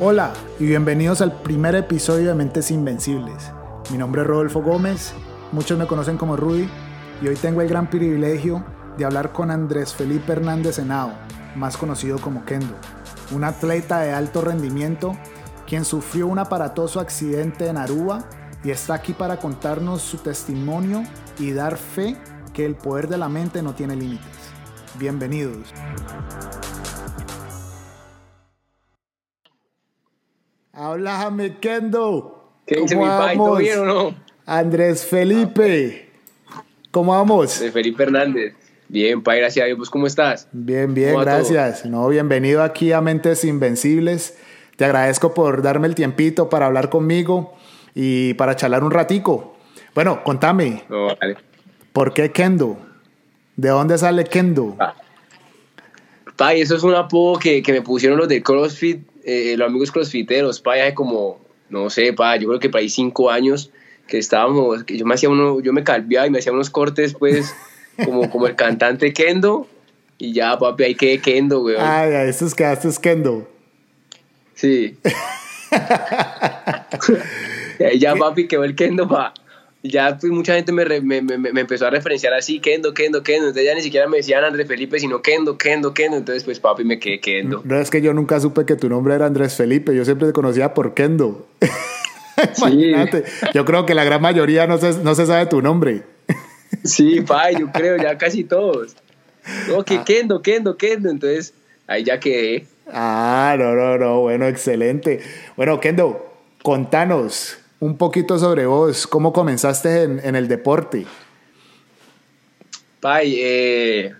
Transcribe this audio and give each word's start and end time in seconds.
Hola 0.00 0.32
y 0.58 0.66
bienvenidos 0.66 1.20
al 1.20 1.40
primer 1.42 1.76
episodio 1.76 2.26
de 2.28 2.34
Mentes 2.34 2.72
Invencibles. 2.72 3.52
Mi 3.92 3.96
nombre 3.96 4.22
es 4.22 4.26
Rodolfo 4.26 4.60
Gómez, 4.60 5.14
muchos 5.52 5.78
me 5.78 5.86
conocen 5.86 6.16
como 6.16 6.36
Rudy 6.36 6.68
y 7.22 7.28
hoy 7.28 7.36
tengo 7.36 7.62
el 7.62 7.68
gran 7.68 7.88
privilegio 7.88 8.64
de 8.98 9.04
hablar 9.04 9.30
con 9.30 9.52
Andrés 9.52 9.94
Felipe 9.94 10.32
Hernández 10.32 10.80
Henao, 10.80 11.12
más 11.54 11.76
conocido 11.76 12.18
como 12.18 12.44
Kendo, 12.44 12.74
un 13.30 13.44
atleta 13.44 14.00
de 14.00 14.12
alto 14.12 14.40
rendimiento 14.40 15.16
quien 15.64 15.84
sufrió 15.84 16.26
un 16.26 16.40
aparatoso 16.40 16.98
accidente 16.98 17.68
en 17.68 17.76
Aruba 17.76 18.24
y 18.64 18.72
está 18.72 18.94
aquí 18.94 19.12
para 19.12 19.36
contarnos 19.36 20.02
su 20.02 20.18
testimonio 20.18 21.04
y 21.38 21.52
dar 21.52 21.76
fe 21.76 22.16
que 22.52 22.66
el 22.66 22.74
poder 22.74 23.06
de 23.06 23.18
la 23.18 23.28
mente 23.28 23.62
no 23.62 23.74
tiene 23.74 23.94
límites. 23.94 24.26
Bienvenidos. 24.98 25.72
Háblame, 30.76 31.58
Kendo. 31.58 32.50
¿Qué 32.66 32.80
dice 32.80 32.96
mi 32.96 33.04
bien 33.58 33.78
o 33.78 33.84
no? 33.84 34.14
Andrés 34.44 35.06
Felipe. 35.06 36.08
¿Cómo 36.90 37.12
vamos? 37.12 37.60
De 37.60 37.70
Felipe 37.70 38.02
Hernández. 38.02 38.54
Bien, 38.88 39.22
pai, 39.22 39.38
gracias 39.38 39.62
a 39.62 39.66
Dios. 39.66 39.78
¿Vos 39.78 39.90
cómo 39.90 40.08
estás? 40.08 40.48
Bien, 40.50 40.92
bien, 40.92 41.16
gracias. 41.20 41.86
No, 41.86 42.08
bienvenido 42.08 42.62
aquí 42.64 42.90
a 42.90 43.00
Mentes 43.00 43.44
Invencibles. 43.44 44.36
Te 44.76 44.84
agradezco 44.84 45.32
por 45.32 45.62
darme 45.62 45.86
el 45.86 45.94
tiempito 45.94 46.48
para 46.48 46.66
hablar 46.66 46.90
conmigo 46.90 47.54
y 47.94 48.34
para 48.34 48.56
charlar 48.56 48.82
un 48.82 48.90
ratico. 48.90 49.56
Bueno, 49.94 50.24
contame. 50.24 50.82
No, 50.88 51.06
vale. 51.06 51.36
¿Por 51.92 52.12
qué 52.12 52.32
Kendo? 52.32 52.78
¿De 53.56 53.68
dónde 53.68 53.96
sale 53.96 54.24
Kendo? 54.24 54.74
Ah. 54.80 54.94
Pai, 56.36 56.60
eso 56.60 56.74
es 56.74 56.82
un 56.82 56.96
apodo 56.96 57.38
que, 57.38 57.62
que 57.62 57.72
me 57.72 57.82
pusieron 57.82 58.18
los 58.18 58.26
de 58.26 58.42
CrossFit 58.42 59.13
eh, 59.24 59.54
los 59.56 59.68
amigos 59.68 59.90
crossfiteros, 59.90 60.60
pa, 60.60 60.74
hace 60.74 60.94
como, 60.94 61.40
no 61.68 61.90
sé, 61.90 62.12
pa, 62.12 62.36
yo 62.36 62.48
creo 62.48 62.60
que 62.60 62.70
para 62.70 62.82
ahí 62.82 62.88
cinco 62.88 63.30
años 63.30 63.70
que 64.06 64.18
estábamos, 64.18 64.84
que 64.84 64.98
yo 64.98 65.06
me 65.06 65.14
hacía 65.14 65.30
uno, 65.30 65.60
yo 65.60 65.72
me 65.72 65.84
calviaba 65.84 66.26
y 66.26 66.30
me 66.30 66.38
hacía 66.38 66.52
unos 66.52 66.70
cortes, 66.70 67.14
pues, 67.14 67.54
como, 68.04 68.30
como 68.30 68.46
el 68.46 68.56
cantante 68.56 69.12
Kendo, 69.12 69.66
y 70.18 70.32
ya, 70.32 70.58
papi, 70.58 70.84
ahí 70.84 70.94
quedé 70.94 71.18
Kendo, 71.18 71.60
güey. 71.60 71.76
Ay, 71.78 72.12
ay, 72.12 72.28
estos 72.28 72.54
quedaste 72.54 72.88
Kendo. 73.00 73.48
Sí. 74.54 74.96
y 77.80 77.84
ahí 77.84 77.98
ya, 77.98 78.14
papi, 78.14 78.46
quedó 78.46 78.64
el 78.64 78.74
Kendo, 78.74 79.08
pa 79.08 79.34
ya 79.84 80.16
pues, 80.18 80.32
mucha 80.32 80.54
gente 80.54 80.72
me, 80.72 81.00
me, 81.02 81.20
me, 81.20 81.60
empezó 81.60 81.86
a 81.86 81.90
referenciar 81.90 82.32
así, 82.32 82.58
Kendo, 82.58 82.94
Kendo, 82.94 83.22
Kendo. 83.22 83.48
Entonces 83.48 83.66
ya 83.66 83.74
ni 83.74 83.82
siquiera 83.82 84.08
me 84.08 84.16
decían 84.16 84.42
Andrés 84.42 84.66
Felipe, 84.66 84.98
sino 84.98 85.20
Kendo, 85.20 85.58
Kendo, 85.58 85.92
Kendo. 85.92 86.16
Entonces, 86.16 86.42
pues 86.42 86.58
papi, 86.58 86.84
me 86.84 86.98
quedé 86.98 87.20
Kendo. 87.20 87.60
No, 87.64 87.78
es 87.78 87.90
que 87.90 88.00
yo 88.00 88.14
nunca 88.14 88.40
supe 88.40 88.64
que 88.64 88.76
tu 88.76 88.88
nombre 88.88 89.14
era 89.14 89.26
Andrés 89.26 89.54
Felipe. 89.54 89.94
Yo 89.94 90.06
siempre 90.06 90.26
te 90.28 90.32
conocía 90.32 90.72
por 90.72 90.94
Kendo. 90.94 91.46
Imagínate. 92.58 93.24
Yo 93.52 93.66
creo 93.66 93.84
que 93.84 93.94
la 93.94 94.04
gran 94.04 94.22
mayoría 94.22 94.66
no 94.66 94.78
se, 94.78 95.02
no 95.02 95.14
se 95.14 95.26
sabe 95.26 95.46
tu 95.46 95.60
nombre. 95.60 96.02
sí, 96.82 97.20
pa, 97.20 97.50
yo 97.50 97.70
creo, 97.70 97.98
ya 97.98 98.16
casi 98.16 98.42
todos. 98.42 98.96
No, 99.68 99.84
que 99.84 99.96
ah. 99.96 100.04
Kendo, 100.06 100.40
Kendo, 100.40 100.78
Kendo. 100.78 101.10
Entonces, 101.10 101.52
ahí 101.86 102.04
ya 102.04 102.18
quedé. 102.18 102.66
Ah, 102.90 103.54
no, 103.58 103.74
no, 103.74 103.98
no. 103.98 104.20
Bueno, 104.20 104.46
excelente. 104.46 105.20
Bueno, 105.56 105.78
Kendo, 105.78 106.32
contanos 106.62 107.58
un 107.84 107.98
poquito 107.98 108.38
sobre 108.38 108.64
vos, 108.64 109.06
cómo 109.06 109.34
comenzaste 109.34 110.04
en, 110.04 110.36
el 110.36 110.48
deporte. 110.48 111.04
Pai, 112.98 113.36
eh, 113.38 114.14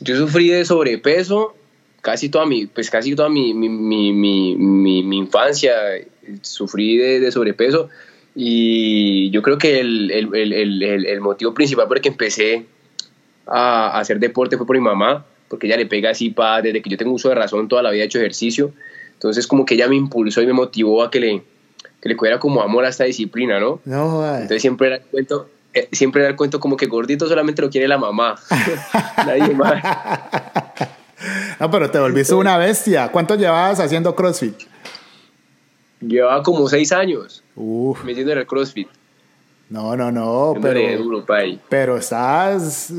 yo 0.00 0.16
sufrí 0.18 0.48
de 0.48 0.66
sobrepeso 0.66 1.54
casi 2.02 2.28
toda 2.28 2.44
mi, 2.44 2.66
pues 2.66 2.90
casi 2.90 3.14
toda 3.14 3.30
mi, 3.30 3.52
infancia, 5.16 5.72
sufrí 6.42 6.98
de, 6.98 7.32
sobrepeso 7.32 7.88
y 8.34 9.30
yo 9.30 9.40
creo 9.40 9.56
que 9.56 9.80
el, 9.80 11.20
motivo 11.22 11.54
principal 11.54 11.88
por 11.88 11.96
el 11.96 12.02
que 12.02 12.10
empecé 12.10 12.66
a, 13.46 13.98
hacer 13.98 14.18
deporte 14.18 14.58
fue 14.58 14.66
por 14.66 14.76
mi 14.76 14.82
mamá, 14.82 15.24
porque 15.48 15.68
ella 15.68 15.78
le 15.78 15.86
pega 15.86 16.10
así, 16.10 16.28
pa, 16.28 16.60
desde 16.60 16.82
que 16.82 16.90
yo 16.90 16.98
tengo 16.98 17.12
uso 17.12 17.30
de 17.30 17.34
razón, 17.34 17.66
toda 17.66 17.82
la 17.82 17.90
vida 17.92 18.02
he 18.02 18.06
hecho 18.06 18.18
ejercicio, 18.18 18.74
entonces 19.14 19.46
como 19.46 19.64
que 19.64 19.72
ella 19.72 19.88
me 19.88 19.96
impulsó 19.96 20.42
y 20.42 20.46
me 20.46 20.52
motivó 20.52 21.02
a 21.02 21.10
que 21.10 21.20
le, 21.20 21.42
que 22.00 22.08
le 22.08 22.16
cogiera 22.16 22.38
como 22.38 22.62
amor 22.62 22.84
a 22.84 22.88
esta 22.88 23.04
disciplina, 23.04 23.58
¿no? 23.58 23.80
No, 23.84 24.24
Entonces 24.24 24.62
siempre 24.62 24.88
era 24.88 24.96
el 24.96 25.02
cuento, 25.02 25.48
eh, 25.74 25.88
siempre 25.92 26.22
era 26.22 26.30
el 26.30 26.36
cuento 26.36 26.60
como 26.60 26.76
que 26.76 26.86
gordito 26.86 27.28
solamente 27.28 27.62
lo 27.62 27.70
quiere 27.70 27.88
la 27.88 27.98
mamá, 27.98 28.38
nadie 29.16 29.54
más. 29.54 29.82
No, 31.58 31.70
pero 31.70 31.90
te 31.90 31.98
volviste 31.98 32.34
una 32.34 32.56
bestia. 32.56 33.10
¿Cuánto 33.10 33.34
llevabas 33.34 33.80
haciendo 33.80 34.14
CrossFit? 34.14 34.54
Llevaba 36.00 36.42
como 36.44 36.68
seis 36.68 36.92
años 36.92 37.42
Uf. 37.56 38.04
metiendo 38.04 38.32
en 38.32 38.38
el 38.38 38.46
CrossFit. 38.46 38.88
No, 39.68 39.96
no, 39.96 40.10
no, 40.10 40.54
pero, 40.62 41.02
duro, 41.02 41.26
pero 41.68 41.98
estás 41.98 42.92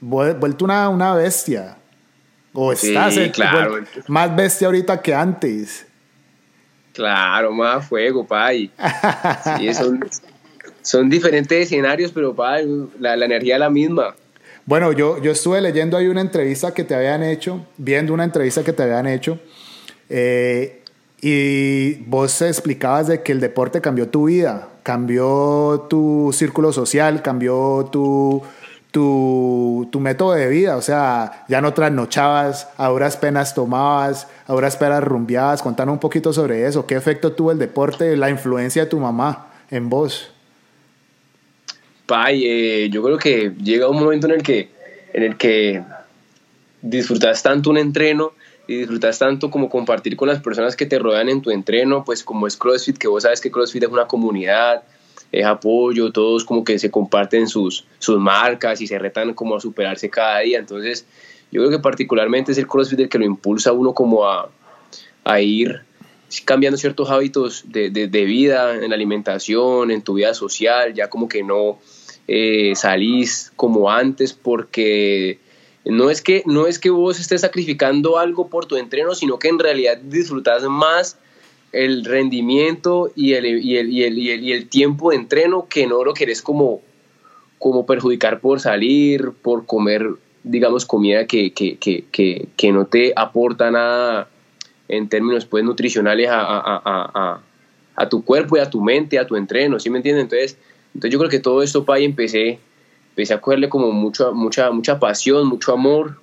vuelto 0.00 0.64
una, 0.64 0.88
una 0.88 1.14
bestia. 1.14 1.76
O 2.52 2.72
estás 2.72 3.14
sí, 3.14 3.30
claro. 3.30 3.84
más 4.06 4.34
bestia 4.34 4.68
ahorita 4.68 5.02
que 5.02 5.12
antes. 5.12 5.86
Claro, 6.94 7.52
más 7.52 7.86
fuego, 7.86 8.24
pay. 8.24 8.70
Sí, 9.58 9.70
son, 10.82 11.10
diferentes 11.10 11.64
escenarios, 11.66 12.12
pero 12.12 12.34
pay, 12.34 12.66
la, 13.00 13.14
energía 13.14 13.54
es 13.54 13.60
la 13.60 13.68
misma. 13.68 14.14
Bueno, 14.64 14.92
yo, 14.92 15.20
yo 15.20 15.32
estuve 15.32 15.60
leyendo 15.60 15.96
ahí 15.96 16.06
una 16.06 16.20
entrevista 16.20 16.72
que 16.72 16.84
te 16.84 16.94
habían 16.94 17.22
hecho, 17.22 17.66
viendo 17.76 18.14
una 18.14 18.24
entrevista 18.24 18.62
que 18.62 18.72
te 18.72 18.84
habían 18.84 19.06
hecho, 19.06 19.38
eh, 20.08 20.82
y 21.20 21.94
vos 22.06 22.40
explicabas 22.42 23.08
de 23.08 23.22
que 23.22 23.32
el 23.32 23.40
deporte 23.40 23.80
cambió 23.80 24.08
tu 24.08 24.26
vida, 24.26 24.68
cambió 24.82 25.86
tu 25.90 26.30
círculo 26.32 26.72
social, 26.72 27.22
cambió 27.22 27.88
tu, 27.90 28.42
tu, 28.94 29.88
tu, 29.90 29.98
método 29.98 30.34
de 30.34 30.48
vida, 30.48 30.76
o 30.76 30.80
sea, 30.80 31.44
ya 31.48 31.60
no 31.60 31.74
trasnochabas, 31.74 32.68
a 32.76 32.88
duras 32.90 33.16
penas 33.16 33.52
tomabas, 33.52 34.28
a 34.46 34.52
duras 34.52 34.76
penas 34.76 35.02
rumbeabas, 35.02 35.62
contanos 35.62 35.94
un 35.94 35.98
poquito 35.98 36.32
sobre 36.32 36.64
eso, 36.68 36.86
qué 36.86 36.94
efecto 36.94 37.32
tuvo 37.32 37.50
el 37.50 37.58
deporte, 37.58 38.16
la 38.16 38.30
influencia 38.30 38.84
de 38.84 38.88
tu 38.88 39.00
mamá 39.00 39.48
en 39.72 39.90
vos. 39.90 40.30
Pai, 42.06 42.44
eh, 42.44 42.88
yo 42.88 43.02
creo 43.02 43.18
que 43.18 43.52
llega 43.60 43.88
un 43.88 43.98
momento 43.98 44.28
en 44.28 44.34
el 44.34 44.42
que, 44.44 44.70
en 45.12 45.24
el 45.24 45.36
que 45.36 45.82
disfrutas 46.80 47.42
tanto 47.42 47.70
un 47.70 47.78
entreno 47.78 48.30
y 48.68 48.76
disfrutas 48.76 49.18
tanto 49.18 49.50
como 49.50 49.68
compartir 49.68 50.16
con 50.16 50.28
las 50.28 50.40
personas 50.40 50.76
que 50.76 50.86
te 50.86 51.00
rodean 51.00 51.28
en 51.28 51.42
tu 51.42 51.50
entreno, 51.50 52.04
pues 52.04 52.22
como 52.22 52.46
es 52.46 52.56
CrossFit, 52.56 52.96
que 52.96 53.08
vos 53.08 53.24
sabes 53.24 53.40
que 53.40 53.50
CrossFit 53.50 53.82
es 53.82 53.88
una 53.88 54.06
comunidad, 54.06 54.84
es 55.38 55.46
apoyo, 55.46 56.12
todos 56.12 56.44
como 56.44 56.64
que 56.64 56.78
se 56.78 56.90
comparten 56.90 57.48
sus, 57.48 57.84
sus 57.98 58.18
marcas 58.18 58.80
y 58.80 58.86
se 58.86 58.98
retan 58.98 59.34
como 59.34 59.56
a 59.56 59.60
superarse 59.60 60.08
cada 60.10 60.40
día. 60.40 60.58
Entonces, 60.58 61.06
yo 61.50 61.60
creo 61.60 61.70
que 61.70 61.78
particularmente 61.78 62.52
es 62.52 62.58
el 62.58 62.66
CrossFit 62.66 63.00
el 63.00 63.08
que 63.08 63.18
lo 63.18 63.24
impulsa 63.24 63.70
a 63.70 63.72
uno 63.72 63.94
como 63.94 64.26
a, 64.26 64.50
a 65.24 65.40
ir 65.40 65.82
cambiando 66.44 66.76
ciertos 66.76 67.10
hábitos 67.10 67.64
de, 67.68 67.90
de, 67.90 68.24
vida, 68.24 68.74
en 68.74 68.90
la 68.90 68.96
alimentación, 68.96 69.90
en 69.90 70.02
tu 70.02 70.14
vida 70.14 70.34
social, 70.34 70.94
ya 70.94 71.08
como 71.08 71.28
que 71.28 71.42
no 71.42 71.78
eh, 72.26 72.72
salís 72.74 73.52
como 73.56 73.90
antes 73.90 74.32
porque 74.32 75.38
no 75.84 76.10
es, 76.10 76.22
que, 76.22 76.42
no 76.46 76.66
es 76.66 76.78
que 76.78 76.90
vos 76.90 77.20
estés 77.20 77.42
sacrificando 77.42 78.18
algo 78.18 78.48
por 78.48 78.66
tu 78.66 78.76
entreno, 78.76 79.14
sino 79.14 79.38
que 79.38 79.48
en 79.48 79.58
realidad 79.58 79.98
disfrutas 79.98 80.64
más 80.64 81.18
el 81.74 82.04
rendimiento 82.04 83.10
y 83.16 83.34
el, 83.34 83.46
y 83.46 83.76
el, 83.76 83.90
y 83.90 84.04
el, 84.04 84.18
y 84.18 84.52
el, 84.52 84.68
tiempo 84.68 85.10
de 85.10 85.16
entreno 85.16 85.66
que 85.68 85.86
no 85.86 86.04
lo 86.04 86.14
querés 86.14 86.40
como, 86.40 86.80
como 87.58 87.84
perjudicar 87.84 88.40
por 88.40 88.60
salir, 88.60 89.32
por 89.42 89.66
comer, 89.66 90.08
digamos, 90.44 90.86
comida 90.86 91.26
que, 91.26 91.52
que, 91.52 91.76
que, 91.76 92.48
que 92.56 92.72
no 92.72 92.86
te 92.86 93.12
aporta 93.16 93.70
nada 93.70 94.28
en 94.88 95.08
términos 95.08 95.46
pues, 95.46 95.64
nutricionales 95.64 96.28
a, 96.28 96.40
a, 96.40 96.82
a, 96.84 97.40
a, 97.96 98.08
tu 98.08 98.24
cuerpo 98.24 98.56
y 98.56 98.60
a 98.60 98.70
tu 98.70 98.80
mente, 98.80 99.18
a 99.18 99.26
tu 99.26 99.36
entreno, 99.36 99.80
¿sí 99.80 99.90
me 99.90 99.98
entiendes? 99.98 100.24
Entonces, 100.24 100.58
entonces 100.94 101.12
yo 101.12 101.18
creo 101.18 101.30
que 101.30 101.40
todo 101.40 101.62
esto, 101.62 101.84
para 101.84 102.00
empecé, 102.00 102.58
empecé 103.10 103.34
a 103.34 103.40
cogerle 103.40 103.68
como 103.68 103.90
mucha, 103.90 104.30
mucha, 104.30 104.70
mucha 104.70 105.00
pasión, 105.00 105.48
mucho 105.48 105.72
amor. 105.72 106.20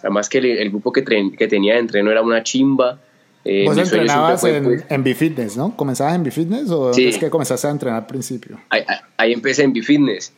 Además 0.00 0.28
que 0.28 0.38
el, 0.38 0.70
grupo 0.70 0.92
que, 0.92 1.04
que 1.04 1.48
tenía 1.48 1.74
de 1.74 1.80
entreno 1.80 2.10
era 2.10 2.22
una 2.22 2.42
chimba 2.42 3.00
eh, 3.44 3.64
Vos 3.66 3.78
entrenabas 3.78 4.44
en, 4.44 4.64
pues, 4.64 4.84
en 4.88 5.02
B-Fitness, 5.02 5.56
¿no? 5.56 5.74
¿Comenzabas 5.76 6.14
en 6.14 6.22
B-Fitness 6.24 6.70
o 6.70 6.90
es 6.90 7.18
que 7.18 7.30
comenzaste 7.30 7.66
a 7.66 7.70
entrenar 7.70 8.00
al 8.00 8.06
principio? 8.06 8.60
Ahí, 8.68 9.32
empecé 9.32 9.62
en 9.62 9.72
B-Fitness. 9.72 10.32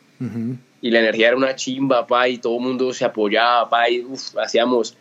Y 0.81 0.91
la 0.91 0.99
energía 0.99 1.29
era 1.29 1.37
una 1.37 1.55
chimba, 1.55 2.07
pa, 2.07 2.29
y 2.29 2.37
todo 2.37 2.57
el 2.57 2.63
mundo 2.63 2.93
se 2.93 3.03
apoyaba, 3.03 3.69
pa, 3.69 3.89
y 3.89 4.05
hacíamos, 4.41 4.95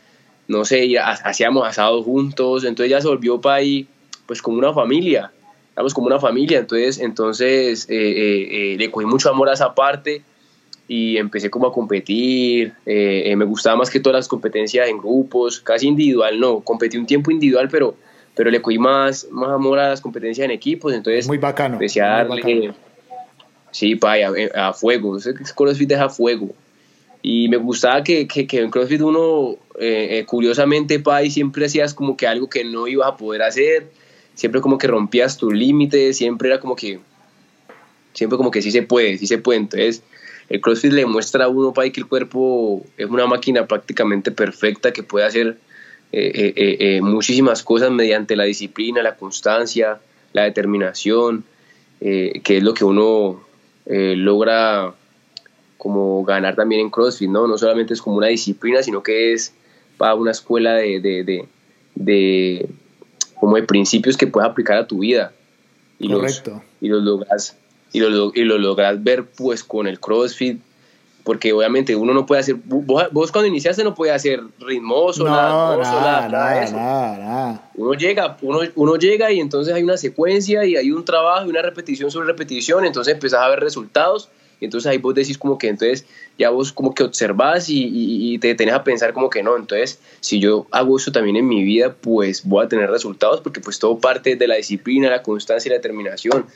no 0.49 0.65
sé, 0.65 0.99
hacíamos 0.99 1.67
asados 1.67 2.05
juntos. 2.05 2.65
Entonces 2.65 2.91
ya 2.91 3.01
se 3.01 3.09
volvió, 3.09 3.41
pa, 3.41 3.63
y 3.63 3.87
pues 4.27 4.43
como 4.43 4.59
una 4.59 4.73
familia. 4.73 5.33
Éramos 5.75 5.95
como 5.95 6.09
una 6.09 6.19
familia. 6.19 6.59
Entonces, 6.59 6.99
entonces 6.99 7.87
eh, 7.89 8.73
eh, 8.73 8.77
le 8.79 8.91
cogí 8.91 9.07
mucho 9.07 9.31
amor 9.31 9.49
a 9.49 9.53
esa 9.53 9.75
parte 9.75 10.23
y 10.93 11.17
empecé 11.17 11.49
como 11.49 11.67
a 11.67 11.73
competir, 11.73 12.75
eh, 12.85 13.23
eh, 13.25 13.35
me 13.35 13.47
gustaba 13.47 13.77
más 13.77 13.89
que 13.89 13.99
todas 13.99 14.19
las 14.19 14.29
competencias 14.29 14.87
en 14.91 14.99
grupos, 14.99 15.59
casi 15.59 15.89
individual, 15.89 16.39
no, 16.39 16.61
competí 16.61 16.99
un 16.99 17.07
tiempo 17.07 17.31
individual, 17.31 17.71
pero, 17.71 17.95
pero 18.35 18.51
le 18.51 18.61
cogí 18.61 18.77
más, 18.77 19.27
más 19.31 19.53
amor 19.53 19.79
a 19.79 19.89
las 19.89 20.03
competencias 20.03 20.45
en 20.45 20.51
equipos, 20.51 20.93
entonces 20.93 21.27
muy 21.27 21.39
bacano, 21.39 21.77
empecé 21.77 22.03
a 22.03 22.25
darle, 22.27 22.75
sí, 23.71 23.97
pa, 23.97 24.17
a, 24.17 24.69
a, 24.69 24.73
fuego, 24.75 25.17
CrossFit 25.57 25.93
es 25.93 25.99
a 25.99 26.11
fuego, 26.11 26.51
y 27.23 27.49
me 27.49 27.57
gustaba 27.57 28.05
que, 28.05 28.29
que, 28.29 28.47
que 28.47 28.61
en 28.61 28.71
CrossFit 28.71 29.01
uno, 29.01 29.57
eh, 29.81 30.19
eh, 30.19 30.27
curiosamente, 30.27 31.03
siempre 31.31 31.65
hacías 31.65 31.95
como 31.95 32.19
que 32.19 32.27
algo 32.27 32.51
que 32.51 32.65
no 32.65 32.87
ibas 32.87 33.09
a 33.09 33.17
poder 33.17 33.41
hacer, 33.41 33.87
siempre 34.35 34.61
como 34.61 34.77
que 34.77 34.89
rompías 34.89 35.39
tus 35.39 35.55
límites, 35.55 36.19
siempre 36.19 36.51
era 36.51 36.61
como 36.61 36.77
que, 36.77 37.01
siempre 38.13 38.37
como 38.37 38.51
que 38.51 38.61
sí 38.61 38.71
se 38.71 38.83
puede, 38.83 39.17
sí 39.17 39.27
se 39.27 39.39
puede, 39.39 39.61
entonces 39.61 40.03
el 40.53 40.61
CrossFit 40.61 40.93
le 40.93 41.07
muestra 41.07 41.47
a 41.47 41.49
uno 41.49 41.73
que 41.73 41.93
el 41.97 42.07
cuerpo 42.07 42.85
es 42.99 43.09
una 43.09 43.27
máquina 43.27 43.67
prácticamente 43.67 44.31
perfecta 44.31 44.93
que 44.93 45.03
puede 45.03 45.25
hacer 45.25 45.57
eh, 46.13 46.53
eh, 46.55 46.77
eh, 46.79 47.01
muchísimas 47.01 47.63
cosas 47.63 47.91
mediante 47.91 48.37
la 48.37 48.45
disciplina, 48.45 49.03
la 49.03 49.17
constancia, 49.17 49.99
la 50.35 50.43
determinación, 50.43 51.45
que 52.01 52.43
es 52.45 52.63
lo 52.63 52.75
que 52.75 52.85
uno 52.85 53.43
logra 53.87 54.93
como 55.79 56.23
ganar 56.23 56.55
también 56.55 56.83
en 56.83 56.91
CrossFit, 56.91 57.31
¿no? 57.31 57.47
No 57.47 57.57
solamente 57.57 57.95
es 57.95 58.03
como 58.03 58.19
una 58.19 58.27
disciplina, 58.27 58.83
sino 58.83 59.03
que 59.03 59.33
es 59.33 59.55
para 59.97 60.15
una 60.15 60.33
escuela 60.33 60.75
de, 60.75 61.01
de, 61.01 61.49
de, 61.95 62.69
como 63.41 63.57
de 63.57 63.63
principios 63.63 64.19
que 64.19 64.27
puedes 64.27 64.51
aplicar 64.51 64.77
a 64.77 64.87
tu 64.87 64.99
vida. 64.99 65.33
Y 65.99 66.13
Correcto. 66.13 66.51
Los, 66.51 66.63
y 66.83 66.89
los 66.89 67.03
logras 67.03 67.57
y 67.93 68.01
lo, 68.01 68.33
y 68.35 68.45
lo 68.45 68.59
logras 68.59 69.03
ver 69.03 69.27
pues 69.27 69.65
con 69.65 69.87
el 69.87 70.01
CrossFit 70.01 70.61
porque 71.25 71.53
obviamente 71.53 71.95
uno 71.95 72.13
no 72.13 72.27
puede 72.27 72.41
hacer, 72.41 72.57
vos, 72.65 73.31
cuando 73.33 73.47
iniciaste 73.47 73.85
no 73.85 73.95
podías 73.95 74.17
hacer 74.17 74.43
ritmoso, 74.59 75.25
nada, 75.25 75.77
nada, 75.77 76.29
nada, 76.29 76.69
nada, 76.69 77.71
Uno 77.75 77.95
llega, 77.95 78.37
uno, 78.43 78.61
uno 78.75 78.97
llega 78.97 79.31
y 79.31 79.41
entonces 79.41 79.73
hay 79.73 79.83
una 79.83 79.97
secuencia 79.97 80.65
y 80.65 80.77
hay 80.77 80.91
un 80.91 81.05
trabajo 81.05 81.47
y 81.47 81.51
una 81.51 81.63
repetición 81.63 82.11
sobre 82.11 82.27
repetición, 82.27 82.85
entonces 82.85 83.15
empezás 83.15 83.41
a 83.41 83.49
ver 83.49 83.61
resultados 83.61 84.31
y 84.61 84.65
entonces 84.65 84.91
ahí 84.91 84.99
vos 84.99 85.15
decís 85.15 85.39
como 85.39 85.59
que 85.59 85.69
entonces 85.69 86.07
ya 86.39 86.51
vos 86.51 86.73
como 86.73 86.95
que 86.95 87.03
observás 87.03 87.69
y, 87.69 87.89
y, 87.93 88.39
te 88.39 88.55
tenés 88.55 88.75
a 88.75 88.85
pensar 88.85 89.13
como 89.13 89.29
que 89.29 89.43
no, 89.43 89.57
entonces 89.57 90.01
si 90.21 90.41
yo 90.41 90.67
hago 90.71 90.97
eso 90.97 91.13
también 91.13 91.37
en 91.37 91.49
mi 91.49 91.63
vida 91.63 91.95
pues 92.01 92.45
voy 92.45 92.65
a 92.65 92.69
tener 92.69 92.91
resultados 92.91 93.41
porque 93.41 93.61
pues 93.61 93.79
todo 93.79 93.99
parte 93.99 94.37
de 94.37 94.49
la 94.49 94.57
disciplina, 94.57 95.11
la 95.11 95.23
constancia 95.23 95.69
y 95.69 95.71
la 95.71 95.77
determinación 95.77 96.47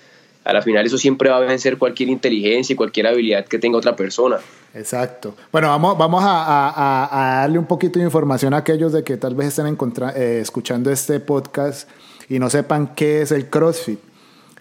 a 0.47 0.53
la 0.53 0.63
final 0.63 0.87
eso 0.87 0.97
siempre 0.97 1.29
va 1.29 1.39
a 1.39 1.41
vencer 1.41 1.77
cualquier 1.77 2.09
inteligencia 2.09 2.73
y 2.73 2.77
cualquier 2.77 3.09
habilidad 3.09 3.45
que 3.47 3.59
tenga 3.59 3.79
otra 3.79 3.97
persona. 3.97 4.37
Exacto. 4.75 5.35
Bueno, 5.51 5.69
vamos, 5.69 5.99
vamos 5.99 6.23
a, 6.25 7.41
darle 7.43 7.59
un 7.59 7.67
poquito 7.67 7.99
de 7.99 8.05
información 8.05 8.55
a 8.55 8.59
aquellos 8.59 8.93
de 8.93 9.03
que 9.03 9.17
tal 9.17 9.35
vez 9.35 9.49
estén 9.49 9.67
eh, 10.15 10.39
escuchando 10.41 10.93
este 10.93 11.19
podcast 11.19 11.89
y 12.29 12.39
no 12.39 12.49
sepan 12.49 12.95
qué 12.95 13.23
es 13.23 13.33
el 13.33 13.51
CrossFit. 13.51 13.99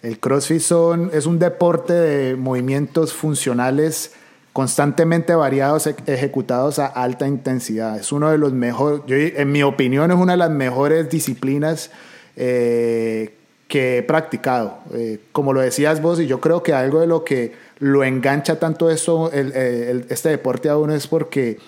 El 0.02 0.18
CrossFit 0.18 0.60
son, 0.60 1.10
es 1.12 1.24
un 1.26 1.38
deporte 1.38 1.92
de 1.92 2.34
movimientos 2.34 3.12
funcionales 3.12 4.12
constantemente 4.52 5.34
variados, 5.34 5.86
ejecutados 5.86 6.80
a 6.80 6.86
alta 6.86 7.28
intensidad. 7.28 7.98
Es 7.98 8.10
uno 8.10 8.30
de 8.30 8.38
los 8.38 8.52
mejores, 8.52 9.34
en 9.36 9.52
mi 9.52 9.62
opinión, 9.62 10.10
es 10.10 10.16
una 10.16 10.32
de 10.32 10.38
las 10.38 10.50
mejores 10.50 11.10
disciplinas 11.10 11.90
eh, 12.36 13.34
que 13.68 13.98
he 13.98 14.02
practicado. 14.02 14.78
Eh, 14.94 15.20
como 15.32 15.52
lo 15.52 15.60
decías 15.60 16.00
vos, 16.00 16.20
y 16.20 16.26
yo 16.26 16.40
creo 16.40 16.62
que 16.62 16.72
algo 16.72 17.00
de 17.00 17.06
lo 17.06 17.24
que 17.24 17.52
lo 17.78 18.04
engancha 18.04 18.58
tanto 18.58 18.90
eso, 18.90 19.30
este 19.32 20.28
deporte 20.28 20.68
a 20.68 20.76
uno 20.76 20.94
es 20.94 21.06
porque 21.06 21.58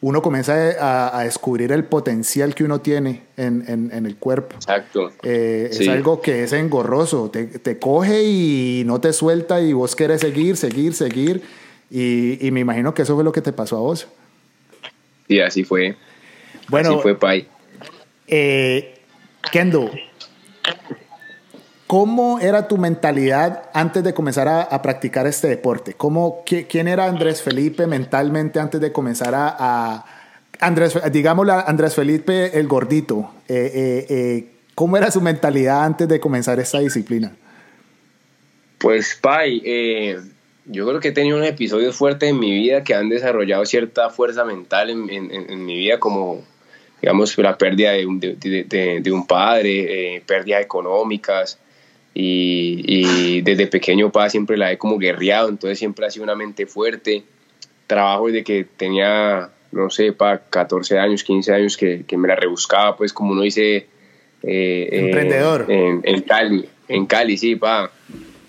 uno 0.00 0.20
comienza 0.22 1.16
a, 1.18 1.24
descubrir 1.24 1.72
el 1.72 1.84
potencial 1.84 2.54
que 2.54 2.64
uno 2.64 2.80
tiene 2.80 3.22
en, 3.36 3.90
el 3.92 4.16
cuerpo. 4.16 4.54
Exacto. 4.56 5.10
Eh, 5.22 5.68
es 5.72 5.88
algo 5.88 6.20
que 6.20 6.44
es 6.44 6.52
engorroso, 6.52 7.30
te, 7.30 7.78
coge 7.78 8.22
y 8.22 8.82
no 8.86 9.00
te 9.00 9.12
suelta 9.12 9.60
y 9.60 9.72
vos 9.72 9.96
querés 9.96 10.20
seguir, 10.20 10.56
seguir, 10.56 10.94
seguir. 10.94 11.42
Y, 11.90 12.50
me 12.52 12.60
imagino 12.60 12.94
que 12.94 13.02
eso 13.02 13.14
fue 13.14 13.24
lo 13.24 13.32
que 13.32 13.40
te 13.40 13.52
pasó 13.52 13.78
a 13.78 13.80
vos. 13.80 14.06
Sí, 15.28 15.40
así 15.40 15.64
fue. 15.64 15.96
Bueno, 16.68 16.90
así 16.90 16.98
fue, 17.00 17.18
Pai. 17.18 17.48
Eh, 18.28 18.94
Kendo, 19.50 19.90
¿Cómo 21.86 22.40
era 22.40 22.66
tu 22.66 22.78
mentalidad 22.78 23.70
antes 23.72 24.02
de 24.02 24.12
comenzar 24.12 24.48
a, 24.48 24.82
practicar 24.82 25.26
este 25.28 25.46
deporte? 25.46 25.94
¿Cómo, 25.94 26.42
¿Quién 26.44 26.88
era 26.88 27.04
Andrés 27.04 27.42
Felipe 27.42 27.86
mentalmente 27.86 28.58
antes 28.58 28.80
de 28.80 28.92
comenzar 28.92 29.34
a... 29.36 30.04
Andrés, 30.58 30.98
digámosle 31.12 31.52
Andrés 31.52 31.94
Felipe 31.94 32.58
el 32.58 32.66
gordito. 32.66 33.30
Eh, 33.46 33.70
eh, 33.74 34.06
eh, 34.08 34.46
¿Cómo 34.74 34.96
era 34.96 35.10
su 35.10 35.20
mentalidad 35.20 35.84
antes 35.84 36.08
de 36.08 36.18
comenzar 36.18 36.58
esta 36.58 36.80
disciplina? 36.80 37.36
Pues, 38.78 39.16
Pai, 39.20 39.62
yo 40.64 40.88
creo 40.88 40.98
que 40.98 41.08
he 41.08 41.12
tenido 41.12 41.36
unos 41.36 41.48
episodios 41.48 41.94
fuertes 41.94 42.30
en 42.30 42.40
mi 42.40 42.50
vida 42.50 42.82
que 42.82 42.94
han 42.94 43.08
desarrollado 43.08 43.64
cierta 43.64 44.10
fuerza 44.10 44.44
mental 44.44 44.90
en, 44.90 45.64
mi 45.64 45.76
vida, 45.76 46.00
como, 46.00 46.42
digamos, 47.00 47.38
la 47.38 47.56
pérdida 47.56 47.92
de 47.92 48.06
un, 48.06 48.18
de, 48.18 49.10
un 49.12 49.26
padre, 49.26 50.22
pérdidas 50.26 50.62
económicas, 50.62 51.58
y, 52.18 53.42
desde 53.42 53.66
pequeño 53.66 54.10
pa 54.10 54.30
siempre 54.30 54.56
la 54.56 54.72
he 54.72 54.78
como 54.78 54.98
guerreado, 54.98 55.50
entonces 55.50 55.78
siempre 55.78 56.06
ha 56.06 56.10
sido 56.10 56.24
una 56.24 56.34
mente 56.34 56.66
fuerte. 56.66 57.24
Trabajo 57.86 58.28
desde 58.28 58.42
que 58.42 58.64
tenía, 58.64 59.50
no 59.70 59.90
sé, 59.90 60.12
pa 60.12 60.38
14 60.38 60.98
años, 60.98 61.22
15 61.22 61.52
años 61.52 61.76
que, 61.76 62.04
que 62.06 62.16
me 62.16 62.26
la 62.26 62.36
rebuscaba, 62.36 62.96
pues 62.96 63.12
como 63.12 63.32
uno 63.32 63.42
dice... 63.42 63.86
Eh, 64.42 64.88
eh, 64.92 65.06
emprendedor. 65.06 65.66
en, 65.68 66.22
Cali, 66.22 66.66
en 66.88 67.06
Cali, 67.06 67.36
sí, 67.36 67.56
pa. 67.56 67.90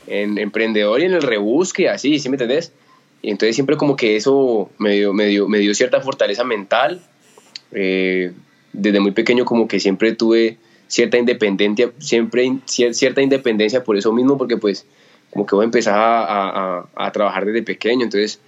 En 0.08 0.38
emprendedor 0.38 1.02
y 1.02 1.06
en 1.06 1.14
el 1.14 1.22
rebusque, 1.22 1.90
así, 1.90 2.20
¿sí 2.20 2.30
me 2.30 2.36
entendés? 2.36 2.72
Y 3.22 3.32
entonces 3.32 3.56
siempre 3.56 3.76
como 3.76 3.98
que 3.98 4.16
eso 4.16 4.70
me 4.78 4.94
dio, 4.94 5.14
me 5.14 5.26
dio, 5.26 5.50
me 5.50 5.60
dio 5.60 5.74
cierta 5.74 6.00
fortaleza 6.00 6.46
mental. 6.46 7.02
Eh, 7.74 8.32
desde 8.72 9.02
muy 9.02 9.12
pequeño 9.12 9.44
como 9.44 9.68
que 9.68 9.82
siempre 9.82 10.14
tuve 10.14 10.58
cierta 10.88 11.18
independencia, 11.18 11.92
siempre 12.00 12.60
cierta 12.66 13.22
independencia 13.22 13.84
por 13.84 13.98
eso 13.98 14.12
mismo, 14.12 14.38
porque 14.38 14.58
pues 14.58 14.86
como 15.30 15.46
que 15.46 15.56
voy 15.56 15.64
a 15.64 15.66
empezar 15.66 15.96
a, 15.98 17.12
trabajar 17.12 17.46
desde 17.46 17.64
pequeño, 17.64 18.04
entonces, 18.04 18.40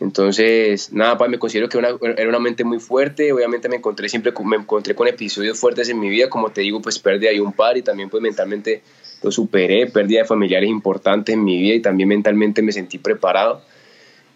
entonces 0.00 0.92
nada, 0.92 1.18
pues 1.18 1.30
me 1.30 1.38
considero 1.38 1.68
que 1.68 1.78
era 1.78 2.28
una 2.28 2.38
mente 2.38 2.64
muy 2.64 2.78
fuerte, 2.78 3.32
obviamente 3.32 3.68
me 3.68 3.76
encontré 3.76 4.08
siempre, 4.08 4.32
me 4.44 4.56
encontré 4.56 4.94
con 4.94 5.08
episodios 5.08 5.58
fuertes 5.58 5.88
en 5.88 5.98
mi 5.98 6.08
vida, 6.08 6.28
como 6.28 6.50
te 6.50 6.60
digo, 6.60 6.80
pues 6.80 6.98
perdí 6.98 7.26
ahí 7.26 7.40
un 7.40 7.52
par 7.52 7.76
y 7.76 7.82
también 7.82 8.08
pues 8.08 8.22
mentalmente 8.22 8.82
lo 9.22 9.30
superé, 9.30 9.86
pérdida 9.86 10.20
de 10.20 10.24
familiares 10.24 10.68
importantes 10.68 11.34
en 11.34 11.44
mi 11.44 11.60
vida 11.60 11.74
y 11.74 11.80
también 11.80 12.08
mentalmente 12.08 12.62
me 12.62 12.72
sentí 12.72 12.98
preparado 12.98 13.62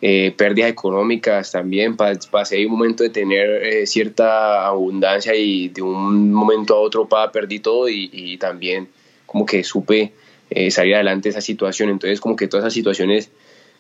eh, 0.02 0.34
pérdidas 0.36 0.70
económicas 0.70 1.52
también, 1.52 1.96
pasé 1.96 2.66
un 2.66 2.72
momento 2.72 3.02
de 3.02 3.10
tener 3.10 3.48
eh, 3.64 3.86
cierta 3.86 4.66
abundancia 4.66 5.34
y 5.34 5.68
de 5.68 5.80
un 5.80 6.32
momento 6.32 6.74
a 6.74 6.80
otro 6.80 7.08
pa, 7.08 7.32
perdí 7.32 7.60
todo 7.60 7.88
y, 7.88 8.36
también 8.38 8.88
como 9.24 9.46
que 9.46 9.64
supe 9.64 10.12
eh, 10.50 10.70
salir 10.70 10.94
adelante 10.94 11.28
de 11.28 11.30
esa 11.30 11.40
situación, 11.40 11.88
entonces 11.88 12.20
como 12.20 12.36
que 12.36 12.46
todas 12.46 12.64
esas 12.64 12.74
situaciones 12.74 13.30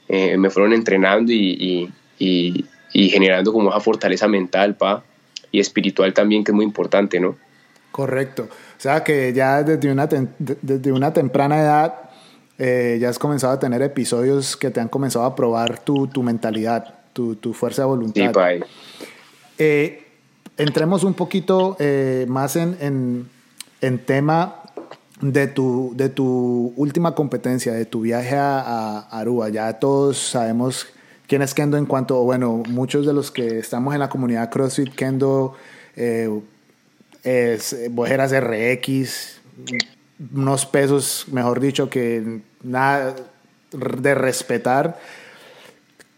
eh, 0.08 0.38
me 0.38 0.48
fueron 0.50 0.72
entrenando 0.72 1.32
y, 1.32 1.90
y, 2.18 2.64
generando 3.10 3.52
como 3.52 3.68
esa 3.68 3.80
fortaleza 3.80 4.26
mental 4.26 4.74
pa, 4.74 5.04
y 5.52 5.60
espiritual 5.60 6.14
también 6.14 6.44
que 6.44 6.52
es 6.52 6.54
muy 6.56 6.64
importante, 6.64 7.20
¿no? 7.20 7.36
Correcto, 7.92 8.48
o 8.50 8.80
sea 8.80 9.04
que 9.04 9.34
ya 9.34 9.62
desde 9.62 9.92
una, 9.92 10.06
desde 10.06 10.92
una 10.92 11.12
temprana 11.12 11.60
edad 11.60 12.05
eh, 12.58 12.96
ya 13.00 13.10
has 13.10 13.18
comenzado 13.18 13.52
a 13.52 13.58
tener 13.58 13.82
episodios 13.82 14.56
que 14.56 14.70
te 14.70 14.80
han 14.80 14.88
comenzado 14.88 15.26
a 15.26 15.36
probar 15.36 15.78
tu, 15.78 16.06
tu 16.06 16.22
mentalidad, 16.22 16.94
tu, 17.12 17.36
tu, 17.36 17.52
fuerza 17.52 17.82
de 17.82 17.88
voluntad. 17.88 18.32
Sí, 18.32 18.64
eh, 19.58 20.06
entremos 20.56 21.04
un 21.04 21.12
poquito 21.12 21.76
eh, 21.78 22.24
más 22.28 22.56
en, 22.56 22.76
en, 22.80 23.28
en, 23.82 23.98
tema 23.98 24.62
de 25.20 25.48
tu, 25.48 25.92
de 25.96 26.08
tu 26.08 26.72
última 26.76 27.14
competencia, 27.14 27.74
de 27.74 27.84
tu 27.84 28.00
viaje 28.00 28.36
a, 28.36 28.60
a, 28.60 29.20
Aruba. 29.20 29.50
Ya 29.50 29.74
todos 29.74 30.16
sabemos 30.16 30.86
quién 31.26 31.42
es 31.42 31.52
Kendo 31.52 31.76
en 31.76 31.84
cuanto, 31.84 32.22
bueno, 32.22 32.62
muchos 32.68 33.04
de 33.04 33.12
los 33.12 33.30
que 33.30 33.58
estamos 33.58 33.92
en 33.92 34.00
la 34.00 34.08
comunidad 34.08 34.50
CrossFit, 34.50 34.94
Kendo 34.94 35.56
es 37.22 37.76
Bojeras 37.90 38.32
RX, 38.32 39.40
unos 40.32 40.66
pesos, 40.66 41.26
mejor 41.30 41.60
dicho, 41.60 41.90
que 41.90 42.40
nada 42.62 43.14
de 43.72 44.14
respetar. 44.14 44.98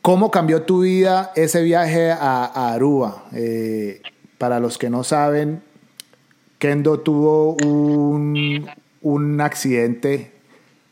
¿Cómo 0.03 0.31
cambió 0.31 0.63
tu 0.63 0.83
vida 0.83 1.33
ese 1.37 1.63
viaje 1.63 2.11
a, 2.11 2.73
Aruba? 2.73 3.27
Eh, 3.35 4.01
para 4.39 4.61
los 4.61 4.79
que 4.79 4.91
no 4.91 5.05
saben, 5.05 5.63
Kendo 6.59 7.01
tuvo 7.01 7.55
un, 7.65 8.69
un 9.03 9.41
accidente 9.41 10.33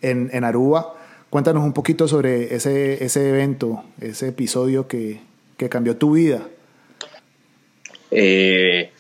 en, 0.01 0.31
en, 0.33 0.45
Aruba. 0.45 0.95
Cuéntanos 1.31 1.65
un 1.65 1.73
poquito 1.73 2.07
sobre 2.07 2.55
ese, 2.55 3.05
ese 3.05 3.29
evento, 3.29 3.85
ese 4.01 4.29
episodio 4.29 4.87
que, 4.87 5.21
que 5.57 5.69
cambió 5.69 5.97
tu 5.97 6.13
vida. 6.13 6.47
Eh, 8.11 8.91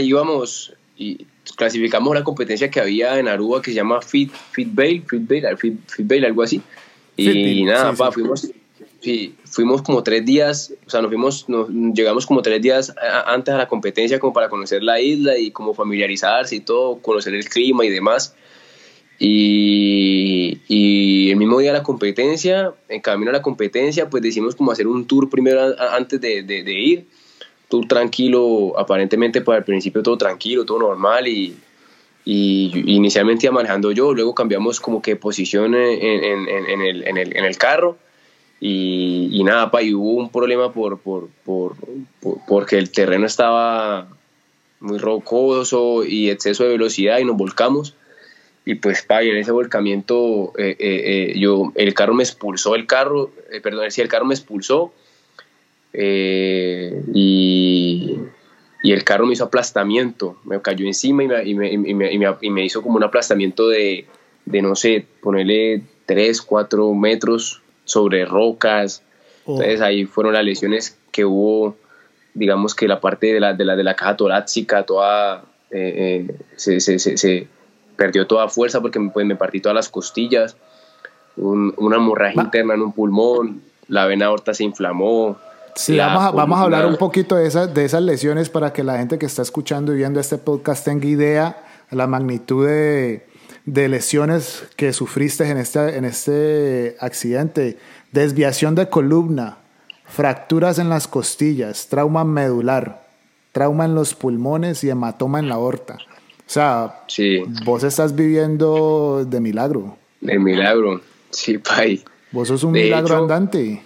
íbamos, 0.00 0.74
y 0.96 1.26
clasificamos 1.56 2.14
la 2.14 2.24
competencia 2.24 2.70
que 2.70 2.80
había 2.80 3.18
en 3.18 3.28
Aruba 3.28 3.62
que 3.62 3.70
se 3.70 3.76
llama 3.76 4.00
Fit, 4.00 4.32
Fit 4.52 4.68
Bail, 4.72 5.02
Fit 5.06 5.26
Bail, 5.26 5.56
Fit, 5.56 5.78
Fit 5.88 6.12
algo 6.24 6.42
así. 6.42 6.60
Y, 7.16 7.64
nada, 7.64 7.92
pa, 7.92 8.10
fuimos, 8.10 8.50
sí, 9.00 9.34
fuimos 9.44 9.82
como 9.82 10.02
tres 10.02 10.24
días, 10.24 10.72
o 10.86 10.90
sea, 10.90 11.00
nos 11.00 11.10
fuimos, 11.10 11.48
nos, 11.48 11.68
llegamos 11.68 12.26
como 12.26 12.42
tres 12.42 12.60
días 12.60 12.92
antes 13.26 13.54
a 13.54 13.58
la 13.58 13.68
competencia 13.68 14.18
como 14.18 14.32
para 14.32 14.48
conocer 14.48 14.82
la 14.82 15.00
isla 15.00 15.38
y 15.38 15.52
como 15.52 15.74
familiarizarse 15.74 16.56
y 16.56 16.60
todo, 16.60 16.98
conocer 16.98 17.34
el 17.34 17.48
clima 17.48 17.84
y 17.84 17.90
demás. 17.90 18.34
Y, 19.20 20.58
y, 20.66 21.30
el 21.30 21.36
mismo 21.36 21.60
día 21.60 21.70
de 21.72 21.78
la 21.78 21.84
competencia, 21.84 22.74
en 22.88 23.00
camino 23.00 23.30
a 23.30 23.34
la 23.34 23.42
competencia, 23.42 24.10
pues 24.10 24.24
decidimos 24.24 24.56
como 24.56 24.72
hacer 24.72 24.88
un 24.88 25.06
tour 25.06 25.30
primero 25.30 25.72
antes 25.92 26.20
de, 26.20 26.42
de, 26.42 26.64
de 26.64 26.72
ir 26.72 27.06
tour 27.68 27.86
tranquilo, 27.86 28.78
aparentemente 28.78 29.40
para 29.40 29.58
el 29.58 29.64
principio 29.64 30.02
todo 30.02 30.16
tranquilo, 30.18 30.64
todo 30.64 30.78
normal 30.78 31.28
y, 31.28 31.56
y 32.24 32.72
inicialmente 32.86 33.46
iba 33.46 33.54
manejando 33.54 33.92
yo, 33.92 34.14
luego 34.14 34.34
cambiamos 34.34 34.80
como 34.80 35.02
que 35.02 35.16
posición 35.16 35.74
en, 35.74 36.24
en, 36.24 36.48
en, 36.48 36.80
el, 36.82 37.06
en 37.06 37.16
el, 37.16 37.36
el, 37.36 37.56
carro 37.58 37.96
y, 38.60 39.28
y, 39.32 39.44
nada, 39.44 39.70
pa, 39.70 39.82
y 39.82 39.92
hubo 39.94 40.12
un 40.12 40.30
problema 40.30 40.72
por, 40.72 40.98
por, 40.98 41.28
por, 41.44 41.74
porque 42.46 42.78
el 42.78 42.90
terreno 42.90 43.26
estaba 43.26 44.08
muy 44.80 44.98
rocoso 44.98 46.04
y 46.04 46.30
exceso 46.30 46.64
de 46.64 46.70
velocidad 46.70 47.18
y 47.18 47.24
nos 47.24 47.36
volcamos 47.36 47.94
y 48.64 48.76
pues 48.76 49.02
pa, 49.02 49.22
y 49.22 49.30
en 49.30 49.36
ese 49.36 49.52
volcamiento 49.52 50.52
eh, 50.56 50.76
eh, 50.78 51.32
eh, 51.34 51.38
yo, 51.38 51.72
el 51.74 51.92
carro 51.92 52.14
me 52.14 52.22
expulsó 52.22 52.74
el 52.74 52.86
carro, 52.86 53.30
perdón, 53.62 53.90
sí, 53.90 54.00
el 54.00 54.08
carro 54.08 54.24
me 54.24 54.34
expulsó 54.34 54.92
eh, 55.94 57.02
y, 57.14 58.18
y, 58.82 58.92
el 58.92 59.04
carro 59.04 59.26
me 59.26 59.34
hizo 59.34 59.44
aplastamiento, 59.44 60.36
me 60.44 60.60
cayó 60.60 60.86
encima 60.86 61.22
y 61.22 61.28
me, 61.28 61.44
y 61.44 61.54
me, 61.54 61.72
y 61.72 61.94
me, 61.94 62.36
y 62.40 62.50
me 62.50 62.64
hizo 62.64 62.82
como 62.82 62.96
un 62.96 63.04
aplastamiento 63.04 63.68
de, 63.68 64.06
de, 64.44 64.62
no 64.62 64.74
sé, 64.74 65.06
ponerle 65.22 65.82
3, 66.06 66.42
4 66.42 66.92
metros 66.94 67.62
sobre 67.84 68.24
rocas. 68.24 69.02
Oh. 69.44 69.52
Entonces 69.52 69.80
ahí 69.80 70.04
fueron 70.04 70.32
las 70.32 70.44
lesiones 70.44 70.98
que 71.12 71.24
hubo, 71.24 71.76
digamos 72.34 72.74
que 72.74 72.88
la 72.88 73.00
parte 73.00 73.32
de 73.32 73.38
la, 73.38 73.54
de 73.54 73.64
la, 73.64 73.76
de 73.76 73.84
la 73.84 73.94
caja 73.94 74.16
torácica, 74.16 74.84
toda, 74.84 75.44
eh, 75.70 76.26
eh, 76.28 76.36
se, 76.56 76.80
se, 76.80 76.98
se, 76.98 77.46
perdió 77.96 78.26
toda 78.26 78.48
fuerza 78.48 78.80
porque 78.80 78.98
pues, 79.12 79.24
me 79.24 79.36
partí 79.36 79.60
todas 79.60 79.76
las 79.76 79.88
costillas, 79.88 80.56
un, 81.36 81.72
una 81.76 81.96
hemorragia 81.96 82.42
interna 82.42 82.74
en 82.74 82.82
un 82.82 82.92
pulmón, 82.92 83.62
la 83.86 84.06
vena 84.06 84.26
aorta 84.26 84.54
se 84.54 84.64
inflamó, 84.64 85.38
Sí, 85.76 85.96
vamos 85.96 86.22
a, 86.22 86.30
vamos 86.30 86.58
a, 86.58 86.62
hablar 86.62 86.86
un 86.86 86.96
poquito 86.96 87.36
de 87.36 87.46
esas, 87.46 87.74
de 87.74 87.84
esas 87.84 88.02
lesiones 88.02 88.48
para 88.48 88.72
que 88.72 88.84
la 88.84 88.98
gente 88.98 89.18
que 89.18 89.26
está 89.26 89.42
escuchando 89.42 89.92
y 89.92 89.96
viendo 89.96 90.20
este 90.20 90.38
podcast 90.38 90.84
tenga 90.84 91.06
idea 91.06 91.64
de 91.90 91.96
la 91.96 92.06
magnitud 92.06 92.66
de, 92.66 93.26
de 93.64 93.88
lesiones 93.88 94.64
que 94.76 94.92
sufriste 94.92 95.48
en 95.48 95.58
este, 95.58 95.96
en 95.96 96.04
este 96.04 96.96
accidente. 97.00 97.78
Desviación 98.12 98.74
de 98.74 98.88
columna, 98.88 99.58
fracturas 100.04 100.78
en 100.78 100.88
las 100.88 101.08
costillas, 101.08 101.88
trauma 101.88 102.24
medular, 102.24 103.08
trauma 103.52 103.84
en 103.84 103.94
los 103.94 104.14
pulmones 104.14 104.84
y 104.84 104.90
hematoma 104.90 105.40
en 105.40 105.48
la 105.48 105.56
aorta. 105.56 105.98
O 106.46 106.50
sea, 106.50 107.00
sí. 107.08 107.42
vos 107.64 107.82
estás 107.84 108.14
viviendo 108.14 109.24
de 109.26 109.40
milagro. 109.40 109.96
De 110.20 110.38
milagro, 110.38 111.00
sí, 111.30 111.58
pay. 111.58 112.04
Vos 112.32 112.48
sos 112.48 112.64
un 112.64 112.72
milagro 112.72 113.16
andante. 113.16 113.82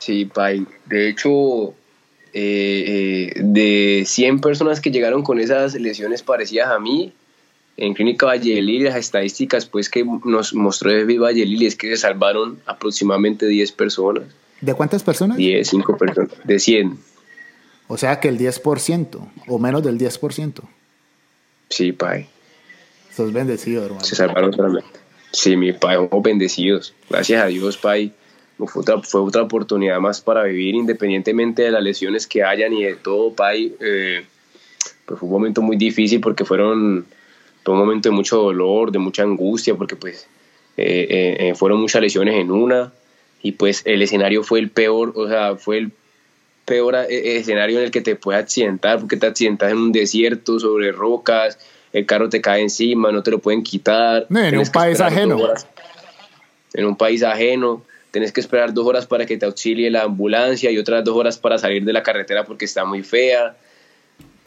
Sí, 0.00 0.24
Pai. 0.24 0.66
De 0.86 1.08
hecho, 1.08 1.74
eh, 2.32 3.32
eh, 3.32 3.32
de 3.36 4.04
100 4.06 4.40
personas 4.40 4.80
que 4.80 4.90
llegaron 4.90 5.22
con 5.22 5.38
esas 5.38 5.74
lesiones 5.74 6.22
parecidas 6.22 6.70
a 6.70 6.80
mí, 6.80 7.12
en 7.76 7.94
Clínica 7.94 8.34
Lili, 8.34 8.80
las 8.80 8.96
estadísticas 8.96 9.66
pues, 9.66 9.88
que 9.88 10.04
nos 10.24 10.54
mostró 10.54 10.90
de 10.90 11.04
Lili 11.04 11.66
es 11.66 11.76
que 11.76 11.88
se 11.90 11.96
salvaron 11.96 12.60
aproximadamente 12.66 13.46
10 13.46 13.72
personas. 13.72 14.24
¿De 14.60 14.74
cuántas 14.74 15.02
personas? 15.02 15.36
10, 15.36 15.68
5 15.68 15.96
personas, 15.96 16.30
de 16.44 16.58
100. 16.58 16.98
O 17.88 17.96
sea 17.96 18.20
que 18.20 18.28
el 18.28 18.38
10% 18.38 19.30
o 19.48 19.58
menos 19.58 19.82
del 19.82 19.98
10%. 19.98 20.60
Sí, 21.68 21.92
Pai. 21.92 22.26
Sos 23.14 23.32
bendecido, 23.32 23.84
hermano. 23.84 24.04
Se 24.04 24.14
salvaron 24.14 24.52
solamente. 24.52 25.00
Sí, 25.32 25.56
mi 25.56 25.72
Pai, 25.72 25.96
somos 25.96 26.22
bendecidos. 26.22 26.94
Gracias 27.08 27.42
a 27.42 27.46
Dios, 27.46 27.76
Pai 27.76 28.12
fue 28.66 28.82
otra, 28.82 29.00
fue 29.02 29.20
otra 29.20 29.42
oportunidad 29.42 29.98
más 30.00 30.20
para 30.20 30.44
vivir 30.44 30.74
independientemente 30.74 31.62
de 31.62 31.70
las 31.70 31.82
lesiones 31.82 32.26
que 32.26 32.42
hayan 32.42 32.72
y 32.72 32.84
de 32.84 32.94
todo, 32.94 33.32
Pai. 33.32 33.74
Eh, 33.80 34.24
pues 35.06 35.20
fue 35.20 35.26
un 35.26 35.32
momento 35.32 35.62
muy 35.62 35.76
difícil 35.76 36.20
porque 36.20 36.44
fueron 36.44 37.06
fue 37.64 37.74
un 37.74 37.80
momento 37.80 38.08
de 38.08 38.14
mucho 38.14 38.38
dolor, 38.38 38.90
de 38.90 38.98
mucha 38.98 39.22
angustia, 39.22 39.74
porque 39.74 39.96
pues 39.96 40.26
eh, 40.76 41.36
eh, 41.38 41.54
fueron 41.54 41.80
muchas 41.80 42.00
lesiones 42.02 42.34
en 42.36 42.50
una 42.50 42.92
y 43.42 43.52
pues 43.52 43.82
el 43.84 44.02
escenario 44.02 44.42
fue 44.42 44.60
el 44.60 44.70
peor, 44.70 45.12
o 45.14 45.28
sea, 45.28 45.56
fue 45.56 45.78
el 45.78 45.92
peor 46.64 46.94
escenario 47.08 47.78
en 47.78 47.84
el 47.84 47.90
que 47.90 48.00
te 48.00 48.16
puedes 48.16 48.42
accidentar, 48.42 49.00
porque 49.00 49.16
te 49.16 49.26
accidentas 49.26 49.72
en 49.72 49.78
un 49.78 49.92
desierto, 49.92 50.58
sobre 50.58 50.92
rocas, 50.92 51.58
el 51.92 52.06
carro 52.06 52.28
te 52.28 52.40
cae 52.40 52.62
encima, 52.62 53.10
no 53.12 53.22
te 53.22 53.30
lo 53.30 53.38
pueden 53.38 53.62
quitar. 53.62 54.26
en 54.30 54.58
un 54.58 54.66
país 54.66 55.00
ajeno. 55.00 55.38
en 56.74 56.84
un 56.86 56.96
país 56.96 57.22
ajeno 57.22 57.82
tenés 58.10 58.32
que 58.32 58.40
esperar 58.40 58.74
dos 58.74 58.86
horas 58.86 59.06
para 59.06 59.26
que 59.26 59.36
te 59.36 59.46
auxilie 59.46 59.90
la 59.90 60.02
ambulancia 60.02 60.70
y 60.70 60.78
otras 60.78 61.04
dos 61.04 61.16
horas 61.16 61.38
para 61.38 61.58
salir 61.58 61.84
de 61.84 61.92
la 61.92 62.02
carretera 62.02 62.44
porque 62.44 62.64
está 62.64 62.84
muy 62.84 63.02
fea. 63.02 63.56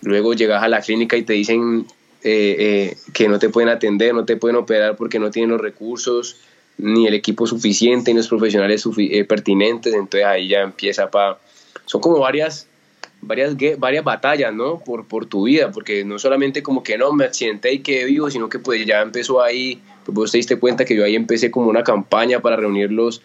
Luego 0.01 0.33
llegas 0.33 0.61
a 0.63 0.67
la 0.67 0.81
clínica 0.81 1.15
y 1.15 1.23
te 1.23 1.33
dicen 1.33 1.85
eh, 2.23 2.55
eh, 2.59 2.97
que 3.13 3.27
no 3.27 3.39
te 3.39 3.49
pueden 3.49 3.69
atender, 3.69 4.13
no 4.13 4.25
te 4.25 4.35
pueden 4.35 4.57
operar 4.57 4.95
porque 4.95 5.19
no 5.19 5.31
tienen 5.31 5.51
los 5.51 5.61
recursos 5.61 6.37
ni 6.77 7.07
el 7.07 7.13
equipo 7.13 7.45
suficiente 7.47 8.11
ni 8.11 8.17
los 8.17 8.27
profesionales 8.27 8.83
eh, 8.97 9.23
pertinentes. 9.23 9.93
Entonces 9.93 10.25
ahí 10.25 10.49
ya 10.49 10.61
empieza 10.61 11.09
para... 11.09 11.37
Son 11.85 12.01
como 12.01 12.19
varias, 12.19 12.67
varias, 13.21 13.55
varias 13.77 14.03
batallas, 14.03 14.53
¿no? 14.53 14.79
Por, 14.79 15.07
por 15.07 15.25
tu 15.25 15.43
vida, 15.43 15.71
porque 15.71 16.03
no 16.03 16.19
solamente 16.19 16.63
como 16.63 16.83
que 16.83 16.97
no, 16.97 17.13
me 17.13 17.25
accidenté 17.25 17.73
y 17.73 17.79
quedé 17.79 18.05
vivo, 18.05 18.29
sino 18.29 18.49
que 18.49 18.59
pues 18.59 18.85
ya 18.85 19.01
empezó 19.01 19.41
ahí, 19.41 19.81
pues 20.05 20.15
vos 20.15 20.31
te 20.31 20.37
diste 20.37 20.57
cuenta 20.57 20.83
que 20.83 20.95
yo 20.95 21.05
ahí 21.05 21.15
empecé 21.15 21.51
como 21.51 21.69
una 21.69 21.83
campaña 21.83 22.41
para 22.41 22.55
reunir 22.55 22.91
los 22.91 23.21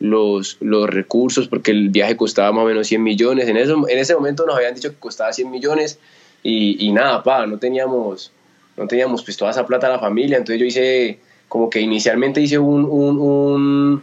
los, 0.00 0.58
los 0.60 0.88
recursos, 0.88 1.48
porque 1.48 1.70
el 1.70 1.88
viaje 1.88 2.16
costaba 2.16 2.52
más 2.52 2.64
o 2.64 2.68
menos 2.68 2.86
100 2.86 3.02
millones. 3.02 3.48
En, 3.48 3.56
eso, 3.56 3.88
en 3.88 3.98
ese 3.98 4.14
momento 4.14 4.46
nos 4.46 4.56
habían 4.56 4.74
dicho 4.74 4.90
que 4.90 4.96
costaba 4.96 5.32
100 5.32 5.50
millones 5.50 5.98
y, 6.42 6.86
y 6.86 6.92
nada, 6.92 7.22
pa, 7.22 7.46
no 7.46 7.58
teníamos, 7.58 8.32
no 8.76 8.86
teníamos 8.86 9.24
pues 9.24 9.36
toda 9.36 9.50
esa 9.50 9.66
plata 9.66 9.88
a 9.88 9.90
la 9.90 9.98
familia. 9.98 10.36
Entonces 10.36 10.60
yo 10.60 10.66
hice, 10.66 11.18
como 11.48 11.68
que 11.68 11.80
inicialmente 11.80 12.40
hice 12.40 12.58
un, 12.58 12.84
un, 12.84 13.18
un, 13.18 14.02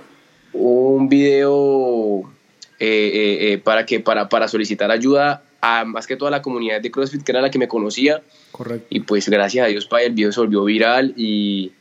un 0.53 1.09
video 1.09 2.23
eh, 2.79 3.11
eh, 3.13 3.53
eh, 3.53 3.57
para, 3.57 3.85
que, 3.85 4.01
para, 4.01 4.27
para 4.27 4.47
solicitar 4.47 4.91
ayuda 4.91 5.43
a 5.61 5.85
más 5.85 6.05
que 6.05 6.17
toda 6.17 6.29
la 6.29 6.41
comunidad 6.41 6.81
de 6.81 6.91
CrossFit, 6.91 7.23
que 7.23 7.31
era 7.31 7.41
la 7.41 7.49
que 7.49 7.57
me 7.57 7.67
conocía. 7.67 8.21
Correcto. 8.51 8.87
Y 8.89 8.99
pues 8.99 9.29
gracias 9.29 9.65
a 9.65 9.69
Dios, 9.69 9.85
pa, 9.85 10.01
el 10.01 10.13
video 10.13 10.31
se 10.31 10.41
volvió 10.41 10.65
viral 10.65 11.13
y 11.15 11.71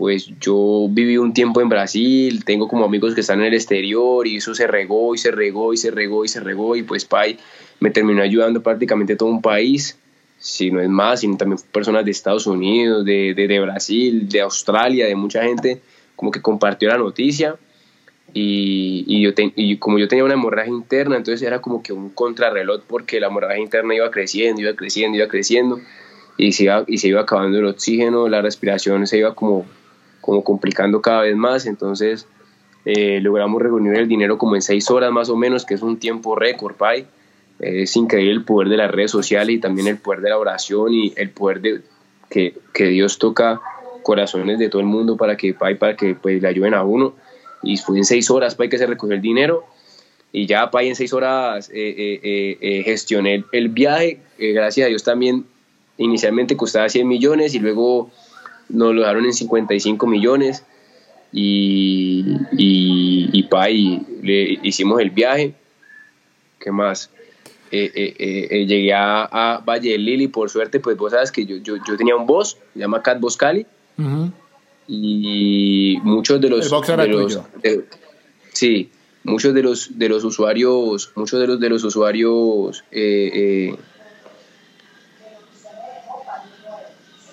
pues 0.00 0.32
yo 0.40 0.86
viví 0.88 1.18
un 1.18 1.34
tiempo 1.34 1.60
en 1.60 1.68
Brasil, 1.68 2.42
tengo 2.46 2.68
como 2.68 2.86
amigos 2.86 3.14
que 3.14 3.20
están 3.20 3.40
en 3.40 3.48
el 3.48 3.52
exterior 3.52 4.26
y 4.26 4.36
eso 4.36 4.54
se 4.54 4.66
regó 4.66 5.14
y 5.14 5.18
se 5.18 5.30
regó 5.30 5.74
y 5.74 5.76
se 5.76 5.90
regó 5.90 6.24
y 6.24 6.28
se 6.28 6.40
regó 6.40 6.74
y 6.74 6.82
pues 6.82 7.04
Pai 7.04 7.38
me 7.80 7.90
terminó 7.90 8.22
ayudando 8.22 8.62
prácticamente 8.62 9.14
todo 9.14 9.28
un 9.28 9.42
país, 9.42 9.98
si 10.38 10.70
no 10.70 10.80
es 10.80 10.88
más, 10.88 11.20
sino 11.20 11.36
también 11.36 11.60
personas 11.70 12.06
de 12.06 12.12
Estados 12.12 12.46
Unidos, 12.46 13.04
de, 13.04 13.34
de, 13.34 13.60
Brasil, 13.60 14.26
de 14.26 14.40
Australia, 14.40 15.06
de 15.06 15.14
mucha 15.16 15.42
gente, 15.42 15.82
como 16.16 16.30
que 16.30 16.40
compartió 16.40 16.88
la 16.88 16.96
noticia 16.96 17.56
y, 18.32 19.04
y 19.06 19.20
yo 19.20 19.32
y 19.36 19.76
como 19.76 19.98
yo 19.98 20.08
tenía 20.08 20.24
una 20.24 20.32
hemorragia 20.32 20.72
interna, 20.72 21.18
entonces 21.18 21.46
era 21.46 21.60
como 21.60 21.82
que 21.82 21.92
un 21.92 22.08
contrarreloj 22.08 22.84
porque 22.88 23.20
la 23.20 23.26
hemorragia 23.26 23.62
interna 23.62 23.94
iba 23.94 24.10
creciendo, 24.10 24.62
iba 24.62 24.72
creciendo, 24.72 25.18
iba 25.18 25.28
creciendo 25.28 25.78
y 26.38 26.52
se 26.52 26.64
iba, 26.64 26.84
y 26.86 26.96
se 26.96 27.08
iba 27.08 27.20
acabando 27.20 27.58
el 27.58 27.66
oxígeno, 27.66 28.30
la 28.30 28.40
respiración 28.40 29.06
se 29.06 29.18
iba 29.18 29.34
como 29.34 29.66
como 30.20 30.44
complicando 30.44 31.00
cada 31.00 31.22
vez 31.22 31.36
más, 31.36 31.66
entonces 31.66 32.26
eh, 32.84 33.20
logramos 33.20 33.60
reunir 33.60 33.94
el 33.94 34.08
dinero 34.08 34.38
como 34.38 34.54
en 34.54 34.62
seis 34.62 34.90
horas 34.90 35.12
más 35.12 35.28
o 35.28 35.36
menos, 35.36 35.64
que 35.64 35.74
es 35.74 35.82
un 35.82 35.98
tiempo 35.98 36.34
récord, 36.36 36.74
Pai. 36.74 37.06
es 37.58 37.94
increíble 37.96 38.32
el 38.32 38.44
poder 38.44 38.68
de 38.68 38.76
las 38.76 38.90
redes 38.90 39.10
sociales 39.10 39.56
y 39.56 39.58
también 39.58 39.86
el 39.86 39.98
poder 39.98 40.20
de 40.20 40.30
la 40.30 40.38
oración 40.38 40.92
y 40.92 41.12
el 41.16 41.30
poder 41.30 41.60
de 41.60 41.80
que, 42.30 42.54
que 42.72 42.86
Dios 42.86 43.18
toca 43.18 43.60
corazones 44.02 44.58
de 44.58 44.68
todo 44.68 44.80
el 44.80 44.86
mundo 44.86 45.16
para 45.16 45.36
que, 45.36 45.52
Pai, 45.52 45.76
para 45.76 45.96
que 45.96 46.14
pues, 46.14 46.40
le 46.40 46.48
ayuden 46.48 46.74
a 46.74 46.84
uno. 46.84 47.14
Y 47.62 47.76
fue 47.76 47.98
en 47.98 48.04
seis 48.04 48.30
horas, 48.30 48.54
Pai, 48.54 48.68
que 48.68 48.78
se 48.78 48.86
recogió 48.86 49.14
el 49.14 49.20
dinero. 49.20 49.64
Y 50.32 50.46
ya, 50.46 50.70
Pai, 50.70 50.88
en 50.88 50.96
seis 50.96 51.12
horas 51.12 51.70
eh, 51.74 52.58
eh, 52.60 52.82
gestioné 52.84 53.44
el 53.52 53.68
viaje. 53.68 54.20
gracias 54.38 54.86
a 54.86 54.88
Dios 54.88 55.02
también, 55.02 55.44
inicialmente 55.98 56.56
costaba 56.56 56.88
100 56.88 57.06
millones 57.06 57.54
y 57.54 57.58
luego 57.58 58.10
nos 58.72 58.94
lo 58.94 59.00
dejaron 59.00 59.24
en 59.24 59.32
55 59.32 60.06
millones 60.06 60.64
y, 61.32 62.24
y, 62.52 63.30
y, 63.32 63.42
pa, 63.44 63.70
y 63.70 64.00
le 64.22 64.58
hicimos 64.62 65.00
el 65.00 65.10
viaje. 65.10 65.54
¿Qué 66.58 66.70
más? 66.70 67.10
llegué 67.70 68.92
a, 68.92 69.62
Valle 69.64 69.92
del 69.92 70.04
Lili, 70.04 70.28
por 70.28 70.50
suerte, 70.50 70.80
pues 70.80 70.96
vos 70.96 71.12
sabes 71.12 71.30
que 71.30 71.46
yo, 71.46 71.56
yo, 71.58 71.76
yo 71.86 71.96
tenía 71.96 72.16
un 72.16 72.26
boss, 72.26 72.58
se 72.72 72.80
llama 72.80 73.02
Cat 73.02 73.20
Boscali, 73.20 73.66
y 74.88 75.98
muchos 76.02 76.40
de 76.40 76.48
los... 76.48 76.64
sí, 78.52 78.90
muchos 79.22 79.54
de 79.54 79.62
los, 79.62 79.98
de 79.98 80.08
los 80.08 80.24
usuarios, 80.24 81.12
muchos 81.14 81.38
de 81.40 81.46
los, 81.46 81.60
de 81.60 81.68
los 81.68 81.84
usuarios... 81.84 82.84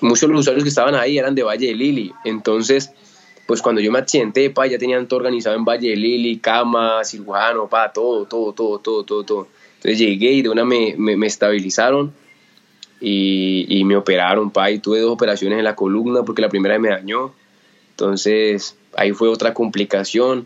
muchos 0.02 0.22
de 0.22 0.34
los 0.34 0.42
usuarios 0.42 0.64
que 0.64 0.70
estaban 0.70 0.96
ahí 0.96 1.18
eran 1.18 1.36
de 1.36 1.44
Valle 1.44 1.68
de 1.68 1.76
Lili, 1.76 2.14
entonces 2.26 2.92
pues 3.46 3.62
cuando 3.62 3.80
yo 3.80 3.92
me 3.94 4.00
accidenté, 4.00 4.50
pa, 4.50 4.68
ya 4.68 4.78
tenían 4.78 5.08
todo 5.08 5.20
organizado 5.20 5.56
en 5.56 5.64
Valle 5.64 5.90
de 5.90 5.96
Lili, 5.96 6.38
cama, 6.40 7.04
cirujano, 7.06 7.68
pa, 7.70 7.94
todo, 7.94 8.26
todo, 8.26 8.52
todo, 8.52 8.80
todo, 8.80 9.04
todo, 9.06 9.24
todo. 9.24 9.48
Entonces 9.76 10.00
llegué 10.00 10.34
y 10.34 10.42
de 10.42 10.50
una 10.50 10.66
me, 10.66 10.96
me, 10.98 11.26
estabilizaron 11.26 12.14
y, 13.00 13.66
y, 13.70 13.86
me 13.86 13.96
operaron, 13.96 14.52
pa, 14.52 14.70
y 14.70 14.80
tuve 14.80 15.00
dos 15.00 15.12
operaciones 15.12 15.60
en 15.60 15.64
la 15.64 15.76
columna 15.78 16.24
porque 16.24 16.42
la 16.42 16.50
primera 16.50 16.78
me 16.78 16.90
dañó. 16.90 17.34
Entonces 17.92 18.76
ahí 18.98 19.14
fue 19.14 19.30
otra 19.30 19.54
complicación. 19.54 20.46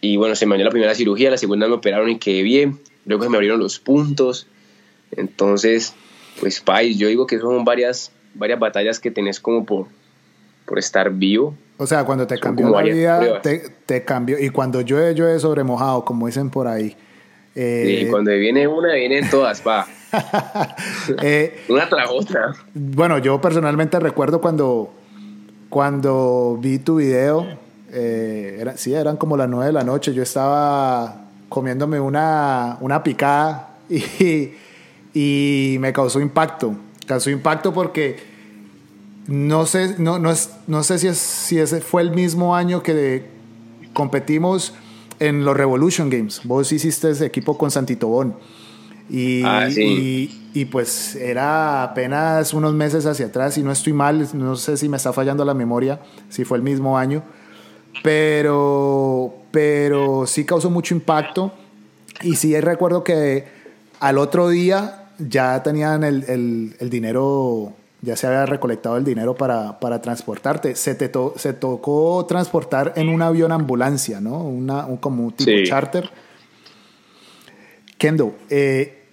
Y 0.00 0.16
bueno, 0.16 0.36
se 0.36 0.46
me 0.46 0.54
dañó 0.54 0.64
la 0.64 0.70
primera 0.70 0.94
cirugía, 0.94 1.30
la 1.30 1.38
segunda 1.38 1.66
me 1.66 1.74
operaron 1.74 2.08
y 2.08 2.18
quedé 2.18 2.42
bien. 2.42 2.78
Luego 3.04 3.24
se 3.24 3.30
me 3.30 3.36
abrieron 3.36 3.58
los 3.58 3.80
puntos. 3.80 4.46
Entonces, 5.10 5.94
pues, 6.40 6.60
pa, 6.60 6.82
yo 6.82 7.08
digo 7.08 7.26
que 7.26 7.38
son 7.38 7.64
varias, 7.64 8.12
varias 8.34 8.58
batallas 8.58 9.00
que 9.00 9.10
tenés 9.10 9.40
como 9.40 9.64
por, 9.64 9.86
por 10.66 10.78
estar 10.78 11.10
vivo 11.10 11.54
o 11.82 11.86
sea, 11.86 12.04
cuando 12.04 12.28
te 12.28 12.38
cambió 12.38 12.70
la 12.70 12.82
vida, 12.82 13.42
te, 13.42 13.58
te, 13.84 14.04
cambió. 14.04 14.38
Y 14.38 14.50
cuando 14.50 14.82
llueve, 14.82 15.14
llueve 15.14 15.40
sobre 15.40 15.64
mojado, 15.64 16.04
como 16.04 16.28
dicen 16.28 16.48
por 16.48 16.68
ahí. 16.68 16.96
Eh, 17.56 18.02
sí, 18.02 18.06
cuando 18.08 18.30
viene 18.30 18.68
una, 18.68 18.94
vienen 18.94 19.28
todas, 19.28 19.62
va. 19.66 19.86
Eh, 21.22 21.62
una 21.68 21.88
tras 21.88 22.08
otra. 22.08 22.54
Bueno, 22.74 23.18
yo 23.18 23.40
personalmente 23.40 23.98
recuerdo 23.98 24.40
cuando, 24.40 24.92
cuando 25.70 26.56
vi 26.60 26.78
tu 26.78 26.96
video, 26.96 27.48
eh, 27.90 28.58
era, 28.60 28.76
sí, 28.76 28.94
eran 28.94 29.16
como 29.16 29.36
las 29.36 29.48
nueve 29.48 29.66
de 29.66 29.72
la 29.72 29.82
noche, 29.82 30.14
yo 30.14 30.22
estaba 30.22 31.24
comiéndome 31.48 31.98
una, 31.98 32.76
una 32.80 33.02
picada 33.02 33.70
y, 33.88 34.52
y 35.14 35.78
me 35.80 35.92
causó 35.92 36.20
impacto. 36.20 36.76
Causó 37.06 37.30
impacto 37.30 37.72
porque 37.72 38.32
no 39.26 39.66
sé, 39.66 39.96
no, 39.98 40.18
no, 40.18 40.30
es, 40.30 40.50
no 40.66 40.82
sé 40.82 40.98
si, 40.98 41.06
es, 41.06 41.18
si 41.18 41.58
ese 41.58 41.80
fue 41.80 42.02
el 42.02 42.10
mismo 42.10 42.56
año 42.56 42.82
que 42.82 43.24
competimos 43.92 44.74
en 45.20 45.44
los 45.44 45.56
Revolution 45.56 46.10
Games. 46.10 46.40
Vos 46.44 46.72
hiciste 46.72 47.10
ese 47.10 47.26
equipo 47.26 47.56
con 47.56 47.70
Santitobón. 47.70 48.36
Y, 49.08 49.42
ah, 49.44 49.68
y, 49.68 50.50
y, 50.54 50.64
pues 50.66 51.16
era 51.16 51.82
apenas 51.82 52.54
unos 52.54 52.72
meses 52.72 53.04
hacia 53.04 53.26
atrás, 53.26 53.58
y 53.58 53.62
no 53.62 53.70
estoy 53.70 53.92
mal, 53.92 54.26
no 54.32 54.56
sé 54.56 54.76
si 54.76 54.88
me 54.88 54.96
está 54.96 55.12
fallando 55.12 55.44
la 55.44 55.54
memoria, 55.54 56.00
si 56.30 56.44
fue 56.44 56.56
el 56.56 56.62
mismo 56.62 56.96
año, 56.96 57.22
pero, 58.02 59.34
pero 59.50 60.26
sí 60.26 60.44
causó 60.44 60.70
mucho 60.70 60.94
impacto. 60.94 61.52
Y 62.22 62.36
sí 62.36 62.58
recuerdo 62.60 63.04
que 63.04 63.46
al 64.00 64.18
otro 64.18 64.48
día 64.48 65.01
ya 65.28 65.62
tenían 65.62 66.04
el, 66.04 66.24
el, 66.28 66.76
el 66.78 66.90
dinero 66.90 67.74
ya 68.02 68.16
se 68.16 68.26
había 68.26 68.44
recolectado 68.46 68.96
el 68.96 69.04
dinero 69.04 69.34
para, 69.36 69.78
para 69.78 70.02
transportarte. 70.02 70.74
Se, 70.74 70.96
te 70.96 71.10
se 71.36 71.52
tocó 71.52 72.26
transportar 72.26 72.92
en 72.96 73.08
un 73.08 73.22
avión 73.22 73.52
ambulancia, 73.52 74.20
¿no? 74.20 74.42
Una, 74.42 74.86
un, 74.86 74.96
como 74.96 75.24
un 75.24 75.32
tipo 75.32 75.50
charter. 75.64 76.10
Kendo, 77.96 78.34
eh, 78.50 79.04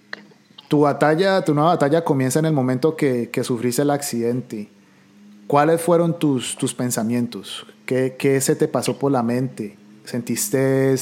tu 0.66 0.80
batalla, 0.80 1.42
tu 1.42 1.54
nueva 1.54 1.70
batalla 1.70 2.02
comienza 2.02 2.40
en 2.40 2.46
el 2.46 2.52
momento 2.52 2.96
que, 2.96 3.30
que 3.30 3.44
sufriste 3.44 3.82
el 3.82 3.90
accidente. 3.90 4.68
¿Cuáles 5.46 5.80
fueron 5.80 6.18
tus, 6.18 6.56
tus 6.56 6.74
pensamientos? 6.74 7.66
¿Qué, 7.86 8.16
¿Qué, 8.18 8.40
se 8.40 8.56
te 8.56 8.66
pasó 8.66 8.98
por 8.98 9.12
la 9.12 9.22
mente? 9.22 9.76
¿Sentiste 10.04 10.92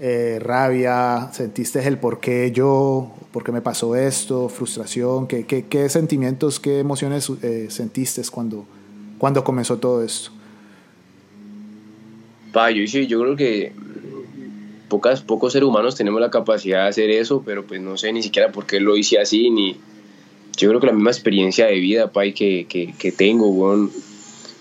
eh, 0.00 0.38
rabia? 0.40 1.30
¿Sentiste 1.32 1.86
el 1.86 1.98
por 1.98 2.20
qué 2.20 2.52
yo? 2.52 3.12
¿Por 3.32 3.44
qué 3.44 3.52
me 3.52 3.60
pasó 3.60 3.96
esto? 3.96 4.48
¿Frustración? 4.48 5.26
¿Qué, 5.26 5.44
qué, 5.44 5.88
sentimientos, 5.88 6.60
qué 6.60 6.80
emociones 6.80 7.30
eh, 7.42 7.66
sentiste 7.70 8.22
cuando, 8.30 8.66
cuando 9.18 9.44
comenzó 9.44 9.78
todo 9.78 10.02
esto? 10.02 10.30
Pa, 12.52 12.70
yo, 12.70 12.84
yo 12.84 13.20
creo 13.20 13.36
que 13.36 13.72
pocas, 14.88 15.22
pocos 15.22 15.52
seres 15.52 15.68
humanos 15.68 15.96
tenemos 15.96 16.20
la 16.20 16.30
capacidad 16.30 16.84
de 16.84 16.88
hacer 16.88 17.10
eso, 17.10 17.42
pero 17.44 17.66
pues 17.66 17.80
no 17.80 17.96
sé 17.96 18.12
ni 18.12 18.22
siquiera 18.22 18.52
por 18.52 18.66
qué 18.66 18.80
lo 18.80 18.96
hice 18.96 19.18
así, 19.18 19.50
ni 19.50 19.76
yo 20.56 20.68
creo 20.68 20.80
que 20.80 20.86
la 20.86 20.92
misma 20.92 21.10
experiencia 21.10 21.66
de 21.66 21.74
vida, 21.74 22.12
pa, 22.12 22.22
que, 22.32 22.66
que, 22.68 22.94
que 22.98 23.12
tengo, 23.12 23.52
bueno, 23.52 23.90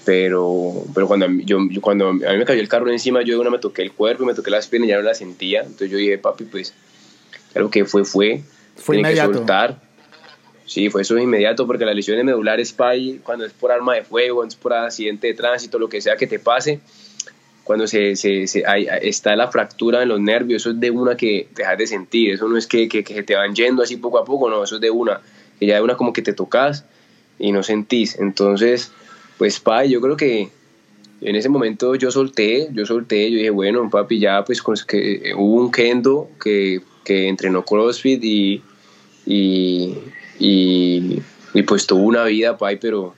pero, 0.06 0.86
pero 0.94 1.08
cuando, 1.08 1.28
yo, 1.44 1.58
cuando 1.82 2.10
a 2.10 2.14
mí 2.14 2.38
me 2.38 2.46
cayó 2.46 2.62
el 2.62 2.70
carro 2.70 2.90
encima, 2.90 3.24
yo 3.24 3.34
de 3.34 3.42
una 3.42 3.50
me 3.50 3.60
toqué 3.60 3.82
el 3.82 3.92
cuerpo 3.92 4.24
y 4.24 4.28
me 4.28 4.34
toqué 4.36 4.52
las 4.52 4.68
piernas 4.68 4.88
y 4.88 4.92
ya 4.92 4.98
no 4.98 5.02
la 5.02 5.16
sentía. 5.16 5.62
Entonces 5.62 5.90
yo 5.90 5.98
dije, 5.98 6.18
papi, 6.18 6.46
pues, 6.46 6.74
algo 7.56 7.70
que 7.70 7.86
fue, 7.86 8.06
fue. 8.06 8.44
Fue 8.76 8.98
inmediato. 8.98 9.32
Que 9.32 9.38
soltar. 9.38 9.82
Sí, 10.66 10.90
fue 10.90 11.02
eso 11.02 11.18
inmediato, 11.18 11.68
porque 11.68 11.86
las 11.86 11.96
lesiones 11.96 12.24
medulares, 12.24 12.74
PAI, 12.74 13.22
cuando 13.24 13.46
es 13.46 13.54
por 13.54 13.72
arma 13.72 13.96
de 13.96 14.04
fuego, 14.04 14.44
es 14.44 14.56
por 14.56 14.74
accidente 14.74 15.28
de 15.28 15.34
tránsito, 15.34 15.78
lo 15.78 15.90
que 15.90 16.02
sea 16.02 16.16
que 16.16 16.26
te 16.26 16.40
pase, 16.40 16.80
cuando 17.64 17.88
se, 17.88 18.16
se, 18.16 18.48
se 18.48 18.64
hay, 18.66 18.88
está 19.02 19.36
la 19.36 19.48
fractura 19.50 20.02
en 20.02 20.10
los 20.10 20.20
nervios, 20.20 20.64
eso 20.64 20.72
es 20.72 20.80
de 20.80 20.90
una 20.90 21.16
que 21.16 21.48
dejas 21.56 21.78
de 21.78 21.88
sentir, 21.88 22.32
eso 22.32 22.48
no 22.48 22.58
es 22.58 22.66
que, 22.66 22.88
que, 22.90 23.04
que 23.04 23.22
te 23.22 23.36
van 23.36 23.54
yendo 23.54 23.84
así 23.84 23.98
poco 23.98 24.18
a 24.18 24.26
poco, 24.26 24.50
no, 24.50 24.64
eso 24.64 24.76
es 24.76 24.82
de 24.82 24.90
una, 24.90 25.22
que 25.60 25.68
ya 25.68 25.76
de 25.76 25.82
una 25.82 25.96
como 25.96 26.14
que 26.14 26.24
te 26.24 26.34
tocas 26.34 26.86
y 27.38 27.52
no 27.52 27.62
sentís. 27.62 28.18
Entonces, 28.20 28.92
pues, 29.38 29.60
pa, 29.60 29.86
yo 29.86 30.02
creo 30.02 30.18
que 30.18 30.50
en 31.22 31.36
ese 31.36 31.50
momento 31.50 31.96
yo 31.96 32.12
solté, 32.12 32.70
yo 32.74 32.86
solté, 32.86 33.32
yo 33.32 33.38
dije, 33.38 33.50
bueno, 33.50 33.90
papi, 33.90 34.20
ya 34.20 34.44
pues 34.46 34.62
que 34.86 35.34
hubo 35.36 35.62
un 35.62 35.72
kendo 35.72 36.30
que, 36.42 36.82
que 37.04 37.28
entrenó 37.28 37.64
CrossFit 37.64 38.24
y, 38.24 38.62
y, 39.26 39.98
y, 40.40 41.64
pues 41.64 41.88
tuvo 41.88 42.04
una 42.04 42.26
vida, 42.26 42.58
papi, 42.58 42.78
pero, 42.78 43.16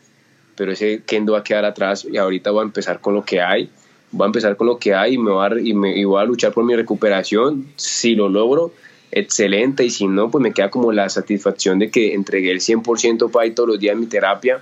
pero 0.56 0.71
ese 0.71 1.01
kendo 1.06 1.34
va 1.34 1.39
a 1.39 1.43
quedar 1.43 1.65
atrás 1.65 2.08
y 2.10 2.17
ahorita 2.17 2.51
voy 2.51 2.62
a 2.62 2.63
empezar 2.63 3.01
con 3.01 3.13
lo 3.13 3.25
que 3.25 3.41
hay, 3.41 3.69
voy 4.12 4.25
a 4.25 4.27
empezar 4.27 4.56
con 4.56 4.67
lo 4.67 4.77
que 4.77 4.93
hay 4.93 5.15
y, 5.15 5.17
me 5.17 5.32
voy 5.32 5.45
a, 5.45 5.60
y, 5.60 5.73
me, 5.73 5.97
y 5.97 6.03
voy 6.03 6.21
a 6.21 6.25
luchar 6.25 6.53
por 6.53 6.63
mi 6.63 6.75
recuperación, 6.75 7.67
si 7.75 8.15
lo 8.15 8.30
logro, 8.30 8.73
excelente, 9.12 9.84
y 9.84 9.89
si 9.89 10.08
no, 10.08 10.30
pues 10.30 10.41
me 10.41 10.53
queda 10.53 10.69
como 10.69 10.91
la 10.91 11.10
satisfacción 11.10 11.80
de 11.80 11.89
que 11.89 12.13
entregué 12.13 12.51
el 12.51 12.60
100% 12.60 13.32
papi 13.32 13.51
todos 13.51 13.69
los 13.69 13.80
días 13.80 13.93
en 13.93 14.01
mi 14.01 14.06
terapia 14.06 14.62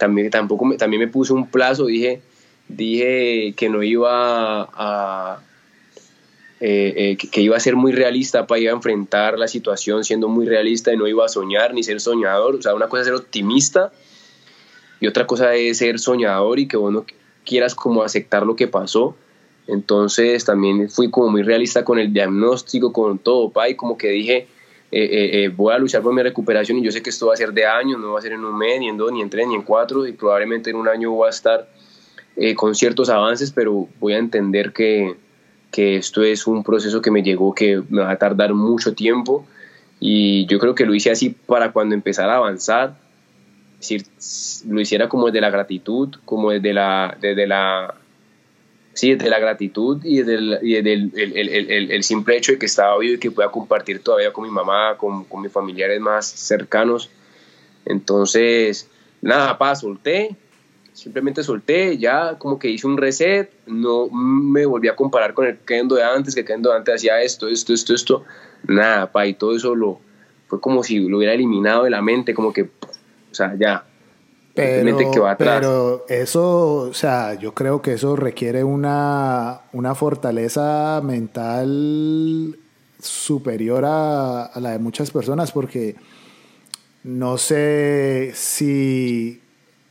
también, 0.00 0.30
tampoco 0.30 0.64
me, 0.64 0.76
también 0.76 1.00
me 1.00 1.08
puse 1.08 1.32
un 1.34 1.48
plazo, 1.48 1.86
dije, 1.86 2.22
dije 2.68 3.54
que 3.56 3.68
no 3.68 3.82
iba 3.84 4.62
a... 4.72 5.42
Eh, 6.62 6.92
eh, 6.96 7.16
que, 7.16 7.40
iba 7.40 7.56
a 7.56 7.60
ser 7.60 7.74
muy 7.74 7.90
realista 7.92 8.46
para 8.46 8.60
ir 8.60 8.68
a 8.68 8.72
enfrentar 8.72 9.38
la 9.38 9.48
situación 9.48 10.04
siendo 10.04 10.28
muy 10.28 10.46
realista 10.46 10.92
y 10.92 10.96
no 10.96 11.08
iba 11.08 11.24
a 11.24 11.28
soñar 11.28 11.72
ni 11.72 11.82
ser 11.82 12.00
soñador. 12.00 12.56
O 12.56 12.62
sea, 12.62 12.74
una 12.74 12.88
cosa 12.88 13.02
es 13.02 13.06
ser 13.06 13.14
optimista 13.14 13.92
y 15.00 15.06
otra 15.06 15.26
cosa 15.26 15.54
es 15.54 15.78
ser 15.78 15.98
soñador 15.98 16.58
y 16.58 16.68
que 16.68 16.76
vos 16.76 16.92
no 16.92 17.06
quieras 17.46 17.74
como 17.74 18.02
aceptar 18.02 18.44
lo 18.44 18.56
que 18.56 18.68
pasó. 18.68 19.16
Entonces 19.66 20.44
también 20.44 20.90
fui 20.90 21.10
como 21.10 21.30
muy 21.30 21.42
realista 21.42 21.84
con 21.84 21.98
el 21.98 22.12
diagnóstico, 22.12 22.92
con 22.92 23.18
todo, 23.18 23.50
pa, 23.50 23.70
y 23.70 23.74
como 23.74 23.96
que 23.96 24.08
dije, 24.08 24.46
eh, 24.92 25.04
eh, 25.04 25.44
eh, 25.44 25.48
voy 25.48 25.72
a 25.72 25.78
luchar 25.78 26.02
por 26.02 26.12
mi 26.12 26.22
recuperación 26.22 26.78
y 26.78 26.82
yo 26.82 26.90
sé 26.90 27.02
que 27.02 27.10
esto 27.10 27.28
va 27.28 27.34
a 27.34 27.36
ser 27.36 27.52
de 27.52 27.64
años, 27.64 28.00
no 28.00 28.12
va 28.12 28.18
a 28.18 28.22
ser 28.22 28.32
en 28.32 28.44
un 28.44 28.56
mes, 28.58 28.80
ni 28.80 28.88
en 28.88 28.96
dos, 28.96 29.12
ni 29.12 29.22
en 29.22 29.30
tres, 29.30 29.46
ni 29.46 29.54
en 29.54 29.62
cuatro, 29.62 30.06
y 30.06 30.12
probablemente 30.12 30.70
en 30.70 30.76
un 30.76 30.88
año 30.88 31.12
voy 31.12 31.26
a 31.26 31.30
estar 31.30 31.68
con 32.56 32.74
ciertos 32.74 33.10
avances, 33.10 33.52
pero 33.52 33.86
voy 33.98 34.14
a 34.14 34.18
entender 34.18 34.72
que, 34.72 35.14
que 35.70 35.96
esto 35.96 36.22
es 36.22 36.46
un 36.46 36.64
proceso 36.64 37.02
que 37.02 37.10
me 37.10 37.22
llegó, 37.22 37.54
que 37.54 37.82
me 37.90 38.00
va 38.02 38.12
a 38.12 38.16
tardar 38.16 38.54
mucho 38.54 38.94
tiempo, 38.94 39.46
y 40.00 40.46
yo 40.46 40.58
creo 40.58 40.74
que 40.74 40.86
lo 40.86 40.94
hice 40.94 41.10
así 41.10 41.30
para 41.30 41.72
cuando 41.72 41.94
empezara 41.94 42.34
a 42.34 42.36
avanzar, 42.38 42.96
decir, 43.78 44.06
lo 44.68 44.80
hiciera 44.80 45.08
como 45.08 45.26
desde 45.26 45.42
la 45.42 45.50
gratitud, 45.50 46.16
como 46.24 46.50
desde 46.50 46.72
la, 46.72 47.16
desde 47.20 47.46
la 47.46 47.94
sí, 48.92 49.14
de 49.14 49.30
la 49.30 49.38
gratitud 49.38 50.04
y 50.04 50.22
del, 50.22 50.58
el, 50.62 51.90
el, 51.90 52.02
simple 52.02 52.36
hecho 52.36 52.52
de 52.52 52.58
que 52.58 52.66
estaba 52.66 52.98
vivo 52.98 53.14
y 53.14 53.18
que 53.18 53.30
pueda 53.30 53.50
compartir 53.50 54.02
todavía 54.02 54.32
con 54.32 54.44
mi 54.44 54.50
mamá, 54.50 54.96
con, 54.96 55.24
con 55.24 55.42
mis 55.42 55.52
familiares 55.52 56.00
más 56.00 56.26
cercanos. 56.26 57.10
Entonces, 57.86 58.88
nada, 59.22 59.56
pa, 59.58 59.74
solté, 59.74 60.36
simplemente 60.92 61.42
solté, 61.42 61.98
ya 61.98 62.36
como 62.38 62.58
que 62.58 62.68
hice 62.68 62.86
un 62.86 62.96
reset, 62.96 63.50
no 63.66 64.08
me 64.08 64.66
volví 64.66 64.88
a 64.88 64.96
comparar 64.96 65.34
con 65.34 65.46
el 65.46 65.58
Kendo 65.58 65.94
de 65.94 66.02
antes, 66.02 66.34
que 66.34 66.44
Kendo 66.44 66.70
de 66.70 66.76
antes 66.76 66.96
hacía 66.96 67.22
esto, 67.22 67.48
esto, 67.48 67.72
esto, 67.72 67.94
esto, 67.94 68.24
nada, 68.66 69.10
pa, 69.10 69.26
y 69.26 69.34
todo 69.34 69.56
eso 69.56 69.74
lo, 69.74 70.00
fue 70.46 70.60
como 70.60 70.82
si 70.82 70.98
lo 70.98 71.18
hubiera 71.18 71.32
eliminado 71.32 71.84
de 71.84 71.90
la 71.90 72.02
mente, 72.02 72.34
como 72.34 72.52
que, 72.52 72.62
o 72.62 73.34
sea, 73.34 73.54
ya, 73.58 73.86
pero, 75.38 76.04
eso, 76.08 76.74
o 76.76 76.94
sea, 76.94 77.34
yo 77.34 77.54
creo 77.54 77.82
que 77.82 77.94
eso 77.94 78.16
requiere 78.16 78.64
una, 78.64 79.62
una 79.72 79.94
fortaleza 79.94 81.00
mental 81.02 82.58
superior 83.00 83.84
a, 83.86 84.50
la 84.56 84.70
de 84.70 84.78
muchas 84.78 85.10
personas 85.10 85.52
porque 85.52 85.96
no 87.02 87.38
sé 87.38 88.32
si 88.34 89.42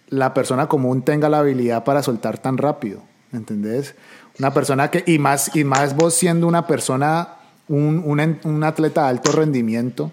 la 0.09 0.33
persona 0.33 0.67
común 0.67 1.03
tenga 1.03 1.29
la 1.29 1.39
habilidad 1.39 1.83
para 1.83 2.03
soltar 2.03 2.37
tan 2.37 2.57
rápido, 2.57 3.01
¿entendés? 3.31 3.95
Una 4.39 4.53
persona 4.53 4.89
que, 4.91 5.03
y 5.05 5.19
más, 5.19 5.55
y 5.55 5.63
más 5.63 5.95
vos 5.95 6.13
siendo 6.13 6.47
una 6.47 6.67
persona, 6.67 7.35
un, 7.67 8.01
un, 8.05 8.39
un 8.43 8.63
atleta 8.63 9.03
de 9.03 9.09
alto 9.09 9.31
rendimiento, 9.31 10.11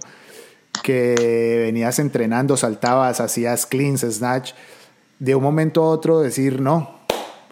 que 0.83 1.63
venías 1.65 1.99
entrenando, 1.99 2.57
saltabas, 2.57 3.21
hacías 3.21 3.67
cleans, 3.67 4.01
snatch, 4.03 4.53
de 5.19 5.35
un 5.35 5.43
momento 5.43 5.83
a 5.83 5.89
otro 5.89 6.21
decir, 6.21 6.61
no, 6.61 7.01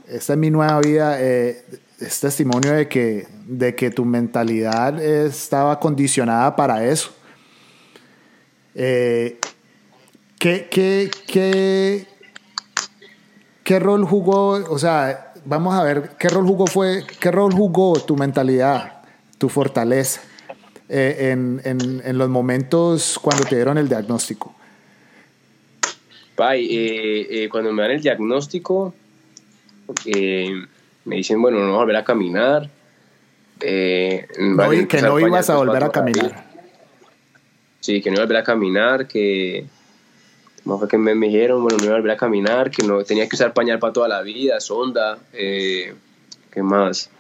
esta 0.09 0.35
es 0.35 0.39
mi 0.39 0.51
nueva 0.51 0.81
vida, 0.81 1.21
eh, 1.21 1.65
es 2.01 2.21
testimonio 2.21 2.73
de 2.73 2.89
que, 2.89 3.27
de 3.47 3.75
que 3.75 3.91
tu 3.91 4.05
mentalidad 4.05 5.03
estaba 5.03 5.79
condicionada 5.81 6.55
para 6.57 6.85
eso. 6.85 7.11
Eh, 8.75 9.39
¿qué, 10.39 10.69
qué, 10.71 11.11
qué, 11.27 12.07
qué 13.63 13.79
rol 13.79 14.05
jugó? 14.05 14.51
O 14.69 14.79
sea, 14.79 15.33
vamos 15.45 15.75
a 15.75 15.83
ver, 15.83 16.11
¿qué 16.19 16.29
rol 16.29 16.47
jugó 16.47 16.67
fue, 16.67 17.05
qué 17.21 17.31
rol 17.31 17.53
jugó 17.53 17.99
tu 18.01 18.17
mentalidad, 18.17 19.03
tu 19.39 19.49
fortaleza 19.49 20.21
eh, 20.89 21.31
en, 21.33 21.61
en, 21.65 22.03
en, 22.05 22.19
los 22.19 22.29
momentos 22.29 23.19
cuando 23.23 23.45
te 23.45 23.57
dieron 23.57 23.79
el 23.79 23.89
diagnóstico? 23.89 24.55
Pai, 26.37 26.67
eh, 26.71 27.49
cuando 27.51 27.73
me 27.73 27.83
dan 27.83 27.93
el 27.93 28.03
diagnóstico, 28.03 28.93
me 31.05 31.17
dicen, 31.17 31.41
bueno, 31.41 31.61
no 31.61 31.77
volver 31.77 31.97
a 31.97 32.05
caminar. 32.05 32.69
Eh, 33.61 34.27
que 34.89 35.01
no 35.01 35.21
ibas 35.21 35.49
a 35.49 35.57
volver 35.57 35.85
a 35.85 35.91
caminar. 35.91 36.51
Sí, 37.81 38.03
que 38.03 38.11
no 38.11 38.17
iba 38.17 38.23
a 38.23 38.27
volver 38.27 38.39
a 38.39 38.45
caminar, 38.45 39.07
que... 39.07 39.67
¿Cómo 40.65 40.79
fue 40.79 40.89
que 40.89 40.97
me, 40.97 41.15
dijeron? 41.15 41.63
Bueno, 41.63 41.77
no 41.79 41.85
iba 41.85 41.95
a 41.95 41.99
volver 41.99 42.13
a 42.13 42.17
caminar, 42.17 42.71
que 42.71 42.83
no 42.83 43.05
tenía 43.05 43.29
que 43.29 43.37
usar 43.37 43.53
pañal 43.53 43.79
para 43.79 43.93
toda 43.93 44.09
la 44.09 44.23
vida, 44.23 44.61
sonda, 44.61 45.19
eh, 45.35 45.95
¿qué 46.51 46.63
más? 46.63 47.11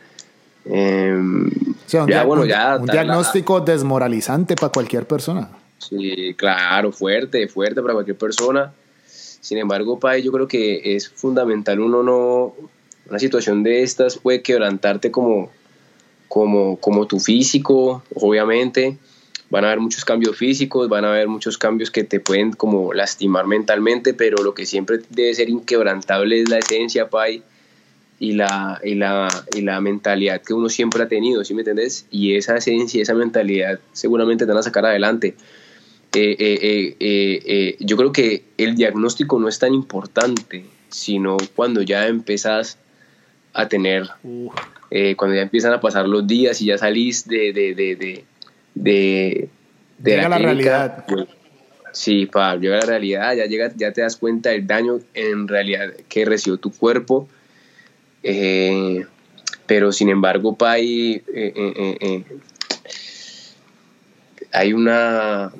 Un, 1.92 2.08
ya, 2.08 2.24
bueno, 2.24 2.44
ya, 2.44 2.76
un 2.76 2.86
diagnóstico 2.86 3.60
desmoralizante 3.60 4.56
para 4.56 4.72
cualquier 4.72 5.06
persona. 5.06 5.50
Sí, 5.78 6.34
claro, 6.36 6.92
fuerte, 6.92 7.46
fuerte 7.48 7.82
para 7.82 7.94
cualquier 7.94 8.16
persona. 8.16 8.72
Sin 9.06 9.58
embargo, 9.58 9.98
Pai, 9.98 10.22
yo 10.22 10.32
creo 10.32 10.48
que 10.48 10.96
es 10.96 11.08
fundamental 11.08 11.78
uno 11.80 12.02
no, 12.02 12.54
una 13.08 13.18
situación 13.18 13.62
de 13.62 13.82
estas 13.82 14.16
puede 14.16 14.42
quebrantarte 14.42 15.10
como, 15.10 15.50
como, 16.28 16.78
como 16.78 17.06
tu 17.06 17.20
físico, 17.20 18.02
obviamente. 18.14 18.96
Van 19.50 19.64
a 19.64 19.68
haber 19.68 19.80
muchos 19.80 20.04
cambios 20.04 20.36
físicos, 20.36 20.88
van 20.88 21.04
a 21.04 21.10
haber 21.10 21.28
muchos 21.28 21.58
cambios 21.58 21.90
que 21.90 22.02
te 22.02 22.18
pueden 22.18 22.52
como 22.52 22.94
lastimar 22.94 23.46
mentalmente, 23.46 24.14
pero 24.14 24.42
lo 24.42 24.54
que 24.54 24.64
siempre 24.64 25.00
debe 25.10 25.34
ser 25.34 25.50
inquebrantable 25.50 26.40
es 26.40 26.48
la 26.48 26.58
esencia, 26.58 27.10
Pai, 27.10 27.42
y 28.18 28.32
la, 28.32 28.80
y 28.84 28.94
la, 28.94 29.28
y 29.54 29.62
la 29.62 29.80
mentalidad 29.80 30.40
que 30.42 30.54
uno 30.54 30.68
siempre 30.68 31.02
ha 31.02 31.08
tenido, 31.08 31.44
¿sí 31.44 31.54
me 31.54 31.62
entendés? 31.62 32.06
Y 32.10 32.36
esa 32.36 32.56
esencia, 32.56 33.02
esa 33.02 33.14
mentalidad 33.14 33.80
seguramente 33.92 34.44
te 34.44 34.52
van 34.52 34.58
a 34.58 34.62
sacar 34.62 34.86
adelante. 34.86 35.34
Eh, 36.16 36.36
eh, 36.38 36.96
eh, 37.00 37.76
yo 37.80 37.96
creo 37.96 38.12
que 38.12 38.44
el 38.56 38.76
diagnóstico 38.76 39.38
no 39.40 39.48
es 39.48 39.58
tan 39.58 39.74
importante, 39.74 40.64
sino 40.88 41.36
cuando 41.56 41.82
ya 41.82 42.06
empezás 42.06 42.78
a 43.52 43.68
tener 43.68 44.08
eh, 44.90 45.16
cuando 45.16 45.34
ya 45.34 45.42
empiezan 45.42 45.72
a 45.72 45.80
pasar 45.80 46.06
los 46.06 46.26
días 46.26 46.60
y 46.60 46.66
ya 46.66 46.78
salís 46.78 47.26
de, 47.26 47.52
de, 47.52 47.74
de, 47.74 48.24
de, 48.74 49.48
llega 50.04 50.28
la, 50.28 50.38
realidad. 50.38 51.04
Pues, 51.08 51.26
sí, 51.92 52.26
para 52.26 52.56
llega 52.56 52.76
la 52.76 52.86
realidad, 52.86 53.34
ya, 53.34 53.46
llega, 53.46 53.72
ya 53.74 53.92
te 53.92 54.02
das 54.02 54.16
cuenta 54.16 54.50
del 54.50 54.66
daño 54.66 55.00
en 55.14 55.48
realidad 55.48 55.94
que 56.08 56.24
recibió 56.24 56.58
tu 56.58 56.70
cuerpo. 56.70 57.28
Eh, 58.24 59.04
pero 59.66 59.92
sin 59.92 60.08
embargo, 60.08 60.56
pa, 60.56 60.72
hay, 60.72 61.22
eh, 61.32 62.24
hay 64.52 64.72
una 64.72 65.52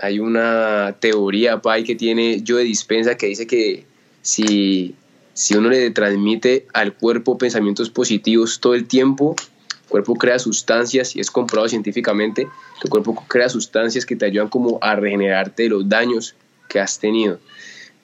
hay 0.00 0.20
una 0.20 0.96
teoría 1.00 1.60
pa, 1.60 1.82
que 1.82 1.94
tiene 1.94 2.42
yo 2.42 2.56
de 2.56 2.64
dispensa 2.64 3.16
que 3.16 3.26
dice 3.26 3.46
que 3.46 3.84
si 4.22 4.94
si 5.38 5.54
uno 5.54 5.68
le 5.68 5.90
transmite 5.92 6.66
al 6.72 6.94
cuerpo 6.94 7.38
pensamientos 7.38 7.90
positivos 7.90 8.58
todo 8.58 8.74
el 8.74 8.88
tiempo, 8.88 9.36
el 9.84 9.88
cuerpo 9.88 10.16
crea 10.16 10.40
sustancias, 10.40 11.14
y 11.14 11.20
es 11.20 11.30
comprobado 11.30 11.68
científicamente, 11.68 12.48
el 12.82 12.90
cuerpo 12.90 13.24
crea 13.28 13.48
sustancias 13.48 14.04
que 14.04 14.16
te 14.16 14.26
ayudan 14.26 14.48
como 14.48 14.80
a 14.82 14.96
regenerarte 14.96 15.62
de 15.62 15.68
los 15.68 15.88
daños 15.88 16.34
que 16.68 16.80
has 16.80 16.98
tenido. 16.98 17.38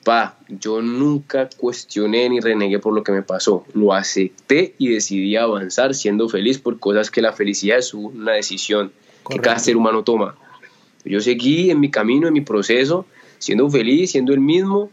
Pa, 0.05 0.37
yo 0.47 0.83
nunca 0.83 1.49
cuestioné 1.57 2.29
ni 2.29 2.39
renegué 2.39 2.77
por 2.77 2.93
lo 2.93 3.01
que 3.01 3.11
me 3.11 3.23
pasó. 3.23 3.65
Lo 3.73 3.91
acepté 3.91 4.75
y 4.77 4.89
decidí 4.89 5.35
avanzar 5.35 5.95
siendo 5.95 6.29
feliz 6.29 6.59
por 6.59 6.79
cosas 6.79 7.09
que 7.09 7.23
la 7.23 7.33
felicidad 7.33 7.79
es 7.79 7.91
una 7.95 8.33
decisión 8.33 8.91
que 9.27 9.39
cada 9.39 9.57
ser 9.57 9.75
humano 9.75 10.03
toma. 10.03 10.35
Yo 11.03 11.21
seguí 11.21 11.71
en 11.71 11.79
mi 11.79 11.89
camino, 11.89 12.27
en 12.27 12.33
mi 12.33 12.41
proceso, 12.41 13.07
siendo 13.39 13.67
feliz, 13.67 14.11
siendo 14.11 14.31
el 14.31 14.41
mismo, 14.41 14.91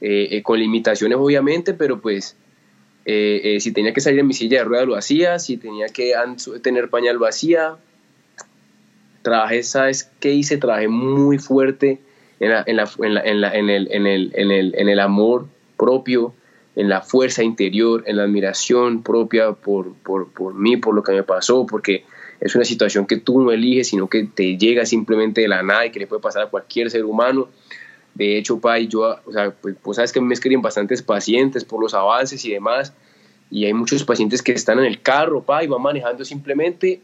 eh, 0.00 0.26
eh, 0.32 0.42
con 0.42 0.58
limitaciones 0.58 1.16
obviamente, 1.16 1.72
pero 1.72 2.00
pues 2.00 2.36
eh, 3.04 3.58
si 3.60 3.70
tenía 3.70 3.92
que 3.92 4.00
salir 4.00 4.18
en 4.18 4.26
mi 4.26 4.34
silla 4.34 4.58
de 4.58 4.64
ruedas 4.64 4.88
lo 4.88 4.96
hacía, 4.96 5.38
si 5.38 5.58
tenía 5.58 5.86
que 5.86 6.12
tener 6.60 6.90
pañal 6.90 7.18
lo 7.18 7.26
hacía. 7.26 7.76
Trabajé, 9.22 9.62
¿sabes 9.62 10.10
qué 10.18 10.32
hice? 10.32 10.56
Trabajé 10.56 10.88
muy 10.88 11.38
fuerte 11.38 12.00
en, 12.40 12.50
el, 14.88 15.00
amor 15.00 15.46
propio, 15.76 16.34
en 16.76 16.88
la 16.88 17.00
fuerza 17.00 17.42
interior, 17.42 18.04
en 18.06 18.16
la 18.16 18.24
admiración 18.24 19.02
propia 19.02 19.52
por, 19.52 19.94
mí, 20.54 20.76
por 20.76 20.94
lo 20.94 21.02
que 21.02 21.12
me 21.12 21.22
pasó, 21.22 21.66
porque 21.66 22.04
es 22.40 22.54
una 22.54 22.64
situación 22.64 23.06
que 23.06 23.16
tú 23.16 23.40
no 23.42 23.52
eliges, 23.52 23.88
sino 23.88 24.08
que 24.08 24.24
te 24.24 24.56
llega 24.56 24.84
simplemente 24.84 25.40
de 25.40 25.48
la 25.48 25.62
nada 25.62 25.86
y 25.86 25.90
que 25.90 26.00
le 26.00 26.06
puede 26.06 26.20
pasar 26.20 26.42
a 26.42 26.46
cualquier 26.46 26.90
ser 26.90 27.04
humano. 27.04 27.48
De 28.14 28.38
hecho, 28.38 28.60
Pai, 28.60 28.86
yo, 28.86 29.16
o 29.24 29.32
sea, 29.32 29.50
pues 29.50 29.76
vos 29.82 29.96
sabes 29.96 30.12
que 30.12 30.20
me 30.20 30.34
escriben 30.34 30.62
bastantes 30.62 31.02
pacientes 31.02 31.64
por 31.64 31.80
los 31.80 31.94
avances 31.94 32.44
y 32.44 32.52
demás, 32.52 32.92
y 33.50 33.66
hay 33.66 33.72
muchos 33.72 34.04
pacientes 34.04 34.42
que 34.42 34.52
están 34.52 34.78
en 34.78 34.84
el 34.84 35.00
carro, 35.00 35.42
Pai, 35.42 35.66
van 35.66 35.82
manejando 35.82 36.24
simplemente 36.24 37.00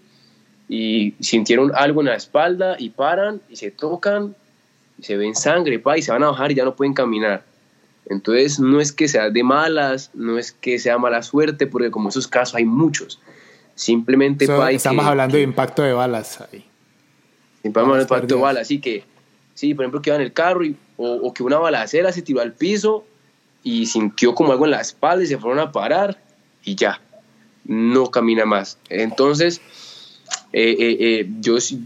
y 0.69 1.15
sintieron 1.21 1.73
algo 1.75 2.01
en 2.01 2.07
la 2.07 2.15
espalda 2.15 2.77
y 2.79 2.91
paran 2.91 3.41
y 3.49 3.57
se 3.57 3.71
tocan 3.71 4.37
se 5.03 5.17
ven 5.17 5.35
sangre, 5.35 5.79
Pai, 5.79 6.01
y 6.01 6.03
se 6.03 6.13
van 6.13 6.23
a 6.23 6.31
bajar 6.31 6.53
y 6.53 6.55
ya 6.55 6.65
no 6.65 6.75
pueden 6.75 6.95
caminar. 6.95 7.45
Entonces, 8.07 8.59
no 8.59 8.81
es 8.81 8.93
que 8.93 9.09
sea 9.09 9.31
de 9.31 9.43
malas, 9.43 10.11
no 10.15 10.39
es 10.39 10.53
que 10.53 10.79
sea 10.79 10.99
mala 10.99 11.23
suerte, 11.23 11.67
porque 11.67 11.91
como 11.91 12.09
esos 12.09 12.27
casos 12.27 12.55
hay 12.55 12.65
muchos. 12.65 13.21
Simplemente, 13.75 14.47
Pai. 14.47 14.77
Estamos 14.77 15.07
hablando 15.07 15.37
de 15.37 15.43
impacto 15.43 15.83
de 15.83 15.93
balas 15.93 16.41
ahí. 16.41 16.65
Estamos 17.63 17.97
de 17.97 18.03
impacto 18.03 18.35
de 18.35 18.41
balas, 18.41 18.63
así 18.63 18.81
que, 18.81 19.05
sí, 19.55 19.75
por 19.75 19.85
ejemplo, 19.85 20.03
que 20.03 20.11
en 20.15 20.23
el 20.23 20.33
carro 20.33 20.65
y 20.65 20.77
o, 21.03 21.33
que 21.33 21.43
una 21.43 21.59
balacera 21.59 22.13
se 22.13 22.23
tiró 22.23 22.41
al 22.41 22.53
piso 22.53 23.05
y 23.63 23.87
sintió 23.87 24.35
como 24.35 24.53
algo 24.53 24.67
en 24.67 24.73
la 24.73 24.81
espalda 24.81 25.25
y 25.25 25.27
se 25.27 25.39
fueron 25.39 25.59
a 25.59 25.73
parar 25.73 26.23
y 26.63 26.75
ya, 26.75 27.01
no 27.65 28.11
camina 28.11 28.45
más. 28.45 28.79
Entonces, 28.91 29.61
eh, 30.53 30.77
eh, 30.79 30.97
eh, 31.01 31.29
yo 31.41 31.57
es, 31.57 31.71
un, 31.71 31.85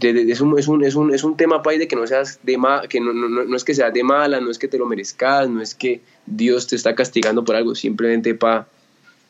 es, 0.57 0.67
un, 0.67 0.83
es, 0.83 0.95
un, 0.95 1.13
es 1.13 1.23
un 1.23 1.37
tema 1.37 1.61
país 1.61 1.77
de 1.77 1.87
que 1.87 1.95
no 1.95 2.07
seas 2.07 2.39
de 2.41 2.57
que 2.89 2.99
no, 2.99 3.13
no, 3.13 3.29
no, 3.29 3.55
es 3.55 3.63
que 3.63 3.75
seas 3.75 3.93
de 3.93 4.03
mala, 4.03 4.41
no 4.41 4.49
es 4.49 4.57
que 4.57 4.67
te 4.67 4.79
lo 4.79 4.87
merezcas, 4.87 5.47
no 5.47 5.61
es 5.61 5.75
que 5.75 6.01
Dios 6.25 6.65
te 6.65 6.75
está 6.75 6.95
castigando 6.95 7.45
por 7.45 7.55
algo, 7.55 7.75
simplemente 7.75 8.33
pa, 8.33 8.67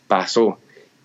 pasó 0.07 0.57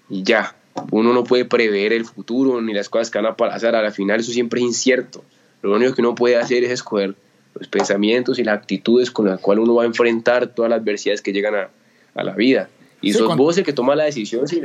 y 0.08 0.22
ya. 0.22 0.54
Uno 0.92 1.12
no 1.12 1.24
puede 1.24 1.44
prever 1.44 1.92
el 1.92 2.04
futuro 2.04 2.60
ni 2.62 2.72
las 2.72 2.88
cosas 2.88 3.10
que 3.10 3.18
van 3.18 3.26
a 3.26 3.36
pasar, 3.36 3.74
al 3.74 3.92
final 3.92 4.20
eso 4.20 4.30
siempre 4.30 4.60
es 4.60 4.66
incierto. 4.66 5.24
Lo 5.62 5.74
único 5.74 5.94
que 5.94 6.00
uno 6.00 6.14
puede 6.14 6.36
hacer 6.36 6.62
es 6.62 6.70
escoger 6.70 7.16
los 7.54 7.66
pensamientos 7.66 8.38
y 8.38 8.44
las 8.44 8.56
actitudes 8.56 9.10
con 9.10 9.26
las 9.26 9.40
cuales 9.40 9.64
uno 9.64 9.74
va 9.74 9.82
a 9.82 9.86
enfrentar 9.86 10.54
todas 10.54 10.70
las 10.70 10.80
adversidades 10.80 11.20
que 11.20 11.32
llegan 11.32 11.56
a, 11.56 11.70
a 12.14 12.22
la 12.22 12.34
vida. 12.34 12.70
Y 13.02 13.12
sos 13.12 13.36
vos 13.36 13.58
el 13.58 13.64
que 13.64 13.72
toma 13.72 13.96
la 13.96 14.04
decisión. 14.04 14.46
¿sí? 14.46 14.62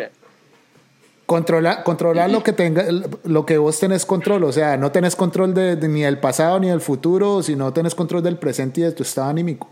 Controlar, 1.25 1.83
controlar 1.83 2.29
lo 2.29 2.43
que 2.43 2.53
tenga, 2.53 2.85
lo 3.23 3.45
que 3.45 3.57
vos 3.57 3.79
tenés 3.79 4.05
control, 4.05 4.43
o 4.43 4.51
sea, 4.51 4.77
no 4.77 4.91
tenés 4.91 5.15
control 5.15 5.55
de, 5.55 5.75
ni 5.87 6.01
del 6.01 6.19
pasado 6.19 6.59
ni 6.59 6.69
del 6.69 6.81
futuro, 6.81 7.41
sino 7.41 7.73
tenés 7.73 7.95
control 7.95 8.21
del 8.21 8.37
presente 8.37 8.81
y 8.81 8.83
de 8.83 8.91
tu 8.91 9.01
estado 9.01 9.29
anímico. 9.29 9.69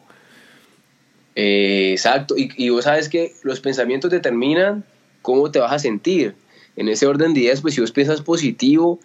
Eh, 1.35 1.91
exacto, 1.91 2.35
y, 2.37 2.49
y, 2.57 2.69
vos 2.69 2.85
sabes 2.85 3.07
que 3.07 3.33
los 3.43 3.59
pensamientos 3.59 4.09
determinan 4.09 4.83
cómo 5.21 5.51
te 5.51 5.59
vas 5.59 5.71
a 5.71 5.79
sentir. 5.79 6.35
En 6.75 6.89
ese 6.89 7.05
orden 7.05 7.35
de 7.35 7.41
ideas, 7.41 7.61
pues 7.61 7.75
si 7.75 7.81
vos 7.81 7.91
piensas 7.91 8.21
positivo, 8.21 8.99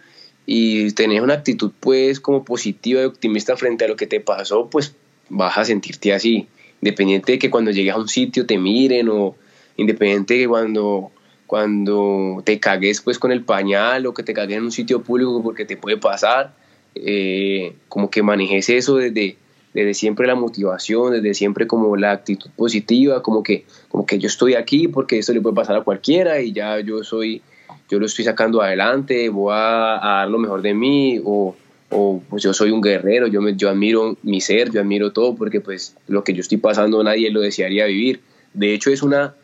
y 0.51 0.91
tenés 0.93 1.21
una 1.21 1.35
actitud 1.35 1.73
pues 1.79 2.21
como 2.21 2.43
positiva 2.43 3.03
y 3.03 3.05
optimista 3.05 3.55
frente 3.59 3.85
a 3.85 3.89
lo 3.89 3.97
que 3.97 4.07
te 4.07 4.19
pasó, 4.19 4.71
pues 4.71 4.95
vas 5.29 5.59
a 5.59 5.67
sentirte 5.67 6.15
así, 6.15 6.49
independiente 6.81 7.33
de 7.33 7.39
que 7.39 7.51
cuando 7.51 7.71
llegues 7.71 7.93
a 7.93 7.99
un 7.99 8.09
sitio 8.09 8.47
te 8.47 8.57
miren 8.57 9.11
o 9.11 9.37
independiente 9.77 10.33
de 10.33 10.41
que 10.41 10.49
cuando 10.49 11.11
cuando 11.49 12.43
te 12.45 12.61
cagues 12.61 13.01
pues 13.01 13.19
con 13.19 13.33
el 13.33 13.43
pañal 13.43 14.05
o 14.05 14.13
que 14.13 14.23
te 14.23 14.35
cagues 14.35 14.59
en 14.59 14.65
un 14.65 14.71
sitio 14.71 15.03
público 15.03 15.43
porque 15.43 15.65
te 15.65 15.79
puede 15.79 15.97
pasar, 15.97 16.53
eh, 16.95 17.73
como 17.89 18.11
que 18.11 18.23
manejes 18.23 18.69
eso 18.69 18.97
desde, 18.97 19.39
desde 19.73 19.95
siempre 19.95 20.27
la 20.27 20.35
motivación, 20.35 21.15
desde 21.15 21.33
siempre 21.33 21.67
como 21.67 21.97
la 21.97 22.13
actitud 22.13 22.51
positiva, 22.55 23.23
como 23.23 23.43
que, 23.43 23.65
como 23.89 24.05
que 24.05 24.19
yo 24.19 24.27
estoy 24.27 24.57
aquí 24.57 24.89
porque 24.89 25.19
esto 25.19 25.33
le 25.33 25.41
puede 25.41 25.57
pasar 25.57 25.77
a 25.77 25.81
cualquiera 25.81 26.39
y 26.43 26.53
ya 26.53 26.81
yo 26.81 27.03
soy, 27.03 27.41
yo 27.89 27.99
lo 27.99 28.05
estoy 28.05 28.27
sacando 28.27 28.61
adelante, 28.61 29.31
voy 29.31 29.55
a, 29.57 30.01
dar 30.03 30.29
lo 30.29 30.37
mejor 30.37 30.61
de 30.61 30.75
mí 30.75 31.19
o, 31.25 31.57
o 31.89 32.23
pues 32.29 32.43
yo 32.43 32.53
soy 32.53 32.73
un 32.73 32.83
guerrero, 32.83 33.27
yo, 33.27 33.41
me, 33.41 33.57
yo 33.57 33.71
admiro 33.71 34.19
mi 34.23 34.43
ser, 34.43 34.71
yo 34.71 34.83
admiro 34.83 35.13
todo 35.15 35.35
porque 35.35 35.63
pues 35.63 35.97
lo 36.09 36.23
que 36.25 36.35
yo 36.35 36.43
estoy 36.43 36.59
pasando 36.59 37.03
nadie 37.03 37.31
lo 37.31 37.41
desearía 37.41 37.87
vivir. 37.87 38.21
De 38.53 38.75
hecho 38.75 38.91
es 38.91 39.03
una, 39.03 39.35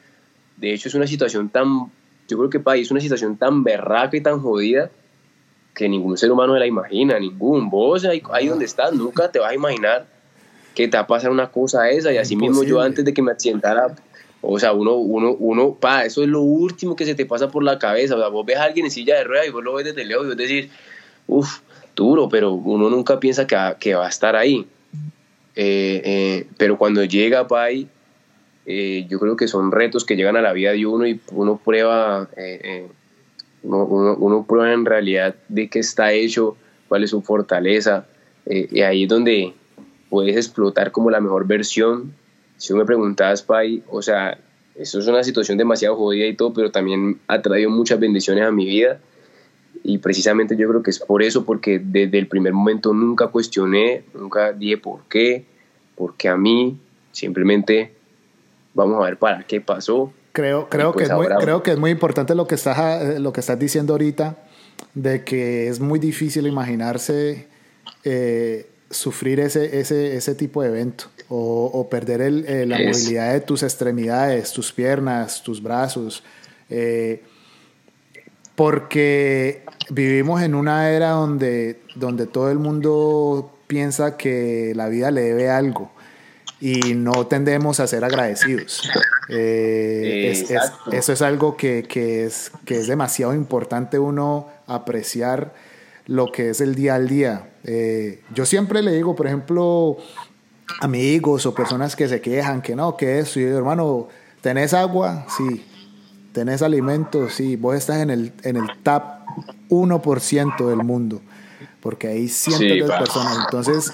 de 0.57 0.73
hecho 0.73 0.88
es 0.88 0.95
una 0.95 1.07
situación 1.07 1.49
tan, 1.49 1.90
yo 2.29 2.38
creo 2.38 2.51
que 2.51 2.61
país 2.61 2.87
es 2.87 2.90
una 2.90 3.01
situación 3.01 3.37
tan 3.37 3.64
berraca 3.64 4.17
y 4.17 4.21
tan 4.21 4.40
jodida 4.40 4.90
que 5.75 5.88
ningún 5.88 6.17
ser 6.17 6.31
humano 6.31 6.55
se 6.55 6.61
la 6.61 6.67
imagina, 6.67 7.19
ningún. 7.19 7.69
Vos 7.69 8.05
ahí, 8.05 8.23
ahí 8.33 8.47
donde 8.47 8.64
estás 8.64 8.93
nunca 8.93 9.31
te 9.31 9.40
vas 9.40 9.51
a 9.51 9.55
imaginar 9.55 10.07
que 10.75 10.88
te 10.88 10.97
va 10.97 11.03
a 11.03 11.07
pasar 11.07 11.31
una 11.31 11.51
cosa 11.51 11.88
esa 11.90 12.12
y 12.12 12.17
así 12.17 12.37
mismo 12.37 12.64
yo 12.64 12.81
antes 12.81 13.05
de 13.05 13.14
que 13.14 13.23
me 13.23 13.33
accidentara, 13.33 13.95
o 14.40 14.59
sea, 14.59 14.73
uno, 14.73 14.95
uno, 14.95 15.33
uno, 15.38 15.75
pa, 15.75 16.05
eso 16.05 16.23
es 16.23 16.29
lo 16.29 16.40
último 16.40 16.97
que 16.97 17.05
se 17.05 17.14
te 17.14 17.27
pasa 17.27 17.49
por 17.49 17.62
la 17.62 17.79
cabeza, 17.79 18.17
o 18.17 18.19
sea, 18.19 18.29
vos 18.29 18.45
ves 18.45 18.57
a 18.57 18.64
alguien 18.64 18.87
en 18.87 18.93
silla 18.93 19.17
de 19.17 19.25
ruedas 19.25 19.47
y 19.47 19.51
vos 19.51 19.62
lo 19.62 19.75
ves 19.75 19.87
desde 19.87 20.05
lejos 20.05 20.25
y 20.25 20.29
vos 20.29 20.37
decís, 20.37 20.69
uff, 21.27 21.61
duro, 21.95 22.29
pero 22.29 22.53
uno 22.53 22.90
nunca 22.90 23.21
piensa 23.21 23.47
que, 23.47 23.57
que 23.79 23.95
va 23.95 24.07
a 24.07 24.09
estar 24.09 24.37
ahí. 24.37 24.67
Eh, 25.57 26.03
eh, 26.05 26.47
pero 26.57 26.77
cuando 26.77 27.05
llega, 27.05 27.47
pa, 27.47 27.64
ahí, 27.64 27.88
eh, 28.66 29.07
yo 29.09 29.18
creo 29.18 29.37
que 29.37 29.48
son 29.48 29.72
retos 29.72 30.05
que 30.05 30.16
llegan 30.16 30.37
a 30.37 30.42
la 30.42 30.53
vida 30.53 30.72
de 30.72 30.87
uno 30.87 31.07
y 31.07 31.20
uno 31.33 31.61
prueba, 31.62 32.29
uno, 33.62 33.85
uno, 33.85 34.46
prueba 34.46 34.72
en 34.72 34.85
realidad 34.85 35.35
de 35.48 35.68
qué 35.68 35.79
está 35.81 36.12
hecho, 36.12 36.57
cuál 36.88 37.05
es 37.05 37.11
su 37.11 37.22
fortaleza, 37.22 38.07
y 38.46 38.81
ahí 38.83 39.05
es 39.05 39.09
donde 39.09 39.55
puedes 40.09 40.37
explotar 40.37 40.92
como 40.92 41.11
la 41.11 41.20
mejor 41.20 41.46
versión. 41.46 42.14
Si 42.57 42.68
tú 42.68 42.77
me 42.77 42.85
preguntabas, 42.85 43.42
Pai, 43.42 43.83
o 43.90 44.00
sea, 44.00 44.38
eso 44.74 44.98
es 44.98 45.07
una 45.07 45.22
situación 45.22 45.59
demasiado 45.59 45.96
jodida 45.96 46.27
y 46.27 46.35
todo, 46.35 46.53
pero 46.53 46.70
también 46.70 47.20
ha 47.29 47.42
traído 47.42 47.70
muchas 47.70 48.00
bendiciones 48.00 48.44
a 48.44 48.50
mi 48.50 48.66
vida. 48.66 49.00
Y 49.83 49.98
precisamente 49.98 50.57
yo 50.57 50.68
creo 50.68 50.83
que 50.83 50.90
es 50.90 50.98
por 50.98 51.22
eso, 51.22 51.44
porque 51.44 51.79
desde 51.79 52.18
el 52.18 52.27
primer 52.27 52.53
momento 52.53 52.92
nunca 52.92 53.29
cuestioné, 53.29 54.05
nunca 54.14 54.53
dije 54.53 54.79
por 54.79 55.00
qué, 55.09 55.44
porque 55.94 56.29
a 56.29 56.37
mí, 56.37 56.79
simplemente 57.12 57.94
vamos 58.75 59.01
a 59.01 59.07
ver 59.07 59.19
para 59.19 59.45
qué 59.45 59.61
pasó. 59.61 60.13
Creo, 60.33 60.69
creo, 60.69 60.93
que, 60.93 61.07
pues 61.07 61.11
es 61.11 61.17
muy, 61.17 61.27
creo 61.27 61.63
que 61.63 61.71
es 61.71 61.79
muy 61.79 61.91
importante 61.93 62.35
lo 62.35 62.47
que, 62.47 62.57
estás, 62.57 63.03
eh, 63.03 63.21
lo 63.21 63.33
que 63.33 63.41
estás 63.41 63.59
diciendo 63.59 63.95
ahorita, 63.95 64.37
de 64.95 65.23
que 65.25 65.69
es 65.69 65.81
muy 65.81 66.01
difícil 66.01 66.47
imaginarse 66.47 67.47
eh, 68.03 68.69
sufrir 68.91 69.41
ese, 69.41 69.81
ese, 69.81 70.17
ese 70.17 70.35
tipo 70.35 70.63
de 70.63 70.69
evento 70.69 71.07
o, 71.29 71.89
perder 71.91 72.21
el, 72.21 72.45
eh, 72.47 72.67
la 72.67 72.79
movilidad 72.79 73.33
de 73.33 73.41
tus 73.41 73.63
extremidades, 73.63 74.53
tus 74.53 74.73
piernas, 74.73 75.43
tus 75.43 75.63
brazos. 75.63 76.23
Eh, 76.71 77.23
porque 78.55 79.65
vivimos 79.91 80.43
en 80.43 80.55
una 80.55 80.91
era 80.91 81.11
donde, 81.11 81.81
donde 81.97 82.27
todo 82.27 82.51
el 82.51 82.59
mundo 82.59 83.59
piensa 83.67 84.17
que 84.17 84.73
la 84.77 84.89
vida 84.89 85.11
le 85.11 85.23
debe 85.23 85.51
algo 85.51 85.91
y 86.61 86.95
no 86.95 87.27
tendemos 87.27 87.81
a 87.81 87.87
ser 87.87 88.05
agradecidos. 88.05 88.88
Eh, 89.29 90.33
eso 90.93 91.12
es 91.12 91.23
algo 91.23 91.57
que, 91.57 91.83
que, 91.83 92.25
es, 92.25 92.53
que 92.64 92.79
es 92.79 92.87
demasiado 92.87 93.35
importante 93.35 93.99
uno 93.99 94.49
apreciar 94.67 95.55
lo 96.07 96.31
que 96.33 96.51
es 96.51 96.61
el 96.61 96.75
día 96.75 96.95
al 96.95 97.09
día. 97.09 97.51
Eh, 97.64 98.23
yo 98.35 98.47
siempre 98.47 98.83
le 98.83 98.93
digo, 98.93 99.17
por 99.17 99.27
ejemplo, 99.27 99.97
amigos 100.81 101.47
o 101.47 101.55
personas 101.55 101.97
que 101.97 102.09
se 102.09 102.21
quejan 102.21 102.62
que 102.62 102.77
no, 102.77 102.97
que 102.97 103.19
eso, 103.19 103.40
y 103.40 103.45
hermano, 103.45 104.09
¿tenés 104.40 104.75
agua? 104.75 105.27
Sí. 105.37 105.64
¿Tenés 106.33 106.62
alimentos? 106.62 107.35
Sí. 107.35 107.57
Vos 107.57 107.77
estás 107.77 107.99
en 107.99 108.11
el, 108.11 108.33
en 108.43 108.57
el 108.57 108.67
top 108.83 109.03
1% 109.71 110.69
del 110.69 110.85
mundo, 110.85 111.23
porque 111.81 112.09
hay 112.09 112.29
cientos 112.29 112.88
de 112.88 112.99
personas. 112.99 113.38
Entonces, 113.45 113.93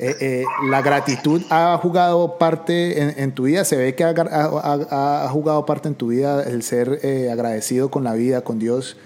eh, 0.00 0.16
eh, 0.20 0.44
la 0.70 0.82
gratitud 0.82 1.42
ha 1.50 1.78
jugado 1.80 2.38
parte 2.38 3.22
en, 3.22 3.32
tu 3.32 3.44
vida, 3.44 3.64
se 3.64 3.76
ve 3.76 3.94
que 3.94 4.04
ha, 4.04 4.14
ha, 4.16 5.28
jugado 5.28 5.66
parte 5.66 5.88
en 5.88 5.94
tu 5.94 6.08
vida 6.08 6.42
el 6.42 6.62
ser 6.62 7.00
agradecido 7.30 7.90
con 7.90 8.04
la 8.04 8.14
vida, 8.14 8.42
con 8.42 8.58
Dios 8.58 8.96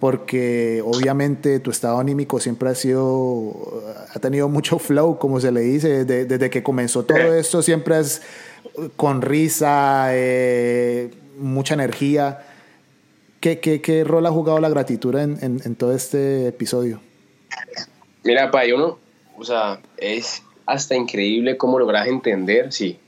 porque 0.00 0.82
obviamente 0.82 1.60
tu 1.60 1.70
estado 1.70 2.00
anímico 2.00 2.40
siempre 2.40 2.70
ha 2.70 2.74
sido, 2.74 3.84
ha 4.12 4.18
tenido 4.18 4.48
mucho 4.48 4.78
flow, 4.78 5.18
como 5.18 5.38
se 5.40 5.52
le 5.52 5.60
dice, 5.60 6.06
desde, 6.06 6.48
que 6.48 6.62
comenzó 6.62 7.04
todo 7.04 7.34
esto, 7.34 7.60
siempre 7.60 8.00
es 8.00 8.22
con 8.96 9.20
risa, 9.20 10.08
eh, 10.12 11.10
mucha 11.38 11.74
energía. 11.74 12.46
¿Qué, 13.40 13.60
¿Qué, 13.60 13.82
qué, 13.82 14.04
rol 14.04 14.26
ha 14.26 14.30
jugado 14.30 14.58
la 14.58 14.70
gratitud 14.70 15.14
en, 15.16 15.38
en, 15.40 15.74
todo 15.74 15.94
este 15.94 16.48
episodio? 16.48 17.00
Mira, 18.24 18.50
pa, 18.50 18.66
yo 18.66 18.78
no, 18.78 18.98
o 19.40 19.44
sea, 19.44 19.80
es 19.96 20.42
hasta 20.66 20.94
increíble 20.94 21.56
cómo 21.56 21.78
logras 21.78 22.06
entender, 22.06 22.72
sí, 22.72 22.98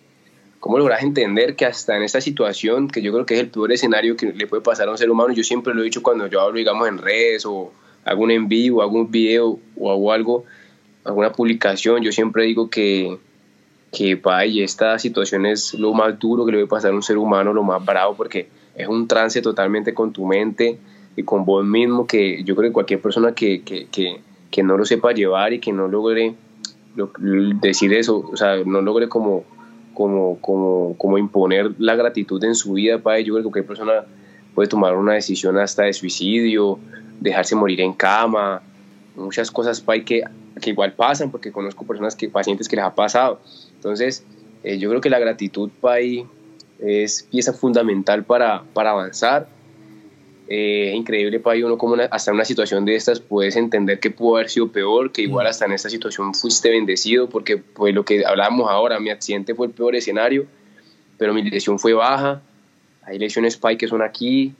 ¿Cómo 0.62 0.78
logras 0.78 1.02
entender 1.02 1.56
que 1.56 1.66
hasta 1.66 1.96
en 1.96 2.04
esta 2.04 2.20
situación, 2.20 2.86
que 2.86 3.02
yo 3.02 3.12
creo 3.12 3.26
que 3.26 3.34
es 3.34 3.40
el 3.40 3.50
peor 3.50 3.72
escenario 3.72 4.16
que 4.16 4.32
le 4.32 4.46
puede 4.46 4.62
pasar 4.62 4.86
a 4.86 4.92
un 4.92 4.96
ser 4.96 5.10
humano, 5.10 5.34
yo 5.34 5.42
siempre 5.42 5.74
lo 5.74 5.80
he 5.80 5.86
dicho 5.86 6.04
cuando 6.04 6.28
yo 6.28 6.40
hablo, 6.40 6.56
digamos, 6.56 6.86
en 6.86 6.98
redes 6.98 7.44
o 7.44 7.72
hago 8.04 8.22
un 8.22 8.30
en 8.30 8.46
vivo, 8.46 8.80
hago 8.80 8.92
un 8.92 9.10
video 9.10 9.58
o 9.76 9.90
hago 9.90 10.12
algo, 10.12 10.44
alguna 11.02 11.32
publicación, 11.32 12.00
yo 12.02 12.12
siempre 12.12 12.44
digo 12.44 12.70
que, 12.70 13.18
que 13.90 14.14
vaya, 14.14 14.64
esta 14.64 15.00
situación 15.00 15.46
es 15.46 15.74
lo 15.74 15.92
más 15.94 16.16
duro 16.20 16.46
que 16.46 16.52
le 16.52 16.58
puede 16.58 16.68
pasar 16.68 16.92
a 16.92 16.94
un 16.94 17.02
ser 17.02 17.18
humano, 17.18 17.52
lo 17.52 17.64
más 17.64 17.84
bravo, 17.84 18.14
porque 18.14 18.46
es 18.76 18.86
un 18.86 19.08
trance 19.08 19.42
totalmente 19.42 19.92
con 19.92 20.12
tu 20.12 20.24
mente 20.24 20.78
y 21.16 21.24
con 21.24 21.44
vos 21.44 21.64
mismo, 21.64 22.06
que 22.06 22.44
yo 22.44 22.54
creo 22.54 22.70
que 22.70 22.72
cualquier 22.72 23.00
persona 23.00 23.34
que, 23.34 23.62
que, 23.62 23.88
que, 23.88 24.20
que 24.52 24.62
no 24.62 24.76
lo 24.76 24.84
sepa 24.84 25.10
llevar 25.10 25.52
y 25.52 25.58
que 25.58 25.72
no 25.72 25.88
logre 25.88 26.36
decir 27.60 27.92
eso, 27.94 28.28
o 28.30 28.36
sea, 28.36 28.58
no 28.64 28.82
logre 28.82 29.08
como 29.08 29.44
como, 29.94 30.38
como, 30.40 30.94
como 30.96 31.18
imponer 31.18 31.72
la 31.78 31.94
gratitud 31.94 32.42
en 32.44 32.54
su 32.54 32.74
vida, 32.74 32.98
para 32.98 33.20
Yo 33.20 33.34
creo 33.34 33.38
que 33.38 33.42
cualquier 33.42 33.66
persona 33.66 34.04
puede 34.54 34.68
tomar 34.68 34.96
una 34.96 35.14
decisión 35.14 35.58
hasta 35.58 35.84
de 35.84 35.92
suicidio, 35.92 36.78
dejarse 37.20 37.54
morir 37.54 37.80
en 37.80 37.92
cama, 37.92 38.62
muchas 39.16 39.50
cosas, 39.50 39.80
para 39.80 40.02
que, 40.04 40.22
que 40.60 40.70
igual 40.70 40.92
pasan, 40.92 41.30
porque 41.30 41.52
conozco 41.52 41.86
personas, 41.86 42.16
que, 42.16 42.28
pacientes 42.28 42.68
que 42.68 42.76
les 42.76 42.84
ha 42.84 42.94
pasado. 42.94 43.40
Entonces, 43.74 44.24
eh, 44.64 44.78
yo 44.78 44.88
creo 44.88 45.00
que 45.00 45.10
la 45.10 45.18
gratitud, 45.18 45.70
Pai, 45.80 46.26
es 46.78 47.22
pieza 47.30 47.52
fundamental 47.52 48.24
para, 48.24 48.62
para 48.74 48.90
avanzar 48.90 49.48
eh, 50.48 50.92
increíble 50.94 51.38
para 51.40 51.64
uno 51.64 51.78
como 51.78 51.96
hasta 52.10 52.30
en 52.30 52.34
una 52.34 52.44
situación 52.44 52.84
de 52.84 52.96
estas 52.96 53.20
puedes 53.20 53.56
entender 53.56 54.00
que 54.00 54.10
pudo 54.10 54.36
haber 54.36 54.50
sido 54.50 54.70
peor, 54.72 55.12
que 55.12 55.22
igual 55.22 55.46
hasta 55.46 55.66
en 55.66 55.72
esta 55.72 55.88
situación 55.88 56.34
fuiste 56.34 56.70
bendecido, 56.70 57.28
porque 57.28 57.56
pues 57.56 57.94
lo 57.94 58.04
que 58.04 58.24
hablábamos 58.24 58.68
ahora, 58.68 58.98
mi 59.00 59.10
accidente 59.10 59.54
fue 59.54 59.68
el 59.68 59.72
peor 59.72 59.94
escenario, 59.94 60.46
pero 61.16 61.32
mi 61.32 61.42
lesión 61.42 61.78
fue 61.78 61.92
baja, 61.92 62.42
hay 63.02 63.18
lesiones 63.18 63.56
PAI 63.56 63.76
que 63.76 63.88
son 63.88 64.02
aquí 64.02 64.54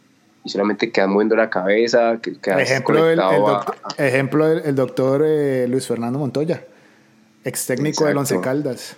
y 0.45 0.49
solamente 0.49 0.91
quedan 0.91 1.11
moviendo 1.11 1.37
la 1.37 1.51
cabeza, 1.51 2.19
que 2.23 2.33
ejemplo, 2.61 3.09
el, 3.09 3.17
doctor, 3.17 3.77
ejemplo 3.99 4.47
el, 4.49 4.75
doctor 4.75 5.23
eh, 5.25 5.67
Luis 5.69 5.87
Fernando 5.87 6.19
Montoya, 6.19 6.65
ex 7.45 7.67
técnico 7.67 8.07
del 8.07 8.17
Once 8.17 8.41
Caldas. 8.41 8.97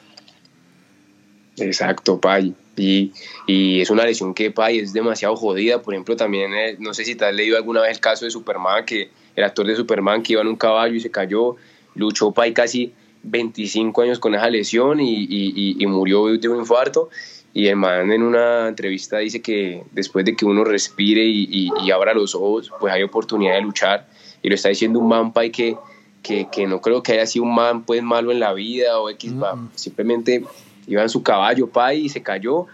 Exacto, 1.57 2.21
Pai. 2.21 2.55
Y, 2.77 3.13
y, 3.47 3.81
es 3.81 3.91
una 3.91 4.05
lesión 4.05 4.35
que 4.35 4.51
Pai 4.51 4.79
es 4.79 4.93
demasiado 4.93 5.37
jodida. 5.37 5.81
Por 5.83 5.95
ejemplo, 5.95 6.17
también, 6.17 6.53
eh, 6.55 6.77
no 6.79 6.95
sé 6.95 7.05
si 7.05 7.15
te 7.15 7.25
has 7.25 7.35
leído 7.35 7.57
alguna 7.57 7.83
vez 7.83 7.93
el 7.93 8.01
caso 8.01 8.25
de 8.25 8.31
Superman, 8.31 8.85
que 8.85 9.11
el 9.37 9.45
actor 9.45 9.67
de 9.67 9.77
Superman 9.77 10.23
que 10.23 10.33
iba 10.33 10.43
en 10.43 10.49
un 10.49 10.57
caballo 10.57 10.95
y 10.95 11.01
se 11.01 11.11
cayó, 11.11 11.57
luchó 11.95 12.33
Pai 12.33 12.53
casi 12.53 12.93
25 13.23 14.03
años 14.03 14.19
con 14.19 14.35
esa 14.35 14.49
lesión 14.51 15.01
y, 15.01 15.25
y, 15.25 15.77
y, 15.79 15.87
murió 15.87 16.27
de 16.27 16.49
un 16.49 16.59
infarto. 16.59 17.11
Y 17.53 17.69
el 17.69 17.77
man 17.77 18.11
en 18.11 18.23
una 18.23 18.67
entrevista 18.67 19.19
dice 19.19 19.41
que 19.41 19.85
después 19.93 20.25
de 20.25 20.35
que 20.35 20.45
uno 20.45 20.65
respire 20.65 21.23
y, 21.25 21.71
abra 21.93 22.13
los 22.13 22.35
ojos, 22.35 22.73
pues 22.81 22.93
hay 22.93 23.03
oportunidad 23.03 23.55
de 23.55 23.63
luchar. 23.63 24.09
Y 24.43 24.49
lo 24.49 24.57
está 24.57 24.69
diciendo 24.69 24.99
un 24.99 25.09
man 25.09 25.33
Pai 25.33 25.51
que, 25.51 25.77
que, 26.23 26.49
que 26.51 26.67
no 26.67 26.81
creo 26.81 27.03
que 27.03 27.13
haya 27.13 27.27
sido 27.27 27.45
un 27.45 27.55
man 27.55 27.85
pues 27.85 28.03
malo 28.03 28.33
en 28.33 28.41
la 28.41 28.53
vida 28.53 28.99
o 28.99 29.09
X, 29.09 29.33
mm. 29.33 29.69
simplemente 29.75 30.45
iba 30.87 31.03
en 31.03 31.09
su 31.09 31.23
caballo, 31.23 31.69
pai, 31.69 32.07
y 32.07 32.09
se 32.09 32.23
cayó 32.23 32.67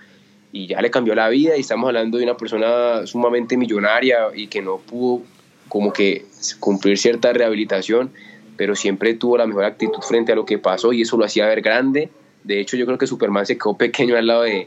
y 0.52 0.66
ya 0.66 0.80
le 0.80 0.90
cambió 0.90 1.14
la 1.14 1.28
vida 1.28 1.56
y 1.56 1.60
estamos 1.60 1.86
hablando 1.86 2.18
de 2.18 2.24
una 2.24 2.36
persona 2.36 3.06
sumamente 3.06 3.56
millonaria 3.56 4.28
y 4.34 4.48
que 4.48 4.62
no 4.62 4.78
pudo 4.78 5.22
como 5.68 5.92
que 5.92 6.26
cumplir 6.58 6.98
cierta 6.98 7.32
rehabilitación, 7.32 8.10
pero 8.56 8.74
siempre 8.74 9.14
tuvo 9.14 9.38
la 9.38 9.46
mejor 9.46 9.64
actitud 9.64 10.02
frente 10.02 10.32
a 10.32 10.34
lo 10.34 10.44
que 10.44 10.58
pasó 10.58 10.92
y 10.92 11.02
eso 11.02 11.16
lo 11.16 11.24
hacía 11.24 11.46
ver 11.46 11.62
grande. 11.62 12.10
De 12.42 12.60
hecho, 12.60 12.76
yo 12.76 12.86
creo 12.86 12.98
que 12.98 13.06
Superman 13.06 13.46
se 13.46 13.56
quedó 13.56 13.76
pequeño 13.76 14.16
al 14.16 14.26
lado 14.26 14.42
de, 14.42 14.66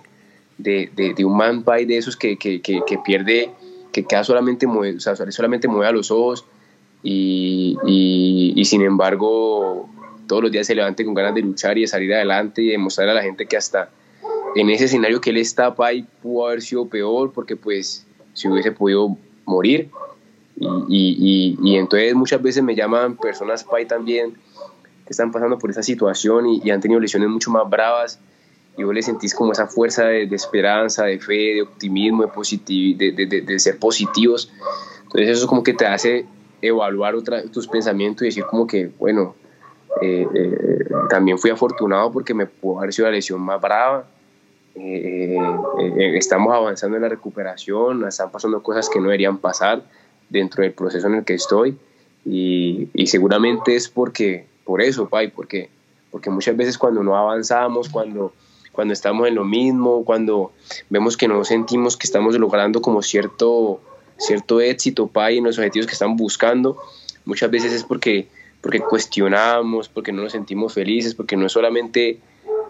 de, 0.57 0.89
de, 0.95 1.25
un 1.25 1.35
man 1.35 1.63
pie 1.63 1.85
de 1.85 1.97
esos 1.97 2.15
que, 2.15 2.37
que, 2.37 2.61
que, 2.61 2.81
que 2.87 2.97
pierde, 2.99 3.49
que 3.91 4.05
queda 4.05 4.23
solamente, 4.23 4.65
mueve, 4.67 4.97
o 4.97 4.99
sea, 4.99 5.15
solamente 5.15 5.67
mueve 5.67 5.87
a 5.87 5.91
los 5.91 6.09
ojos 6.11 6.45
y, 7.03 7.77
y, 7.85 8.53
y, 8.55 8.65
sin 8.65 8.81
embargo 8.81 9.89
todos 10.27 10.43
los 10.43 10.51
días 10.51 10.67
se 10.67 10.75
levante 10.75 11.05
con 11.05 11.13
ganas 11.13 11.35
de 11.35 11.41
luchar 11.41 11.77
y 11.77 11.81
de 11.81 11.87
salir 11.87 12.13
adelante 12.13 12.61
y 12.61 12.69
demostrar 12.69 13.09
a 13.09 13.13
la 13.13 13.21
gente 13.21 13.45
que 13.45 13.57
hasta 13.57 13.89
en 14.55 14.69
ese 14.69 14.85
escenario 14.85 15.19
que 15.21 15.31
él 15.31 15.37
está, 15.37 15.75
Pai 15.75 16.05
pudo 16.21 16.47
haber 16.47 16.61
sido 16.61 16.87
peor 16.87 17.31
porque 17.33 17.55
pues 17.55 18.05
si 18.33 18.47
hubiese 18.47 18.71
podido 18.71 19.17
morir 19.45 19.89
y, 20.55 21.57
y, 21.57 21.57
y, 21.63 21.77
entonces 21.77 22.13
muchas 22.13 22.41
veces 22.41 22.63
me 22.63 22.75
llaman 22.75 23.17
personas 23.17 23.63
Pai 23.63 23.87
también 23.87 24.33
que 25.05 25.11
están 25.11 25.31
pasando 25.31 25.57
por 25.57 25.69
esa 25.69 25.83
situación 25.83 26.47
y, 26.47 26.69
han 26.69 26.79
tenido 26.79 26.99
lesiones 26.99 27.29
mucho 27.29 27.51
más 27.51 27.69
bravas 27.69 28.19
y 28.77 28.83
vos 28.83 28.93
le 28.93 29.01
sentís 29.01 29.35
como 29.35 29.51
esa 29.51 29.67
fuerza 29.67 30.05
de, 30.05 30.23
esperanza, 30.23 31.05
de 31.05 31.19
fe, 31.19 31.55
de 31.55 31.61
optimismo, 31.61 32.25
de, 32.25 32.95
de, 32.97 33.25
de, 33.25 33.41
de, 33.41 33.59
ser 33.59 33.77
positivos. 33.77 34.51
Entonces 35.03 35.37
eso 35.37 35.47
como 35.47 35.61
que 35.61 35.73
te 35.73 35.85
hace 35.85 36.25
evaluar 36.61 37.13
otra, 37.13 37.43
tus 37.51 37.67
pensamientos 37.67 38.23
y 38.23 38.25
decir 38.25 38.45
como 38.45 38.65
que, 38.65 38.89
bueno, 38.97 39.35
eh, 40.01 40.27
eh, 40.33 40.85
también 41.09 41.37
fui 41.37 41.51
afortunado 41.51 42.11
porque 42.11 42.33
me 42.33 42.45
pudo 42.45 42.79
haber 42.79 42.93
sido 42.93 43.07
la 43.07 43.13
lesión 43.13 43.41
más 43.41 43.59
brava. 43.59 44.05
Eh, 44.75 45.37
estamos 46.15 46.53
avanzando 46.53 46.97
en 46.97 47.03
la 47.03 47.09
recuperación, 47.09 48.07
están 48.07 48.31
pasando 48.31 48.63
cosas 48.63 48.89
que 48.89 48.99
no 48.99 49.05
deberían 49.05 49.37
pasar 49.37 49.83
dentro 50.29 50.63
del 50.63 50.73
proceso 50.73 51.07
en 51.07 51.15
el 51.15 51.25
que 51.25 51.35
estoy 51.35 51.77
y, 52.25 52.89
y 52.93 53.07
seguramente 53.07 53.75
es 53.75 53.87
porque 53.87 54.45
por 54.63 54.81
eso, 54.81 55.09
Pai, 55.09 55.29
porque, 55.29 55.69
porque 56.11 56.29
muchas 56.29 56.55
veces 56.55 56.77
cuando 56.77 57.03
no 57.03 57.17
avanzamos, 57.17 57.89
cuando, 57.89 58.33
cuando 58.71 58.93
estamos 58.93 59.27
en 59.27 59.35
lo 59.35 59.43
mismo, 59.43 60.05
cuando 60.05 60.51
vemos 60.89 61.17
que 61.17 61.27
no 61.27 61.43
sentimos 61.43 61.97
que 61.97 62.07
estamos 62.07 62.37
logrando 62.37 62.81
como 62.81 63.01
cierto, 63.01 63.81
cierto 64.17 64.61
éxito, 64.61 65.07
Pai, 65.07 65.37
en 65.37 65.43
los 65.43 65.57
objetivos 65.57 65.85
que 65.85 65.93
estamos 65.93 66.17
buscando, 66.17 66.77
muchas 67.25 67.51
veces 67.51 67.73
es 67.73 67.83
porque, 67.83 68.27
porque 68.63 68.79
cuestionamos, 68.79 69.89
porque 69.89 70.13
no 70.13 70.23
nos 70.23 70.31
sentimos 70.31 70.73
felices, 70.73 71.13
porque 71.13 71.35
no 71.35 71.45
es 71.45 71.51
solamente... 71.51 72.19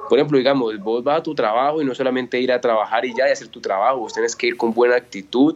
Por 0.09 0.17
ejemplo, 0.17 0.37
digamos, 0.39 0.77
vos 0.79 1.03
vas 1.03 1.19
a 1.19 1.23
tu 1.23 1.35
trabajo 1.35 1.81
y 1.81 1.85
no 1.85 1.93
solamente 1.95 2.39
ir 2.39 2.51
a 2.51 2.59
trabajar 2.59 3.05
y 3.05 3.13
ya 3.15 3.29
y 3.29 3.31
hacer 3.31 3.47
tu 3.47 3.61
trabajo, 3.61 3.99
vos 3.99 4.11
tenés 4.11 4.35
que 4.35 4.47
ir 4.47 4.57
con 4.57 4.73
buena 4.73 4.95
actitud, 4.95 5.55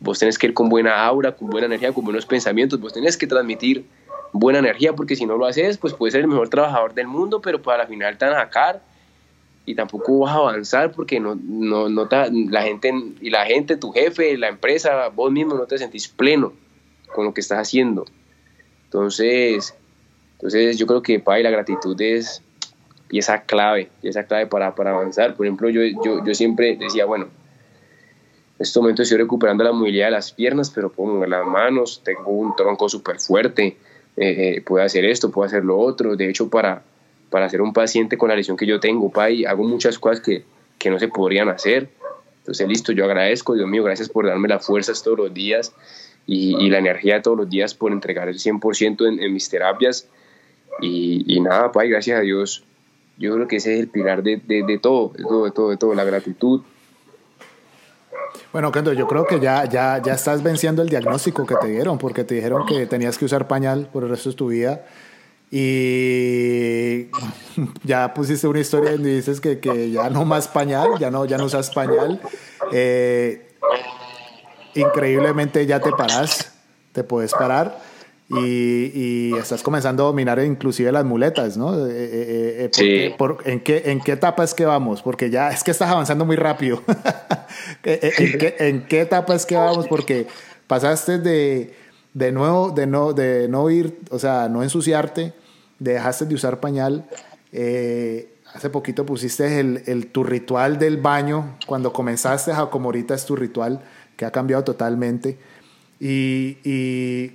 vos 0.00 0.18
tenés 0.18 0.38
que 0.38 0.46
ir 0.48 0.54
con 0.54 0.70
buena 0.70 1.04
aura, 1.04 1.32
con 1.32 1.48
buena 1.50 1.66
energía, 1.66 1.92
con 1.92 2.04
buenos 2.04 2.24
pensamientos, 2.24 2.80
vos 2.80 2.94
tenés 2.94 3.16
que 3.18 3.26
transmitir 3.26 3.84
buena 4.32 4.58
energía, 4.58 4.94
porque 4.94 5.14
si 5.14 5.26
no 5.26 5.36
lo 5.36 5.46
haces, 5.46 5.76
pues 5.76 5.92
puedes 5.92 6.12
ser 6.12 6.22
el 6.22 6.28
mejor 6.28 6.48
trabajador 6.48 6.94
del 6.94 7.06
mundo, 7.06 7.40
pero 7.42 7.60
para 7.60 7.78
la 7.78 7.86
final 7.86 8.16
te 8.16 8.24
van 8.24 8.34
a 8.34 8.38
sacar 8.38 8.82
y 9.66 9.74
tampoco 9.74 10.20
vas 10.20 10.32
a 10.32 10.38
avanzar 10.38 10.92
porque 10.92 11.20
no, 11.20 11.38
no, 11.40 11.90
no 11.90 12.08
la 12.50 12.62
gente 12.62 12.92
y 13.20 13.28
la 13.28 13.44
gente, 13.44 13.76
tu 13.76 13.92
jefe, 13.92 14.38
la 14.38 14.48
empresa, 14.48 15.08
vos 15.08 15.30
mismo 15.30 15.54
no 15.54 15.66
te 15.66 15.76
sentís 15.76 16.08
pleno 16.08 16.54
con 17.14 17.26
lo 17.26 17.34
que 17.34 17.42
estás 17.42 17.58
haciendo. 17.58 18.06
Entonces, 18.86 19.74
entonces 20.34 20.78
yo 20.78 20.86
creo 20.86 21.02
que 21.02 21.18
para 21.20 21.40
la 21.40 21.50
gratitud 21.50 22.00
es 22.00 22.42
pieza 23.08 23.42
clave, 23.42 23.88
pieza 24.00 24.24
clave 24.24 24.46
para, 24.46 24.74
para 24.74 24.90
avanzar. 24.90 25.34
Por 25.34 25.46
ejemplo, 25.46 25.68
yo, 25.68 25.82
yo, 26.04 26.24
yo 26.24 26.34
siempre 26.34 26.76
decía, 26.76 27.04
bueno, 27.04 27.24
en 27.24 28.62
este 28.62 28.78
momento 28.80 29.02
estoy 29.02 29.18
recuperando 29.18 29.64
la 29.64 29.72
movilidad 29.72 30.06
de 30.06 30.12
las 30.12 30.32
piernas, 30.32 30.70
pero 30.70 30.90
pongo 30.90 31.24
las 31.26 31.46
manos, 31.46 32.02
tengo 32.04 32.30
un 32.30 32.54
tronco 32.56 32.88
súper 32.88 33.20
fuerte, 33.20 33.76
eh, 34.16 34.62
puedo 34.64 34.84
hacer 34.84 35.04
esto, 35.04 35.30
puedo 35.30 35.46
hacer 35.46 35.64
lo 35.64 35.78
otro. 35.78 36.16
De 36.16 36.28
hecho, 36.28 36.48
para, 36.48 36.82
para 37.30 37.48
ser 37.48 37.60
un 37.60 37.72
paciente 37.72 38.16
con 38.16 38.28
la 38.28 38.36
lesión 38.36 38.56
que 38.56 38.66
yo 38.66 38.80
tengo, 38.80 39.10
Pai, 39.10 39.44
hago 39.44 39.64
muchas 39.64 39.98
cosas 39.98 40.20
que, 40.20 40.44
que 40.78 40.90
no 40.90 40.98
se 40.98 41.08
podrían 41.08 41.48
hacer. 41.48 41.90
Entonces, 42.38 42.68
listo, 42.68 42.92
yo 42.92 43.04
agradezco, 43.04 43.54
Dios 43.54 43.68
mío, 43.68 43.82
gracias 43.82 44.08
por 44.08 44.26
darme 44.26 44.48
las 44.48 44.64
fuerzas 44.64 45.02
todos 45.02 45.18
los 45.18 45.34
días 45.34 45.74
y, 46.26 46.56
y 46.56 46.70
la 46.70 46.78
energía 46.78 47.22
todos 47.22 47.36
los 47.36 47.48
días 47.48 47.74
por 47.74 47.92
entregar 47.92 48.28
el 48.28 48.36
100% 48.36 49.08
en, 49.08 49.22
en 49.22 49.32
mis 49.32 49.48
terapias. 49.48 50.08
Y, 50.80 51.24
y, 51.26 51.40
nada, 51.40 51.72
Pai, 51.72 51.88
gracias 51.88 52.18
a 52.18 52.22
Dios. 52.22 52.64
Yo 53.18 53.34
creo 53.34 53.48
que 53.48 53.56
ese 53.56 53.74
es 53.74 53.80
el 53.80 53.88
pilar 53.88 54.22
de, 54.22 54.36
de, 54.36 54.62
de 54.62 54.78
todo, 54.78 55.12
de 55.16 55.22
todo, 55.22 55.44
de 55.44 55.50
todo, 55.50 55.70
de 55.70 55.76
todo, 55.76 55.94
la 55.94 56.04
gratitud, 56.04 56.62
bueno, 58.52 58.72
Kendo, 58.72 58.92
yo 58.92 59.06
creo 59.06 59.26
que 59.26 59.40
ya, 59.40 59.64
ya, 59.64 60.00
ya 60.02 60.14
estás 60.14 60.42
venciendo 60.42 60.82
el 60.82 60.88
diagnóstico 60.88 61.46
que 61.46 61.56
te 61.56 61.68
dieron, 61.68 61.98
porque 61.98 62.24
te 62.24 62.36
dijeron 62.36 62.66
que 62.66 62.86
tenías 62.86 63.18
que 63.18 63.24
usar 63.24 63.48
pañal 63.48 63.88
por 63.92 64.04
el 64.04 64.08
resto 64.08 64.30
de 64.30 64.36
tu 64.36 64.48
vida. 64.48 64.86
Y 65.50 67.06
ya 67.84 68.14
pusiste 68.14 68.48
una 68.48 68.60
historia 68.60 68.92
donde 68.92 69.16
dices 69.16 69.40
que, 69.40 69.58
que 69.58 69.90
ya 69.90 70.10
no 70.10 70.24
más 70.24 70.48
pañal, 70.48 70.98
ya 70.98 71.10
no, 71.10 71.24
ya 71.24 71.38
no 71.38 71.44
usas 71.44 71.70
pañal. 71.70 72.20
Eh, 72.72 73.46
increíblemente 74.76 75.66
ya 75.66 75.80
te 75.80 75.90
paras, 75.92 76.52
te 76.92 77.02
puedes 77.04 77.32
parar 77.32 77.78
y, 78.28 79.36
estás 79.36 79.62
comenzando 79.62 80.02
a 80.02 80.06
dominar 80.06 80.38
inclusive 80.40 80.90
las 80.90 81.04
muletas, 81.04 81.56
¿no? 81.56 81.74
Eh, 81.86 81.90
eh, 81.90 82.64
eh, 82.64 82.70
sí. 82.72 83.14
por, 83.16 83.38
¿en, 83.44 83.60
qué, 83.60 83.82
¿En 83.86 84.00
qué 84.00 84.12
etapa 84.12 84.42
es 84.42 84.54
que 84.54 84.64
vamos? 84.64 85.02
Porque 85.02 85.30
ya 85.30 85.50
es 85.50 85.62
que 85.62 85.70
estás 85.70 85.90
avanzando 85.90 86.24
muy 86.24 86.36
rápido. 86.36 86.82
¿En, 87.84 88.38
qué, 88.38 88.56
¿En 88.58 88.86
qué 88.86 89.02
etapa 89.02 89.34
es 89.34 89.46
que 89.46 89.56
vamos? 89.56 89.86
Porque 89.86 90.26
pasaste 90.66 91.18
de, 91.18 91.74
de 92.14 92.32
nuevo, 92.32 92.70
de 92.70 92.86
no, 92.86 93.12
de 93.12 93.48
no 93.48 93.70
ir, 93.70 93.96
o 94.10 94.18
sea, 94.18 94.48
no 94.48 94.62
ensuciarte, 94.64 95.32
dejaste 95.78 96.26
de 96.26 96.34
usar 96.34 96.58
pañal. 96.58 97.06
hace 98.52 98.70
poquito 98.70 99.06
pusiste 99.06 99.60
el, 99.60 99.84
el, 99.86 100.08
tu 100.08 100.24
ritual 100.24 100.80
del 100.80 100.96
baño, 100.96 101.56
cuando 101.66 101.92
comenzaste, 101.92 102.52
como 102.72 102.86
ahorita 102.86 103.14
es 103.14 103.24
tu 103.24 103.36
ritual, 103.36 103.82
que 104.16 104.24
ha 104.24 104.30
cambiado 104.30 104.64
totalmente. 104.64 105.38
y, 106.00 106.58
y 106.64 107.32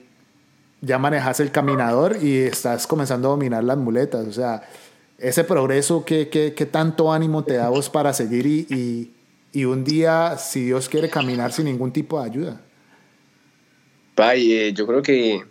ya 0.82 0.98
manejas 0.98 1.40
el 1.40 1.52
caminador 1.52 2.18
y 2.22 2.38
estás 2.38 2.88
comenzando 2.88 3.28
a 3.28 3.32
dominar 3.32 3.64
las 3.64 3.78
muletas. 3.78 4.28
O 4.28 4.34
sea, 4.34 4.64
ese 5.20 5.44
progreso, 5.44 6.04
¿qué, 6.04 6.30
qué, 6.30 6.54
qué 6.56 6.66
tanto 6.66 7.14
ánimo 7.14 7.44
te 7.44 7.54
da 7.54 7.70
vos 7.70 7.90
para 7.90 8.14
seguir 8.14 8.48
y, 8.48 8.66
y, 8.70 9.12
y, 9.54 9.66
un 9.66 9.84
día, 9.84 10.38
si 10.38 10.66
Dios 10.66 10.90
quiere, 10.90 11.10
caminar 11.10 11.54
sin 11.54 11.66
ningún 11.66 11.92
tipo 11.94 12.20
de 12.20 12.26
ayuda? 12.28 12.62
Pai, 14.16 14.52
eh, 14.52 14.74
yo 14.74 14.88
creo 14.88 15.02
que 15.02 15.44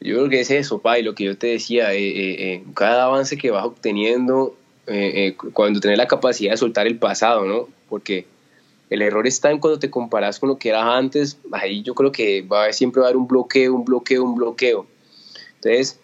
yo 0.00 0.14
creo 0.14 0.28
que 0.28 0.40
es 0.40 0.50
eso, 0.50 0.78
Pai, 0.80 1.02
lo 1.02 1.14
que 1.14 1.24
yo 1.24 1.36
te 1.36 1.48
decía, 1.48 1.92
eh, 1.92 2.54
eh, 2.54 2.64
cada 2.74 3.04
avance 3.04 3.36
que 3.36 3.50
vas 3.50 3.64
obteniendo, 3.64 4.56
cuando 5.52 5.80
tenés 5.80 5.98
la 5.98 6.08
capacidad 6.08 6.52
de 6.52 6.56
soltar 6.56 6.86
el 6.86 6.98
pasado, 6.98 7.44
¿no? 7.44 7.68
Porque 7.90 8.24
el 8.90 9.02
error 9.02 9.26
está 9.26 9.50
en 9.50 9.58
cuando 9.58 9.78
te 9.78 9.90
comparas 9.90 10.38
con 10.38 10.48
lo 10.48 10.58
que 10.58 10.70
era 10.70 10.96
antes, 10.96 11.38
ahí 11.52 11.82
yo 11.82 11.94
creo 11.94 12.10
que 12.10 12.42
va 12.42 12.72
siempre 12.72 13.00
va 13.00 13.06
a 13.06 13.10
haber 13.10 13.18
un 13.18 13.28
bloqueo, 13.28 13.74
un 13.74 13.84
bloqueo, 13.84 14.24
un 14.24 14.34
bloqueo. 14.34 14.86
Entonces, 15.56 16.00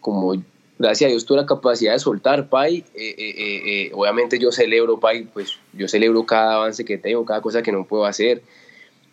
como 0.00 0.34
gracias 0.78 1.08
a 1.08 1.10
Dios 1.10 1.24
tuve 1.24 1.38
la 1.38 1.46
capacidad 1.46 1.92
de 1.92 1.98
soltar, 1.98 2.48
Pai, 2.48 2.84
eh, 2.94 3.14
eh, 3.18 3.34
eh, 3.38 3.90
obviamente 3.94 4.38
yo 4.38 4.52
celebro, 4.52 5.00
Pai, 5.00 5.26
pues 5.32 5.58
yo 5.72 5.88
celebro 5.88 6.24
cada 6.24 6.56
avance 6.56 6.84
que 6.84 6.98
tengo, 6.98 7.24
cada 7.24 7.40
cosa 7.40 7.62
que 7.62 7.72
no 7.72 7.84
puedo 7.84 8.04
hacer. 8.04 8.42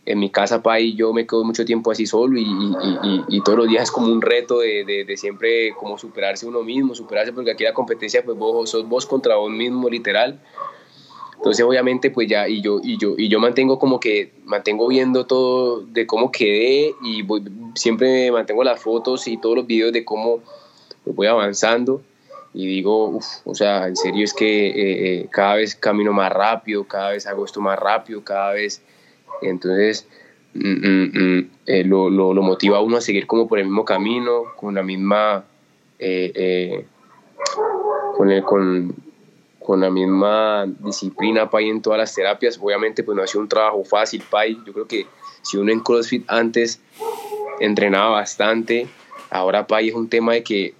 En 0.05 0.17
mi 0.17 0.31
casa, 0.31 0.63
Pai, 0.63 0.95
yo 0.95 1.13
me 1.13 1.27
quedo 1.27 1.43
mucho 1.43 1.65
tiempo 1.65 1.91
así 1.91 2.07
solo 2.07 2.39
y, 2.39 3.41
todos 3.45 3.59
los 3.59 3.67
días 3.67 3.83
es 3.83 3.91
como 3.91 4.07
un 4.07 4.21
reto 4.21 4.59
de, 4.59 4.83
de, 4.83 5.03
de, 5.05 5.17
siempre 5.17 5.73
como 5.77 5.99
superarse 5.99 6.47
uno 6.47 6.63
mismo, 6.63 6.95
superarse, 6.95 7.31
porque 7.31 7.51
aquí 7.51 7.63
la 7.63 7.73
competencia, 7.73 8.23
pues 8.23 8.35
vos 8.35 8.69
sos 8.69 8.87
vos 8.87 9.05
contra 9.05 9.35
vos 9.35 9.51
mismo, 9.51 9.87
literal. 9.89 10.39
Entonces, 11.39 11.65
obviamente, 11.65 12.11
pues 12.11 12.27
ya, 12.27 12.49
y 12.49 12.61
yo, 12.61 12.81
y 12.83 12.97
yo, 12.97 13.15
y 13.17 13.29
yo 13.29 13.39
mantengo 13.39 13.79
como 13.79 13.97
que, 14.01 14.33
mantengo 14.43 14.89
viendo 14.89 15.25
todo 15.25 15.79
de 15.85 16.05
cómo 16.05 16.33
quedé 16.33 16.93
y 17.01 17.25
siempre 17.75 18.29
mantengo 18.29 18.61
las 18.65 18.81
fotos 18.81 19.25
y 19.25 19.37
todos 19.37 19.55
los 19.55 19.65
videos 19.65 19.93
de 19.93 20.03
cómo 20.03 20.41
voy 21.05 21.27
avanzando. 21.27 22.01
Y 22.53 22.67
digo, 22.67 23.07
uff, 23.07 23.25
o 23.45 23.55
sea, 23.55 23.87
en 23.87 23.95
serio 23.95 24.25
es 24.25 24.33
que 24.33 24.67
eh, 24.67 24.73
eh, 25.21 25.27
cada 25.31 25.55
vez 25.55 25.75
camino 25.75 26.11
más 26.11 26.29
rápido, 26.29 26.83
cada 26.83 27.11
vez 27.11 27.25
hago 27.25 27.45
esto 27.45 27.61
más 27.61 27.79
rápido, 27.79 28.21
cada 28.21 28.51
vez, 28.51 28.81
entonces 29.41 30.07
mm, 30.55 30.67
mm, 30.67 31.11
mm, 31.13 31.49
eh, 31.67 31.83
lo, 31.85 32.09
lo, 32.09 32.33
lo, 32.33 32.41
motiva 32.41 32.79
a 32.79 32.81
uno 32.81 32.97
a 32.97 33.01
seguir 33.01 33.27
como 33.27 33.47
por 33.47 33.59
el 33.59 33.65
mismo 33.65 33.85
camino, 33.85 34.43
con 34.57 34.75
la 34.75 34.83
misma, 34.83 35.45
con, 38.17 38.31
el, 38.31 38.43
con, 38.43 38.95
con 39.69 39.81
la 39.81 39.91
misma 39.91 40.65
disciplina, 40.79 41.47
Pai, 41.47 41.69
en 41.69 41.79
todas 41.79 41.99
las 41.99 42.15
terapias. 42.15 42.57
Obviamente, 42.59 43.03
pues 43.03 43.15
no 43.15 43.21
ha 43.21 43.27
sido 43.27 43.41
un 43.41 43.47
trabajo 43.47 43.83
fácil, 43.83 44.23
Pai. 44.27 44.57
Yo 44.65 44.73
creo 44.73 44.87
que 44.87 45.05
si 45.43 45.57
uno 45.57 45.71
en 45.71 45.81
CrossFit 45.81 46.23
antes 46.27 46.81
entrenaba 47.59 48.09
bastante, 48.09 48.87
ahora, 49.29 49.67
Pai, 49.67 49.89
es 49.89 49.93
un 49.93 50.09
tema 50.09 50.33
de 50.33 50.41
que, 50.41 50.73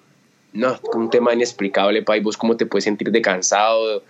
no, 0.54 0.80
un 0.96 1.12
tema 1.12 1.36
inexplicable, 1.36 2.02
Pai. 2.02 2.20
Vos 2.22 2.36
cómo 2.36 2.58
te 2.58 2.66
puedes 2.66 2.84
sentir 2.84 3.12
de 3.12 3.22
cansado, 3.22 4.02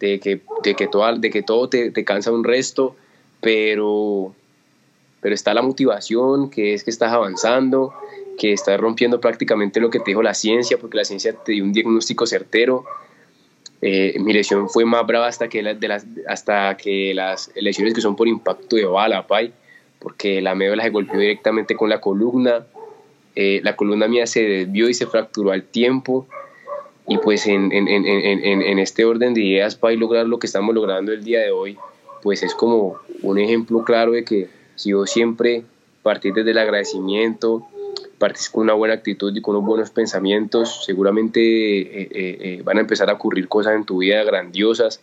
de 0.00 0.20
que, 0.20 0.42
de 0.64 0.74
que, 0.74 0.86
todo, 0.86 1.16
de 1.16 1.30
que 1.30 1.42
todo 1.42 1.70
te, 1.70 1.90
te 1.90 2.04
cansa 2.04 2.30
un 2.30 2.44
resto, 2.44 2.94
pero, 3.40 4.34
pero 5.22 5.34
está 5.34 5.54
la 5.54 5.62
motivación, 5.62 6.50
que 6.50 6.74
es 6.74 6.84
que 6.84 6.90
estás 6.90 7.10
avanzando, 7.10 7.94
que 8.38 8.52
estás 8.52 8.78
rompiendo 8.78 9.18
prácticamente 9.18 9.80
lo 9.80 9.88
que 9.88 9.98
te 9.98 10.10
dijo 10.10 10.22
la 10.22 10.34
ciencia, 10.34 10.76
porque 10.76 10.98
la 10.98 11.06
ciencia 11.06 11.32
te 11.32 11.52
dio 11.52 11.64
un 11.64 11.72
diagnóstico 11.72 12.26
certero 12.26 12.84
Eh, 13.82 14.16
mi 14.20 14.32
lesión 14.32 14.68
fue 14.68 14.84
más 14.84 15.06
brava 15.06 15.26
hasta 15.26 15.48
que, 15.48 15.62
las, 15.62 16.04
hasta 16.28 16.76
que 16.76 17.14
las 17.14 17.50
lesiones 17.54 17.94
que 17.94 18.00
son 18.00 18.14
por 18.14 18.28
impacto 18.28 18.76
de 18.76 18.84
bala, 18.84 19.26
pay, 19.26 19.52
porque 19.98 20.40
la 20.42 20.54
médula 20.54 20.82
se 20.82 20.90
golpeó 20.90 21.18
directamente 21.18 21.74
con 21.76 21.88
la 21.88 22.00
columna, 22.00 22.66
eh, 23.36 23.60
la 23.62 23.76
columna 23.76 24.06
mía 24.08 24.26
se 24.26 24.42
desvió 24.42 24.88
y 24.88 24.94
se 24.94 25.06
fracturó 25.06 25.52
al 25.52 25.62
tiempo, 25.62 26.26
y 27.08 27.18
pues 27.18 27.46
en, 27.46 27.72
en, 27.72 27.88
en, 27.88 28.06
en, 28.06 28.78
este 28.78 29.04
orden 29.04 29.34
de 29.34 29.40
ideas 29.40 29.74
para 29.74 29.94
lograr 29.94 30.26
lo 30.26 30.38
que 30.38 30.46
estamos 30.46 30.74
logrando 30.74 31.12
el 31.12 31.24
día 31.24 31.40
de 31.40 31.50
hoy, 31.50 31.76
pues 32.22 32.42
es 32.42 32.54
como 32.54 32.98
un 33.22 33.38
ejemplo 33.38 33.82
claro 33.82 34.12
de 34.12 34.24
que 34.24 34.48
si 34.76 34.90
yo 34.90 35.06
siempre 35.06 35.64
partir 36.02 36.34
desde 36.34 36.52
el 36.52 36.58
agradecimiento, 36.58 37.66
partís 38.20 38.50
con 38.50 38.64
una 38.64 38.74
buena 38.74 38.94
actitud 38.94 39.34
y 39.34 39.40
con 39.40 39.56
unos 39.56 39.66
buenos 39.66 39.90
pensamientos, 39.90 40.84
seguramente 40.84 41.40
eh, 41.40 42.02
eh, 42.02 42.08
eh, 42.12 42.62
van 42.62 42.76
a 42.76 42.80
empezar 42.82 43.08
a 43.08 43.14
ocurrir 43.14 43.48
cosas 43.48 43.74
en 43.74 43.84
tu 43.84 43.98
vida 43.98 44.22
grandiosas. 44.22 45.02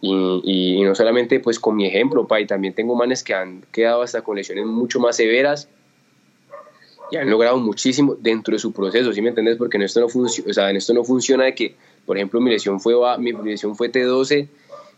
Y, 0.00 0.80
no 0.84 0.94
solamente 0.94 1.40
pues 1.40 1.58
con 1.58 1.74
mi 1.74 1.86
ejemplo, 1.86 2.28
pa, 2.28 2.40
y 2.40 2.46
también 2.46 2.72
tengo 2.72 2.94
manes 2.94 3.24
que 3.24 3.34
han 3.34 3.62
quedado 3.72 4.02
hasta 4.02 4.22
con 4.22 4.36
lesiones 4.36 4.64
mucho 4.64 5.00
más 5.00 5.16
severas 5.16 5.68
y 7.10 7.16
han 7.16 7.28
logrado 7.28 7.58
muchísimo 7.58 8.14
dentro 8.14 8.52
de 8.52 8.60
su 8.60 8.72
proceso, 8.72 9.12
¿sí 9.12 9.20
me 9.20 9.30
entendés? 9.30 9.56
Porque 9.56 9.76
en 9.76 9.82
esto 9.82 9.98
no, 9.98 10.08
funciona 10.08 10.48
o 10.48 10.54
sea, 10.54 10.70
en 10.70 10.76
esto 10.76 10.94
no 10.94 11.02
funciona 11.02 11.44
de 11.46 11.54
que, 11.56 11.74
por 12.06 12.16
ejemplo, 12.16 12.40
mi 12.40 12.50
lesión 12.50 12.78
fue, 12.78 12.94
mi 13.18 13.32
lesión 13.32 13.74
fue 13.74 13.90
T12 13.90 14.46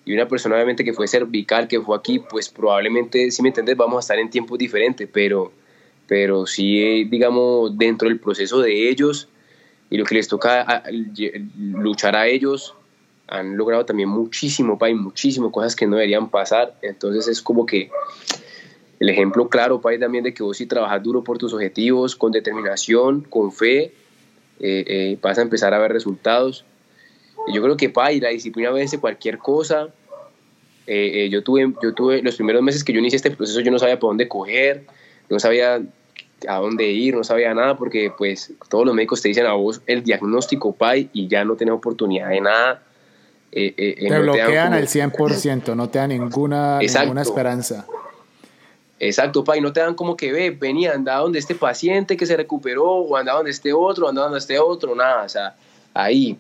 y 0.05 0.12
una 0.12 0.28
persona 0.28 0.57
obviamente 0.57 0.84
que 0.84 0.93
fue 0.93 1.09
cervical, 1.09 1.66
que 1.66 1.80
fue 1.80 1.97
aquí, 1.97 2.18
pues 2.18 2.51
probablemente, 2.51 3.30
si 3.30 3.41
me 3.43 3.49
entendés, 3.49 3.78
vamos 3.78 3.97
a 3.97 4.01
estar 4.01 4.18
en 4.18 4.28
tiempos 4.28 4.59
diferentes, 4.59 5.09
pero 5.11 5.51
pero 6.11 6.44
sí, 6.44 7.04
digamos, 7.04 7.78
dentro 7.78 8.08
del 8.08 8.18
proceso 8.18 8.61
de 8.61 8.88
ellos 8.90 9.28
y 9.90 9.96
lo 9.96 10.04
que 10.04 10.16
les 10.16 10.26
toca 10.26 10.82
luchar 11.56 12.16
a 12.16 12.26
ellos, 12.26 12.74
han 13.28 13.56
logrado 13.56 13.86
también 13.86 14.08
muchísimo, 14.08 14.76
Pai, 14.76 14.92
muchísimo, 14.92 15.52
cosas 15.52 15.76
que 15.76 15.86
no 15.86 15.94
deberían 15.94 16.28
pasar. 16.28 16.76
Entonces 16.82 17.28
es 17.28 17.40
como 17.40 17.64
que 17.64 17.92
el 18.98 19.08
ejemplo 19.08 19.48
claro, 19.48 19.80
Pai, 19.80 20.00
también 20.00 20.24
de 20.24 20.34
que 20.34 20.42
vos 20.42 20.56
si 20.56 20.66
trabajas 20.66 21.00
duro 21.00 21.22
por 21.22 21.38
tus 21.38 21.54
objetivos, 21.54 22.16
con 22.16 22.32
determinación, 22.32 23.20
con 23.20 23.52
fe, 23.52 23.92
eh, 24.58 24.84
eh, 24.88 25.18
vas 25.22 25.38
a 25.38 25.42
empezar 25.42 25.74
a 25.74 25.78
ver 25.78 25.92
resultados. 25.92 26.64
Y 27.46 27.54
yo 27.54 27.62
creo 27.62 27.76
que, 27.76 27.88
Pai, 27.88 28.18
la 28.18 28.30
disciplina 28.30 28.72
vence 28.72 28.98
cualquier 28.98 29.38
cosa. 29.38 29.90
Eh, 30.88 31.28
yo, 31.30 31.44
tuve, 31.44 31.72
yo 31.80 31.94
tuve 31.94 32.20
los 32.20 32.34
primeros 32.34 32.62
meses 32.62 32.82
que 32.82 32.92
yo 32.92 32.98
inicié 32.98 33.14
este 33.14 33.30
proceso, 33.30 33.61
yo 33.61 33.70
no 33.70 33.78
sabía 33.78 34.00
por 34.00 34.11
dónde 34.11 34.26
coger, 34.26 34.86
no 35.28 35.38
sabía 35.38 35.80
a 36.49 36.57
dónde 36.57 36.86
ir, 36.88 37.14
no 37.14 37.24
sabía 37.24 37.55
nada 37.55 37.76
porque 37.76 38.12
pues 38.16 38.53
todos 38.68 38.86
los 38.86 38.95
médicos 38.95 39.22
te 39.22 39.28
dicen 39.28 39.47
a 39.47 39.53
vos 39.53 39.82
el 39.86 40.03
diagnóstico 40.03 40.72
PAI 40.72 41.11
y 41.12 41.28
ya 41.28 41.45
no 41.45 41.57
tienes 41.57 41.74
oportunidad 41.74 42.28
de 42.28 42.41
nada. 42.41 42.82
Eh, 43.53 43.74
eh, 43.76 43.95
eh, 43.99 44.09
te 44.09 44.18
bloquean 44.20 44.72
al 44.72 44.86
100%, 44.86 45.74
no 45.74 45.88
te 45.88 45.99
dan 45.99 46.11
ninguna, 46.11 46.78
ninguna 46.78 47.22
esperanza. 47.22 47.86
Exacto, 48.99 49.45
PAI, 49.45 49.61
no 49.61 49.72
te 49.72 49.80
dan 49.80 49.95
como 49.95 50.16
que 50.16 50.30
ve, 50.30 50.51
venía, 50.51 50.93
anda 50.93 51.16
donde 51.16 51.38
este 51.38 51.55
paciente 51.55 52.16
que 52.16 52.26
se 52.26 52.36
recuperó, 52.36 52.86
o 52.86 53.16
anda 53.16 53.32
donde 53.32 53.51
este 53.51 53.72
otro, 53.72 54.09
anda 54.09 54.22
donde 54.22 54.38
este 54.38 54.59
otro, 54.59 54.95
nada, 54.95 55.24
o 55.24 55.28
sea, 55.28 55.57
ahí 55.95 56.38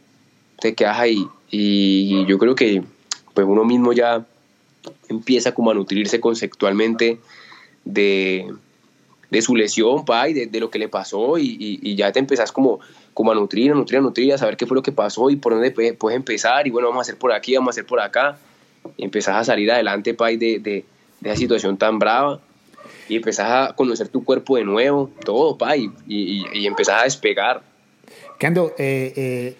te 0.60 0.74
quedas 0.74 0.98
ahí. 0.98 1.26
Y 1.50 2.24
yo 2.26 2.38
creo 2.38 2.54
que 2.54 2.82
pues 3.34 3.46
uno 3.46 3.64
mismo 3.64 3.92
ya 3.92 4.24
empieza 5.08 5.52
como 5.52 5.70
a 5.70 5.74
nutrirse 5.74 6.20
conceptualmente 6.20 7.18
de, 7.84 8.52
de 9.30 9.42
su 9.42 9.54
lesión, 9.54 10.04
pa, 10.04 10.28
y 10.28 10.34
de, 10.34 10.60
lo 10.60 10.70
que 10.70 10.78
le 10.78 10.88
pasó, 10.88 11.38
y, 11.38 11.94
ya 11.94 12.12
te 12.12 12.18
empezás 12.18 12.52
como, 12.52 12.80
como 13.14 13.32
a 13.32 13.34
nutrir, 13.34 13.70
a 13.70 13.74
nutrir, 13.74 13.98
a 13.98 14.02
nutrir, 14.02 14.32
a 14.34 14.38
saber 14.38 14.56
qué 14.56 14.66
fue 14.66 14.74
lo 14.74 14.82
que 14.82 14.92
pasó 14.92 15.30
y 15.30 15.36
por 15.36 15.54
dónde 15.54 15.70
puedes 15.70 16.16
empezar, 16.16 16.66
y 16.66 16.70
bueno, 16.70 16.88
vamos 16.88 17.00
a 17.00 17.02
hacer 17.02 17.18
por 17.18 17.32
aquí, 17.32 17.54
vamos 17.54 17.68
a 17.68 17.70
hacer 17.72 17.86
por 17.86 18.00
acá, 18.00 18.38
y 18.96 19.04
empezás 19.04 19.36
a 19.36 19.44
salir 19.44 19.70
adelante, 19.70 20.14
pa, 20.14 20.28
de, 20.28 20.58
de, 20.58 20.84
esa 21.22 21.36
situación 21.36 21.76
tan 21.76 21.98
brava, 21.98 22.40
y 23.08 23.16
empezás 23.16 23.70
a 23.70 23.74
conocer 23.74 24.08
tu 24.08 24.24
cuerpo 24.24 24.56
de 24.56 24.64
nuevo, 24.64 25.10
todo, 25.24 25.56
pa, 25.56 25.76
y, 25.76 25.90
y, 26.06 26.66
empezás 26.66 27.02
a 27.02 27.04
despegar. 27.04 27.62
Kendo, 28.38 28.74
eh, 28.78 29.12
eh, 29.16 29.56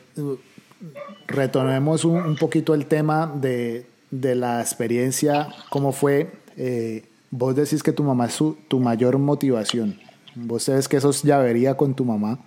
retomemos 1.29 2.05
un, 2.05 2.37
poquito 2.37 2.75
el 2.75 2.87
tema 2.87 3.33
de, 3.33 3.87
de 4.11 4.35
la 4.35 4.61
experiencia, 4.61 5.49
cómo 5.69 5.93
fue. 5.93 6.33
Eh, 6.57 7.05
Vos 7.31 7.55
decís 7.55 7.83
que 7.83 7.93
tu 7.93 8.03
mamá 8.03 8.27
es 8.27 8.39
tu 8.69 8.81
mayor 8.81 9.19
motivación. 9.19 9.99
Vos 10.35 10.65
sabes 10.65 10.89
que 10.89 10.97
eso 10.97 11.11
es 11.11 11.23
llavería 11.23 11.77
con 11.77 11.95
tu 11.95 12.05
mamá. 12.05 12.39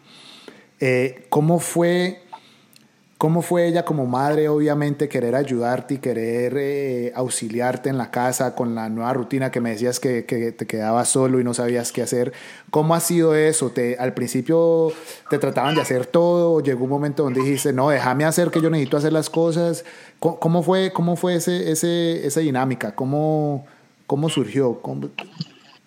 Eh, 0.79 1.25
¿Cómo 1.29 1.59
fue 1.59 2.23
¿Cómo 3.23 3.41
fue 3.41 3.69
ella 3.69 3.85
como 3.85 4.05
madre, 4.05 4.49
obviamente, 4.49 5.07
querer 5.07 5.33
ayudarte 5.33 5.93
y 5.93 5.97
querer 5.99 6.57
eh, 6.57 7.13
auxiliarte 7.15 7.87
en 7.87 7.97
la 7.97 8.11
casa 8.11 8.53
con 8.53 8.75
la 8.75 8.89
nueva 8.89 9.13
rutina 9.13 9.49
que 9.49 9.61
me 9.61 9.69
decías 9.69 10.01
que, 10.01 10.25
que, 10.25 10.51
te 10.51 10.67
quedabas 10.67 11.07
solo 11.07 11.39
y 11.39 11.43
no 11.45 11.53
sabías 11.53 11.93
qué 11.93 12.01
hacer? 12.01 12.33
¿Cómo 12.69 12.95
ha 12.95 12.99
sido 12.99 13.33
eso? 13.33 13.69
¿Te, 13.69 13.95
¿Al 13.97 14.13
principio 14.13 14.91
te 15.29 15.39
trataban 15.39 15.73
de 15.73 15.79
hacer 15.79 16.05
todo? 16.05 16.59
¿Llegó 16.59 16.83
un 16.83 16.89
momento 16.89 17.23
donde 17.23 17.39
dijiste, 17.39 17.71
no, 17.71 17.91
déjame 17.91 18.25
hacer 18.25 18.51
que 18.51 18.59
yo 18.59 18.69
necesito 18.69 18.97
hacer 18.97 19.13
las 19.13 19.29
cosas? 19.29 19.85
¿Cómo, 20.19 20.61
fue, 20.61 20.91
cómo 20.91 21.15
fue 21.15 21.35
ese, 21.35 21.71
ese, 21.71 22.27
esa 22.27 22.41
dinámica? 22.41 22.93
¿Cómo, 22.93 23.65
¿Cómo 24.07 24.29
surgió? 24.29 24.79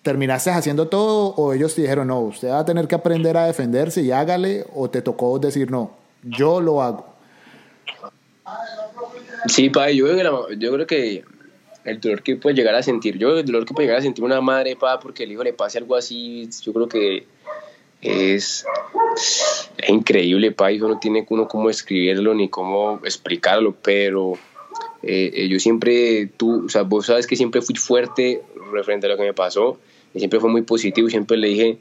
¿Terminaste 0.01 0.51
haciendo 0.51 0.87
todo 0.87 1.35
o 1.35 1.53
ellos 1.53 1.75
te 1.75 1.81
dijeron, 1.81 2.07
no, 2.07 2.19
usted 2.21 2.49
va 2.49 2.59
a 2.59 2.65
tener 2.65 2.87
que 2.87 2.95
aprender 2.95 3.37
a 3.37 3.45
defenderse 3.45 4.01
y 4.01 4.11
hágale? 4.11 4.65
¿O 4.73 4.89
te 4.89 5.01
tocó 5.01 5.37
decir, 5.39 5.69
no, 5.69 5.91
yo 6.23 6.61
lo 6.61 6.81
hago? 6.81 7.05
Sí, 9.47 9.69
pa, 9.69 9.91
yo 9.91 10.05
creo 10.05 10.47
que, 10.47 10.57
yo 10.57 10.71
creo 10.73 10.87
que 10.87 11.23
el 11.85 12.01
dolor 12.01 12.21
que 12.21 12.35
puede 12.35 12.55
llegar 12.55 12.75
a 12.75 12.83
sentir, 12.83 13.17
yo 13.17 13.37
el 13.37 13.45
dolor 13.45 13.65
que 13.65 13.73
puede 13.73 13.87
llegar 13.87 13.99
a 13.99 14.03
sentir 14.03 14.23
una 14.23 14.41
madre, 14.41 14.75
pa, 14.75 14.99
porque 14.99 15.23
el 15.23 15.31
hijo 15.31 15.43
le 15.43 15.53
pase 15.53 15.77
algo 15.77 15.95
así, 15.95 16.49
yo 16.61 16.73
creo 16.73 16.89
que 16.89 17.25
es, 18.01 18.65
increíble, 19.87 20.51
pa, 20.51 20.71
eso 20.71 20.87
no 20.87 20.99
tiene 20.99 21.25
uno 21.29 21.47
cómo 21.47 21.69
escribirlo 21.69 22.33
ni 22.33 22.49
cómo 22.49 22.99
explicarlo, 23.03 23.73
pero 23.81 24.33
eh, 25.07 25.31
eh, 25.33 25.47
yo 25.47 25.59
siempre, 25.59 26.29
tú, 26.37 26.65
o 26.65 26.69
sea, 26.69 26.83
vos 26.83 27.05
sabes 27.05 27.25
que 27.27 27.35
siempre 27.35 27.61
fui 27.61 27.75
fuerte 27.75 28.41
referente 28.71 29.07
a 29.07 29.09
lo 29.09 29.17
que 29.17 29.23
me 29.23 29.33
pasó, 29.33 29.79
y 30.13 30.19
siempre 30.19 30.39
fue 30.39 30.49
muy 30.49 30.63
positivo, 30.63 31.09
siempre 31.09 31.37
le 31.37 31.47
dije, 31.47 31.77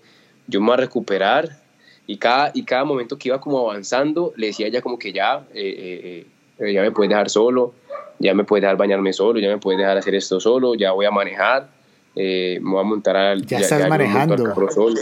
yo 0.47 0.61
me 0.61 0.67
voy 0.67 0.75
a 0.75 0.77
recuperar, 0.79 1.61
y 2.07 2.19
cada, 2.19 2.53
y 2.55 2.65
cada 2.65 2.85
momento 2.85 3.19
que 3.19 3.29
iba 3.29 3.41
como 3.41 3.59
avanzando, 3.59 4.33
le 4.37 4.49
decía 4.49 4.69
ella 4.69 4.81
como 4.81 4.99
que 4.99 5.13
ya, 5.13 5.45
eh, 5.55 6.25
ya 6.59 6.83
me 6.83 6.93
puedes 6.93 7.11
dejar 7.11 7.29
solo, 7.29 7.75
ya 8.21 8.33
me 8.33 8.45
puedes 8.45 8.63
dejar 8.63 8.77
bañarme 8.77 9.13
solo, 9.13 9.41
ya 9.41 9.49
me 9.49 9.59
puedes 9.59 9.79
dejar 9.79 9.99
hacer 9.99 10.15
esto 10.15 10.39
solo, 10.39 10.75
ya 10.75 10.93
voy 10.93 11.07
a 11.07 11.11
manejar, 11.11 11.69
me 12.15 12.61
voy 12.61 12.81
a 12.81 12.85
montar 12.85 13.17
al... 13.17 13.45
Ya, 13.45 13.59
estás 13.59 13.89
manejando. 13.89 14.55
Solo. 14.71 15.01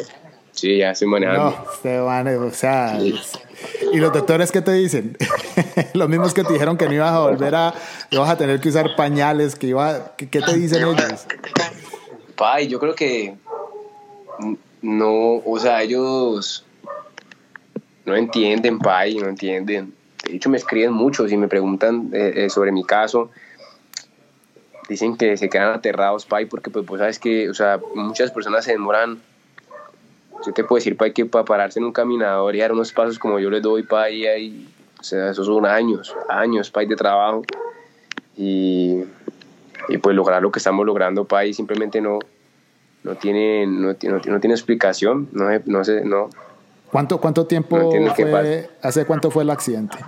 Sí, 0.55 0.78
ya 0.78 0.92
estoy 0.92 1.09
manejando. 1.09 1.50
No, 1.50 1.66
se 1.82 1.98
van, 1.98 2.28
o 2.28 2.50
sea... 2.52 2.98
¿Y 3.92 3.98
los 3.98 4.12
doctores 4.12 4.52
qué 4.52 4.62
te 4.62 4.72
dicen? 4.72 5.16
los 5.94 6.09
mismos 6.09 6.32
que 6.32 6.44
te 6.44 6.52
dijeron 6.52 6.76
que 6.76 6.86
no 6.86 6.94
ibas 6.94 7.12
a 7.12 7.20
volver 7.20 7.55
a... 7.55 7.74
ibas 8.11 8.30
a 8.30 8.38
tener 8.38 8.61
que 8.61 8.68
usar 8.68 8.94
pañales, 8.96 9.57
que 9.57 9.66
iba... 9.66 10.14
¿Qué, 10.16 10.26
te 10.26 10.55
dicen 10.55 10.82
ellos? 10.82 11.26
Pai, 12.36 12.68
yo 12.68 12.78
creo 12.78 12.94
que... 12.94 13.34
No, 14.80 15.36
o 15.44 15.59
sea, 15.59 15.82
ellos... 15.82 16.64
No 18.05 18.14
entienden, 18.14 18.78
pai, 18.78 19.16
no 19.16 19.28
entienden. 19.28 19.92
De 20.24 20.36
hecho, 20.36 20.50
me 20.50 20.59
escriben 20.59 20.92
mucho 20.92 21.26
y 21.26 21.36
me 21.36 21.48
preguntan 21.48 22.11
eh, 22.12 22.32
eh, 22.36 22.50
sobre 22.50 22.70
mi 22.70 22.84
caso 22.84 23.30
dicen 24.88 25.16
que 25.16 25.36
se 25.36 25.48
quedan 25.48 25.72
aterrados, 25.72 26.26
Pai, 26.26 26.46
porque 26.46 26.70
pues 26.70 26.84
vos 26.84 26.98
sabes 26.98 27.18
que, 27.18 27.48
o 27.48 27.55
sea, 27.55 27.80
muchas 27.94 28.30
personas 28.30 28.66
se 28.66 28.72
demoran 28.72 29.20
yo 30.45 30.53
te 30.53 30.64
puedo 30.64 30.78
decir, 30.78 30.97
pa, 30.97 31.11
que 31.11 31.26
para 31.26 31.45
pararse 31.45 31.78
en 31.78 31.84
un 31.84 31.92
caminador 31.92 32.55
y 32.55 32.61
dar 32.61 32.72
unos 32.72 32.92
pasos 32.92 33.18
como 33.18 33.38
yo 33.38 33.51
les 33.51 33.62
doy, 33.62 33.82
pa, 33.82 34.11
y 34.11 34.26
ahí, 34.26 34.68
o 34.99 35.03
sea, 35.03 35.30
esos 35.30 35.47
son 35.47 35.66
años, 35.66 36.14
años, 36.28 36.70
pa, 36.70 36.84
de 36.84 36.97
trabajo. 36.97 37.42
Y, 38.36 39.05
y 39.88 39.99
pues 39.99 40.16
lograr 40.16 40.42
lo 40.42 40.51
que 40.51 40.59
estamos 40.59 40.84
logrando, 40.84 41.24
pa, 41.24 41.45
y 41.45 41.55
simplemente 41.55 42.01
no, 42.01 42.18
no 43.05 43.16
tiene, 43.16 43.66
no, 43.66 43.92
no, 43.92 44.20
no 44.26 44.40
tiene 44.40 44.55
explicación, 44.55 45.28
no, 45.32 45.47
no 45.66 45.84
sé, 45.84 46.05
no. 46.05 46.30
¿Cuánto, 46.90 47.20
cuánto 47.20 47.47
tiempo 47.47 47.90
fue, 48.14 48.70
hace 48.82 49.05
cuánto 49.05 49.30
fue 49.30 49.42
el 49.42 49.51
accidente? 49.51 49.99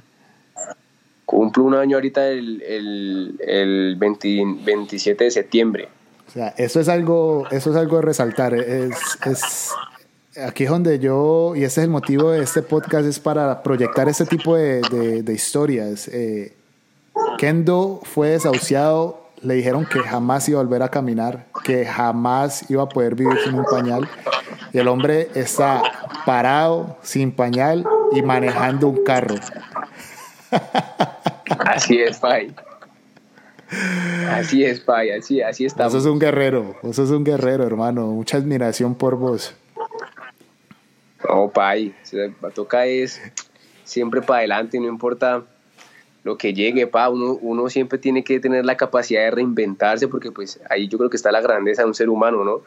Cumplo 1.24 1.64
un 1.64 1.74
año 1.74 1.96
ahorita 1.96 2.28
el, 2.28 2.62
el, 2.62 3.34
el 3.40 3.96
27 3.96 5.24
de 5.24 5.30
septiembre. 5.30 5.88
O 6.28 6.30
sea, 6.30 6.54
eso 6.56 6.80
es 6.80 6.88
algo, 6.88 7.46
eso 7.50 7.70
es 7.70 7.76
algo 7.76 7.96
de 7.96 8.02
resaltar. 8.02 8.54
Es, 8.54 9.18
es, 9.24 9.72
aquí 10.44 10.64
es 10.64 10.70
donde 10.70 10.98
yo, 10.98 11.54
y 11.56 11.64
ese 11.64 11.80
es 11.80 11.84
el 11.84 11.90
motivo 11.90 12.30
de 12.30 12.42
este 12.42 12.62
podcast, 12.62 13.06
es 13.06 13.18
para 13.18 13.62
proyectar 13.62 14.08
este 14.08 14.26
tipo 14.26 14.56
de, 14.56 15.22
de, 15.22 15.32
historias. 15.32 16.08
Eh, 16.08 16.54
Kendo 17.38 18.00
fue 18.04 18.30
desahuciado, 18.30 19.26
le 19.42 19.54
dijeron 19.54 19.86
que 19.86 20.00
jamás 20.00 20.48
iba 20.48 20.60
a 20.60 20.62
volver 20.62 20.82
a 20.82 20.88
caminar, 20.88 21.46
que 21.64 21.84
jamás 21.86 22.68
iba 22.70 22.82
a 22.82 22.88
poder 22.88 23.14
vivir 23.14 23.38
sin 23.44 23.54
un 23.54 23.64
pañal. 23.64 24.08
Y 24.72 24.78
el 24.78 24.88
hombre 24.88 25.28
está 25.34 25.82
parado, 26.24 26.98
sin 27.02 27.32
pañal 27.32 27.86
y 28.12 28.22
manejando 28.22 28.88
un 28.88 29.04
carro. 29.04 29.36
Así 31.60 31.98
es, 32.00 32.18
Pai. 32.18 32.54
Así 34.30 34.64
es, 34.64 34.80
Pai, 34.80 35.10
así, 35.10 35.40
así 35.40 35.64
estamos. 35.64 35.92
Vos 35.92 36.02
sos 36.02 36.12
un 36.12 36.18
guerrero, 36.18 36.76
vos 36.82 36.96
sos 36.96 37.10
un 37.10 37.24
guerrero, 37.24 37.64
hermano. 37.64 38.06
Mucha 38.06 38.36
admiración 38.36 38.94
por 38.94 39.16
vos. 39.16 39.54
No, 41.24 41.50
Pai, 41.50 41.94
toca 42.54 42.86
es 42.86 43.20
siempre 43.84 44.20
para 44.20 44.40
adelante, 44.40 44.78
no 44.78 44.86
importa 44.86 45.44
lo 46.24 46.36
que 46.36 46.52
llegue, 46.52 46.86
pa, 46.86 47.08
uno, 47.08 47.38
uno 47.40 47.68
siempre 47.68 47.98
tiene 47.98 48.24
que 48.24 48.40
tener 48.40 48.66
la 48.66 48.76
capacidad 48.76 49.22
de 49.22 49.30
reinventarse 49.30 50.08
porque 50.08 50.32
pues 50.32 50.60
ahí 50.68 50.88
yo 50.88 50.98
creo 50.98 51.08
que 51.08 51.16
está 51.16 51.30
la 51.30 51.40
grandeza 51.40 51.82
de 51.82 51.88
un 51.88 51.94
ser 51.94 52.08
humano, 52.08 52.44
¿no? 52.44 52.62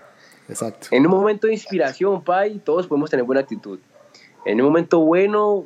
Exacto. 0.47 0.87
En 0.91 1.05
un 1.05 1.11
momento 1.11 1.47
de 1.47 1.53
inspiración, 1.53 2.23
pa, 2.23 2.43
todos 2.63 2.87
podemos 2.87 3.09
tener 3.09 3.25
buena 3.25 3.41
actitud. 3.41 3.79
En 4.45 4.61
un 4.61 4.67
momento 4.67 5.01
bueno, 5.01 5.65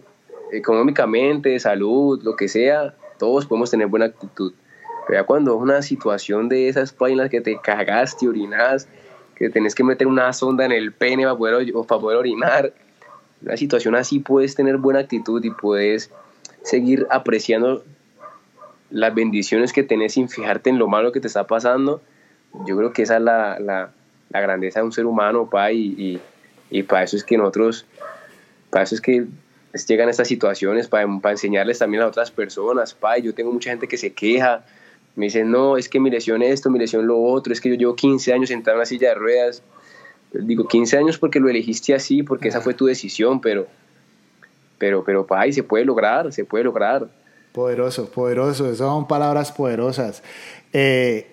económicamente, 0.52 1.50
de 1.50 1.60
salud, 1.60 2.22
lo 2.24 2.36
que 2.36 2.48
sea, 2.48 2.96
todos 3.20 3.46
podemos 3.46 3.70
tener 3.70 3.88
buena 3.88 4.08
actitud. 4.08 4.54
Pero 5.06 5.20
ya 5.20 5.26
cuando 5.26 5.56
es 5.56 5.62
una 5.62 5.82
situación 5.82 6.50
de 6.50 6.70
esas 6.70 6.94
páginas 6.94 7.30
que 7.30 7.42
te 7.42 7.60
cagaste, 7.62 8.28
orinas, 8.28 8.88
que 9.36 9.50
tenés 9.50 9.76
que 9.76 9.84
meter 9.84 10.08
una 10.08 10.32
sonda 10.34 10.66
en 10.66 10.72
el 10.72 10.92
pene 10.92 11.24
para 11.24 11.36
poder, 11.36 11.74
para 11.88 12.02
poder 12.02 12.18
orinar, 12.18 12.74
una 13.42 13.58
situación 13.58 13.96
así 13.96 14.20
puedes 14.20 14.56
tener 14.56 14.78
buena 14.78 15.00
actitud 15.00 15.44
y 15.44 15.50
puedes 15.50 16.10
seguir 16.64 17.06
apreciando 17.10 17.84
las 18.90 19.14
bendiciones 19.14 19.74
que 19.74 19.84
tenés 19.84 20.14
sin 20.14 20.30
fijarte 20.30 20.70
en 20.70 20.78
lo 20.78 20.88
malo 20.88 21.12
que 21.12 21.20
te 21.20 21.28
está 21.28 21.46
pasando. 21.46 22.02
Yo 22.66 22.78
creo 22.78 22.94
que 22.94 23.02
esa 23.02 23.18
es 23.18 23.24
la, 23.24 23.60
la, 23.60 23.92
la 24.30 24.42
grandeza 24.42 24.80
de 24.80 24.86
un 24.86 24.92
ser 24.92 25.06
humano, 25.06 25.50
pa, 25.50 25.72
y, 25.72 25.96
y, 25.98 26.22
y 26.70 26.84
para 26.84 27.04
eso 27.04 27.18
es 27.18 27.24
que 27.24 27.38
nosotros, 27.38 27.86
para 28.70 28.84
eso 28.84 28.96
es 28.96 29.02
que 29.02 29.26
llegan 29.88 30.10
estas 30.10 30.28
situaciones, 30.28 30.88
para, 30.88 31.08
para 31.20 31.34
enseñarles 31.34 31.80
también 31.80 32.04
a 32.04 32.08
otras 32.08 32.32
personas, 32.32 32.94
pa, 32.94 33.18
yo 33.18 33.34
tengo 33.34 33.52
mucha 33.52 33.72
gente 33.72 33.88
que 33.88 33.98
se 33.98 34.14
queja, 34.14 34.64
me 35.16 35.26
dicen, 35.26 35.52
no, 35.52 35.78
es 35.78 35.90
que 35.90 36.00
mi 36.00 36.10
lesión 36.10 36.42
esto, 36.42 36.70
mi 36.70 36.80
lesión 36.80 37.06
lo 37.06 37.22
otro, 37.22 37.54
es 37.54 37.62
que 37.62 37.70
yo 37.70 37.76
llevo 37.76 37.96
15 37.96 38.34
años 38.34 38.50
sentado 38.50 38.76
en 38.76 38.80
una 38.80 38.86
silla 38.86 39.10
de 39.10 39.16
ruedas. 39.16 39.62
Digo, 40.34 40.68
15 40.68 40.98
años 40.98 41.18
porque 41.20 41.40
lo 41.40 41.50
elegiste 41.50 41.94
así, 41.94 42.24
porque 42.24 42.48
esa 42.48 42.62
fue 42.62 42.74
tu 42.74 42.88
decisión, 42.88 43.40
pero, 43.40 43.68
pero, 44.80 45.04
pero, 45.04 45.28
pa, 45.28 45.50
se 45.52 45.62
puede 45.62 45.86
lograr, 45.86 46.34
se 46.34 46.44
puede 46.46 46.64
lograr. 46.64 47.08
Poderoso, 47.52 48.10
poderoso, 48.10 48.66
esas 48.66 48.80
son 48.80 49.08
palabras 49.08 49.52
poderosas. 49.52 50.24
Eh, 50.72 51.28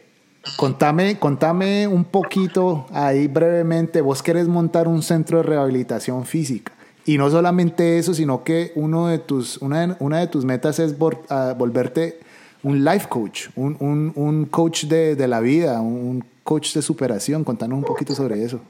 contame, 0.59 1.19
contame 1.19 1.89
un 1.89 2.05
poquito 2.05 2.87
ahí 2.93 3.27
brevemente, 3.27 4.03
vos 4.03 4.23
querés 4.23 4.47
montar 4.47 4.89
un 4.89 5.03
centro 5.03 5.39
de 5.39 5.45
rehabilitación 5.45 6.27
física. 6.27 6.73
Y 7.07 7.17
no 7.17 7.31
solamente 7.31 7.99
eso, 7.99 8.13
sino 8.13 8.45
que 8.45 8.73
uno 8.75 9.09
de 9.09 9.19
tus, 9.19 9.57
una, 9.63 9.87
de, 9.87 9.97
una 10.01 10.19
de 10.21 10.27
tus 10.27 10.45
metas 10.45 10.79
es 10.79 10.99
volverte 10.99 12.21
un 12.63 12.85
life 12.85 13.09
coach, 13.09 13.49
un, 13.57 13.77
un, 13.81 14.13
un 14.15 14.45
coach 14.47 14.85
de, 14.85 15.17
de, 15.17 15.29
la 15.29 15.41
vida, 15.41 15.81
un 15.81 16.25
coach 16.45 16.75
de 16.75 16.83
superación. 16.83 17.45
Contanos 17.45 17.79
un 17.79 17.85
poquito 17.85 18.15
sobre 18.15 18.43
eso. 18.45 18.61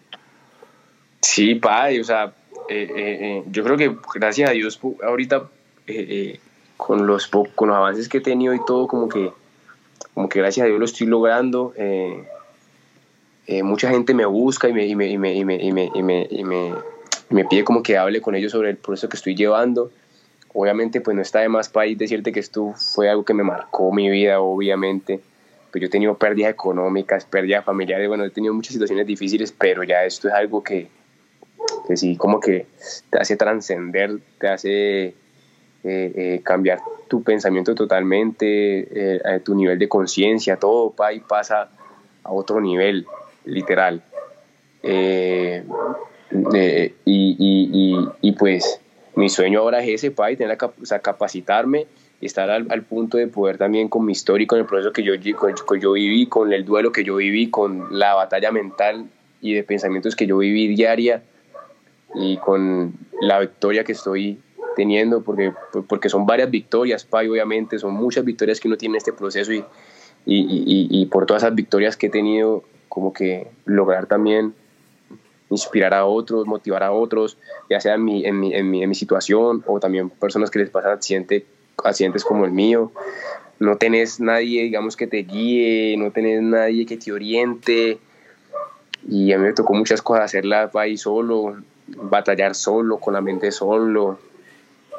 Sí, 1.20 1.54
padre, 1.56 2.00
o 2.00 2.04
sea, 2.04 2.32
eh, 2.68 2.88
eh, 2.88 3.18
eh, 3.20 3.42
yo 3.50 3.64
creo 3.64 3.76
que 3.76 3.96
gracias 4.14 4.48
a 4.48 4.52
Dios 4.52 4.80
ahorita 5.02 5.48
con, 6.76 7.06
los, 7.06 7.26
con 7.26 7.68
los 7.68 7.76
avances 7.76 8.08
que 8.08 8.18
he 8.18 8.20
tenido 8.20 8.54
y 8.54 8.60
todo, 8.64 8.86
como 8.86 9.08
que, 9.08 9.32
como 10.14 10.28
que 10.28 10.38
gracias 10.38 10.64
a 10.64 10.68
Dios 10.68 10.78
lo 10.78 10.84
estoy 10.84 11.08
logrando. 11.08 11.74
mucha 13.62 13.90
gente 13.90 14.14
me 14.14 14.24
busca 14.24 14.68
y 14.68 14.72
me, 14.72 14.86
pide 17.50 17.64
como 17.64 17.82
que 17.82 17.98
hable 17.98 18.20
con 18.20 18.36
ellos 18.36 18.52
sobre 18.52 18.70
el 18.70 18.76
proceso 18.76 19.08
que 19.08 19.16
estoy 19.16 19.34
llevando 19.34 19.90
obviamente 20.54 21.00
pues 21.00 21.14
no 21.16 21.22
está 21.22 21.40
de 21.40 21.48
más 21.48 21.68
país 21.68 21.96
decirte 21.98 22.32
que 22.32 22.40
esto 22.40 22.74
fue 22.74 23.08
algo 23.08 23.24
que 23.24 23.34
me 23.34 23.42
marcó 23.42 23.92
mi 23.92 24.10
vida, 24.10 24.40
obviamente. 24.40 25.20
Pues 25.70 25.80
yo 25.82 25.86
he 25.86 25.90
tenido 25.90 26.16
pérdidas 26.16 26.50
económicas, 26.52 27.24
pérdidas 27.24 27.64
familiares, 27.64 28.08
bueno, 28.08 28.24
he 28.24 28.30
tenido 28.30 28.52
muchas 28.52 28.72
situaciones 28.72 29.06
difíciles, 29.06 29.52
pero 29.52 29.84
ya 29.84 30.04
esto 30.04 30.26
es 30.28 30.34
algo 30.34 30.64
que, 30.64 30.88
que 31.86 31.96
sí, 31.96 32.16
como 32.16 32.40
que 32.40 32.66
te 33.08 33.18
hace 33.18 33.36
trascender, 33.36 34.18
te 34.38 34.48
hace 34.48 35.04
eh, 35.06 35.14
eh, 36.14 36.40
cambiar 36.44 36.80
tu 37.08 37.22
pensamiento 37.22 37.74
totalmente, 37.74 39.14
eh, 39.16 39.40
tu 39.42 39.54
nivel 39.54 39.78
de 39.78 39.88
conciencia, 39.88 40.56
todo 40.56 40.90
pa, 40.90 41.14
y 41.14 41.20
pasa 41.20 41.70
a 42.22 42.32
otro 42.32 42.60
nivel, 42.60 43.06
literal. 43.46 44.02
y, 47.06 48.32
pues 48.38 48.80
mi 49.20 49.28
sueño 49.28 49.60
ahora 49.60 49.82
es 49.82 49.88
ese, 49.88 50.10
pa, 50.10 50.32
y 50.32 50.36
tener 50.36 50.56
la, 50.60 50.66
o 50.66 50.86
sea, 50.86 50.98
capacitarme 51.00 51.86
y 52.20 52.26
estar 52.26 52.50
al, 52.50 52.82
punto 52.82 53.18
de 53.18 53.26
poder 53.28 53.58
también 53.58 53.88
con 53.88 54.04
mi 54.04 54.12
historia 54.12 54.44
y 54.44 54.46
con 54.46 54.58
el 54.58 54.66
proceso 54.66 54.92
que 54.92 55.02
yo, 55.02 55.12
con, 55.36 55.80
yo 55.80 55.92
viví, 55.92 56.26
con 56.26 56.52
el 56.52 56.64
duelo 56.64 56.90
que 56.90 57.04
yo 57.04 57.16
viví, 57.16 57.50
con 57.50 57.98
la 57.98 58.14
batalla 58.14 58.50
mental 58.50 59.06
y 59.40 59.54
de 59.54 59.62
pensamientos 59.62 60.16
que 60.16 60.26
yo 60.26 60.38
viví 60.38 60.68
diaria 60.68 61.22
y 62.14 62.38
con 62.38 62.94
la 63.20 63.38
victoria 63.40 63.84
que 63.84 63.92
estoy 63.92 64.40
teniendo, 64.74 65.22
porque, 65.22 65.52
porque 65.86 66.08
son 66.08 66.26
varias 66.26 66.50
victorias, 66.50 67.04
pa, 67.04 67.22
y 67.22 67.28
obviamente 67.28 67.78
son 67.78 67.94
muchas 67.94 68.24
victorias 68.24 68.58
que 68.58 68.68
uno 68.68 68.76
tiene 68.76 68.94
en 68.94 68.98
este 68.98 69.12
proceso 69.12 69.52
y, 69.52 69.64
y, 70.24 70.40
y, 70.40 70.88
y 70.90 71.06
por 71.06 71.26
todas 71.26 71.42
esas 71.42 71.54
victorias 71.54 71.96
que 71.96 72.06
he 72.06 72.10
tenido, 72.10 72.64
como 72.88 73.12
que 73.12 73.48
lograr 73.66 74.06
también 74.06 74.54
inspirar 75.50 75.92
a 75.94 76.06
otros, 76.06 76.46
motivar 76.46 76.82
a 76.82 76.92
otros, 76.92 77.36
ya 77.68 77.80
sea 77.80 77.94
en 77.94 78.04
mi, 78.04 78.94
situación 78.94 79.62
o 79.66 79.80
también 79.80 80.08
personas 80.08 80.50
que 80.50 80.60
les 80.60 80.70
pasan 80.70 80.92
accidente, 80.92 81.44
accidentes 81.84 82.24
como 82.24 82.44
el 82.44 82.52
mío. 82.52 82.92
No 83.58 83.76
tenés 83.76 84.20
nadie, 84.20 84.62
digamos, 84.62 84.96
que 84.96 85.06
te 85.06 85.18
guíe, 85.18 85.96
no 85.98 86.12
tenés 86.12 86.40
nadie 86.42 86.86
que 86.86 86.96
te 86.96 87.12
oriente. 87.12 87.98
Y 89.06 89.32
a 89.32 89.38
mí 89.38 89.44
me 89.44 89.52
tocó 89.52 89.74
muchas 89.74 90.00
cosas 90.00 90.26
hacerlas 90.26 90.74
ahí 90.76 90.96
solo, 90.96 91.56
batallar 91.86 92.54
solo, 92.54 92.98
con 92.98 93.14
la 93.14 93.20
mente 93.20 93.50
solo. 93.50 94.18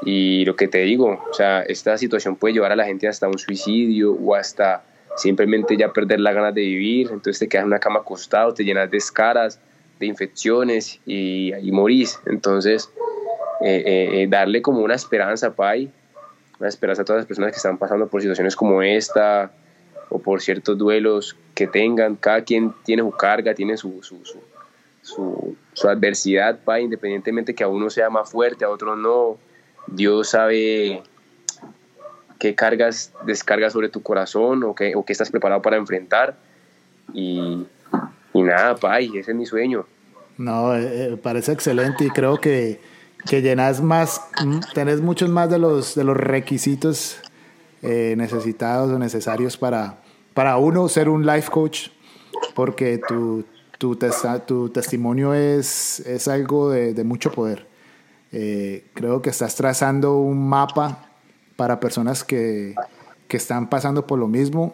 Y 0.04 0.46
lo 0.46 0.56
que 0.56 0.68
te 0.68 0.80
digo, 0.80 1.24
o 1.30 1.34
sea, 1.34 1.62
esta 1.62 1.98
situación 1.98 2.36
puede 2.36 2.54
llevar 2.54 2.72
a 2.72 2.76
la 2.76 2.86
gente 2.86 3.08
hasta 3.08 3.28
un 3.28 3.38
suicidio 3.38 4.14
o 4.14 4.36
hasta 4.36 4.84
simplemente 5.16 5.78
ya 5.78 5.94
perder 5.94 6.20
la 6.20 6.34
ganas 6.34 6.54
de 6.54 6.62
vivir. 6.62 7.08
Entonces 7.08 7.40
te 7.40 7.48
quedas 7.48 7.64
en 7.64 7.68
una 7.68 7.80
cama 7.80 8.00
acostado, 8.02 8.54
te 8.54 8.64
llenas 8.64 8.92
de 8.92 8.98
escaras 8.98 9.60
de 10.02 10.08
infecciones 10.08 11.00
y 11.06 11.70
morís. 11.72 12.20
Entonces, 12.26 12.90
eh, 13.64 13.84
eh, 13.86 14.24
eh, 14.24 14.28
darle 14.28 14.64
como 14.64 14.82
una 14.82 14.96
esperanza, 14.96 15.54
Pai, 15.54 15.92
una 16.60 16.68
esperanza 16.68 17.04
a 17.04 17.06
todas 17.06 17.20
las 17.20 17.28
personas 17.28 17.52
que 17.52 17.58
están 17.58 17.78
pasando 17.78 18.08
por 18.08 18.20
situaciones 18.20 18.56
como 18.56 18.82
esta 18.82 19.52
o 20.10 20.18
por 20.18 20.42
ciertos 20.42 20.80
duelos 20.80 21.38
que 21.54 21.68
tengan. 21.68 22.16
Cada 22.16 22.44
quien 22.44 22.74
tiene 22.84 23.04
su 23.04 23.12
carga, 23.12 23.54
tiene 23.54 23.78
su, 23.78 24.02
su, 24.02 24.26
su, 25.04 25.56
su, 25.74 25.88
adversidad, 25.88 26.58
Pai, 26.64 26.84
independientemente 26.84 27.54
que 27.54 27.64
a 27.64 27.68
uno 27.68 27.92
sea 27.92 28.10
más 28.10 28.32
fuerte, 28.32 28.66
a 28.66 28.70
otro 28.70 28.96
no. 28.96 29.38
Dios 29.86 30.30
sabe 30.30 31.04
qué 32.40 32.56
cargas 32.56 33.14
descarga 33.28 33.70
sobre 33.70 33.90
tu 33.90 34.02
corazón 34.02 34.64
o 34.64 34.74
qué, 34.74 34.96
o 34.96 35.06
qué 35.06 35.14
estás 35.14 35.30
preparado 35.30 35.62
para 35.62 35.78
enfrentar. 35.78 36.36
Y, 37.14 37.64
nada, 38.44 38.76
pay, 38.76 39.18
ese 39.18 39.32
es 39.32 39.38
mi 39.38 39.46
sueño. 39.46 39.86
No, 40.38 40.76
eh, 40.76 41.14
eh, 41.14 41.18
parece 41.18 41.52
excelente 41.52 42.06
y 42.06 42.10
creo 42.10 42.40
que, 42.40 42.80
que 43.26 43.42
llenas 43.42 43.82
más, 43.82 44.22
mm, 44.44 44.60
tenés 44.74 45.02
muchos 45.02 45.30
más 45.30 45.50
de 45.50 45.60
los, 45.60 45.96
de 45.96 46.04
los 46.04 46.18
requisitos 46.18 47.20
eh, 47.82 48.16
necesitados 48.18 48.92
o 48.92 49.00
necesarios 49.00 49.58
para, 49.58 50.02
para 50.34 50.58
uno 50.58 50.88
ser 50.88 51.10
un 51.10 51.26
life 51.26 51.50
coach, 51.52 51.90
porque 52.56 53.00
tu, 53.08 53.44
tu, 53.78 53.98
tu 54.46 54.70
testimonio 54.70 55.34
es, 55.34 56.00
es 56.02 56.28
algo 56.28 56.72
de, 56.72 56.94
de 56.94 57.04
mucho 57.04 57.32
poder. 57.32 57.68
creo 58.32 59.22
que 59.22 59.30
estás 59.30 59.56
trazando 59.56 60.18
un 60.18 60.48
mapa 60.48 61.10
para 61.56 61.80
personas 61.80 62.24
que, 62.24 62.74
que 63.28 63.38
están 63.38 63.70
pasando 63.70 64.08
por 64.08 64.18
lo 64.18 64.28
mismo 64.28 64.74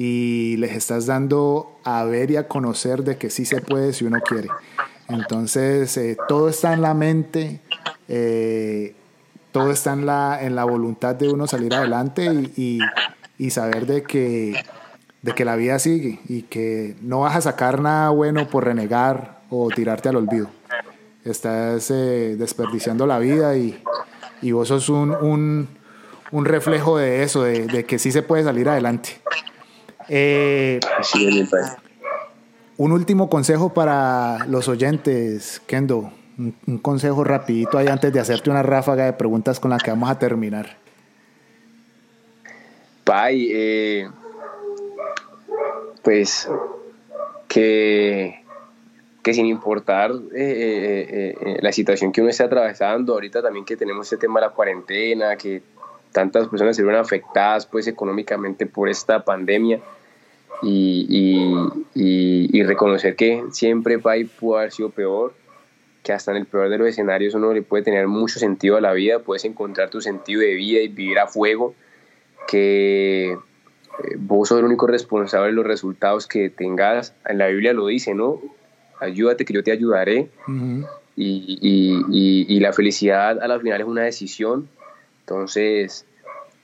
y 0.00 0.56
les 0.58 0.76
estás 0.76 1.06
dando 1.06 1.76
a 1.82 2.04
ver 2.04 2.30
y 2.30 2.36
a 2.36 2.46
conocer 2.46 3.02
de 3.02 3.16
que 3.16 3.30
sí 3.30 3.44
se 3.44 3.60
puede 3.60 3.92
si 3.92 4.04
uno 4.04 4.20
quiere. 4.20 4.48
Entonces, 5.08 5.96
eh, 5.96 6.16
todo 6.28 6.48
está 6.48 6.72
en 6.72 6.82
la 6.82 6.94
mente, 6.94 7.58
eh, 8.06 8.94
todo 9.50 9.72
está 9.72 9.94
en 9.94 10.06
la, 10.06 10.38
en 10.40 10.54
la 10.54 10.62
voluntad 10.62 11.16
de 11.16 11.28
uno 11.28 11.48
salir 11.48 11.74
adelante 11.74 12.26
y, 12.56 12.78
y, 13.38 13.50
saber 13.50 13.86
de 13.86 14.04
que, 14.04 14.62
de 15.22 15.32
que 15.32 15.44
la 15.44 15.56
vida 15.56 15.80
sigue 15.80 16.20
y 16.28 16.42
que 16.42 16.94
no 17.00 17.22
vas 17.22 17.34
a 17.34 17.40
sacar 17.40 17.80
nada 17.80 18.10
bueno 18.10 18.46
por 18.46 18.66
renegar 18.66 19.40
o 19.50 19.68
tirarte 19.68 20.10
al 20.10 20.14
olvido. 20.14 20.48
Estás 21.24 21.90
eh, 21.90 22.36
desperdiciando 22.38 23.04
la 23.04 23.18
vida 23.18 23.56
y, 23.56 23.82
y 24.42 24.52
vos 24.52 24.68
sos 24.68 24.90
un, 24.90 25.66
un, 26.30 26.44
reflejo 26.44 26.98
de 26.98 27.24
eso, 27.24 27.42
de 27.42 27.84
que 27.84 27.98
sí 27.98 28.12
se 28.12 28.22
puede 28.22 28.44
salir 28.44 28.68
adelante. 28.68 29.20
Eh, 30.08 30.80
un 32.78 32.92
último 32.92 33.28
consejo 33.28 33.74
para 33.74 34.46
los 34.46 34.68
oyentes, 34.68 35.60
Kendo. 35.66 36.12
Un, 36.38 36.78
consejo 36.78 37.24
rapidito 37.24 37.78
ahí 37.78 37.88
antes 37.88 38.12
de 38.12 38.20
hacerte 38.20 38.48
una 38.48 38.62
ráfaga 38.62 39.04
de 39.04 39.12
preguntas 39.12 39.58
con 39.58 39.72
la 39.72 39.78
que 39.78 39.90
vamos 39.90 40.08
a 40.08 40.18
terminar. 40.20 40.76
Pai, 43.02 43.48
eh, 43.50 44.08
pues 46.04 46.48
que, 47.48 48.44
que 49.24 49.34
sin 49.34 49.46
importar 49.46 50.12
eh, 50.32 51.34
eh, 51.40 51.58
la 51.60 51.72
situación 51.72 52.12
que 52.12 52.20
uno 52.20 52.30
esté 52.30 52.44
atravesando, 52.44 53.14
ahorita 53.14 53.42
también 53.42 53.64
que 53.64 53.76
tenemos 53.76 54.06
este 54.06 54.18
tema 54.18 54.38
de 54.38 54.46
la 54.46 54.52
cuarentena, 54.52 55.34
que 55.36 55.62
tantas 56.12 56.46
personas 56.46 56.76
se 56.76 56.82
vieron 56.82 57.00
afectadas 57.00 57.66
pues 57.66 57.88
económicamente 57.88 58.66
por 58.66 58.88
esta 58.88 59.24
pandemia 59.24 59.80
y, 60.62 61.06
y, 61.94 62.58
y, 62.58 62.62
reconocer 62.64 63.16
que 63.16 63.44
siempre 63.52 63.98
Pai 63.98 64.24
pudo 64.24 64.58
haber 64.58 64.72
sido 64.72 64.90
peor, 64.90 65.34
que 66.02 66.12
hasta 66.12 66.32
en 66.32 66.38
el 66.38 66.46
peor 66.46 66.68
de 66.68 66.78
los 66.78 66.88
escenarios 66.88 67.34
uno 67.34 67.52
le 67.52 67.62
puede 67.62 67.84
tener 67.84 68.08
mucho 68.08 68.38
sentido 68.38 68.76
a 68.76 68.80
la 68.80 68.92
vida, 68.92 69.20
puedes 69.20 69.44
encontrar 69.44 69.90
tu 69.90 70.00
sentido 70.00 70.40
de 70.40 70.54
vida 70.54 70.80
y 70.80 70.88
vivir 70.88 71.18
a 71.18 71.26
fuego, 71.26 71.74
que 72.48 73.32
eh, 73.32 73.36
vos 74.16 74.48
sos 74.48 74.58
el 74.58 74.64
único 74.64 74.86
responsable 74.86 75.48
de 75.48 75.52
los 75.52 75.66
resultados 75.66 76.26
que 76.26 76.50
tengas, 76.50 77.14
en 77.26 77.38
la 77.38 77.46
Biblia 77.48 77.72
lo 77.72 77.86
dice, 77.86 78.14
¿no? 78.14 78.40
Ayúdate 79.00 79.44
que 79.44 79.52
yo 79.52 79.62
te 79.62 79.70
ayudaré. 79.70 80.28
y, 81.14 82.46
y, 82.48 82.60
la 82.60 82.72
felicidad 82.72 83.40
a 83.40 83.48
la 83.48 83.60
final 83.60 83.80
es 83.80 83.86
una 83.86 84.02
decisión. 84.02 84.68
Entonces, 85.20 86.06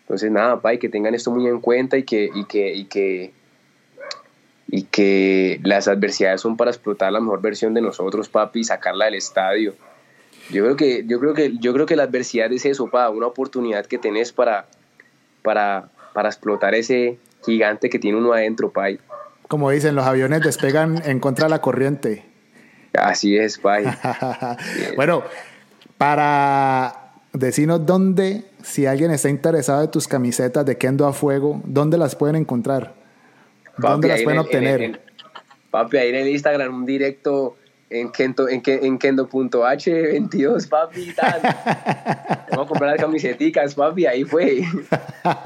entonces 0.01 0.31
nada, 0.31 0.61
Pai, 0.61 0.79
que 0.79 0.89
tengan 0.89 1.15
esto 1.15 1.31
muy 1.31 1.47
en 1.47 1.61
cuenta 1.61 1.97
y 1.97 2.03
que, 2.03 2.31
y 2.35 2.45
que, 2.45 2.75
y 2.75 2.85
que 2.87 3.33
y 4.77 4.83
que 4.83 5.61
las 5.63 5.87
adversidades 5.87 6.41
son 6.41 6.57
para 6.57 6.73
explotar 6.73 7.13
la 7.13 7.21
mejor 7.21 7.41
versión 7.41 7.75
de 7.75 7.81
nosotros, 7.81 8.29
papi, 8.29 8.59
y 8.59 8.65
sacarla 8.65 9.05
del 9.05 9.15
estadio. 9.15 9.73
Yo 10.51 10.65
creo 10.65 10.75
que, 10.75 11.05
yo 11.07 11.21
creo 11.21 11.33
que, 11.33 11.57
yo 11.61 11.73
creo 11.73 11.87
que 11.87 11.95
la 11.95 12.03
adversidad 12.03 12.53
es 12.53 12.67
eso, 12.67 12.89
pa, 12.89 13.09
una 13.09 13.29
oportunidad 13.29 13.87
que 13.87 13.99
tenés 13.99 14.33
para, 14.33 14.67
para, 15.43 15.91
para 16.13 16.29
explotar 16.29 16.75
ese 16.75 17.19
gigante 17.47 17.89
que 17.89 18.01
tiene 18.01 18.19
uno 18.19 18.33
adentro, 18.33 18.73
pai. 18.73 18.99
Como 19.47 19.71
dicen, 19.71 19.95
los 19.95 20.07
aviones 20.07 20.43
despegan 20.43 21.01
en 21.05 21.21
contra 21.21 21.45
de 21.45 21.51
la 21.51 21.61
corriente. 21.61 22.25
Así 22.95 23.39
es, 23.39 23.59
pai. 23.59 23.85
bueno, 24.97 25.23
para 25.99 27.13
decirnos 27.33 27.87
dónde, 27.87 28.45
si 28.65 28.87
alguien 28.87 29.13
está 29.13 29.29
interesado 29.29 29.83
de 29.83 29.87
tus 29.87 30.09
camisetas 30.09 30.67
de 30.67 30.77
Kendo 30.77 31.07
a 31.07 31.13
Fuego, 31.13 31.63
¿dónde 31.65 31.97
las 31.97 32.17
pueden 32.17 32.35
encontrar? 32.35 33.04
¿Dónde 33.79 34.09
las 34.09 34.23
pueden 34.23 34.41
obtener? 34.41 35.01
papi, 35.75 35.97
ahí 35.97 36.11
en 36.11 36.15
el 36.15 36.29
Instagram, 36.29 36.73
un 36.73 36.87
directo 36.87 37.57
en, 37.91 38.13
kendo, 38.13 38.49
en, 38.49 38.63
en 38.65 38.97
kendo.h22, 38.97 40.69
papi, 40.69 41.13
tal. 41.13 41.43
vamos 42.51 42.67
a 42.67 42.69
comprar 42.69 42.91
las 42.93 43.01
camisetas, 43.01 43.75
papi, 43.75 44.07
ahí 44.07 44.23
fue. 44.23 44.63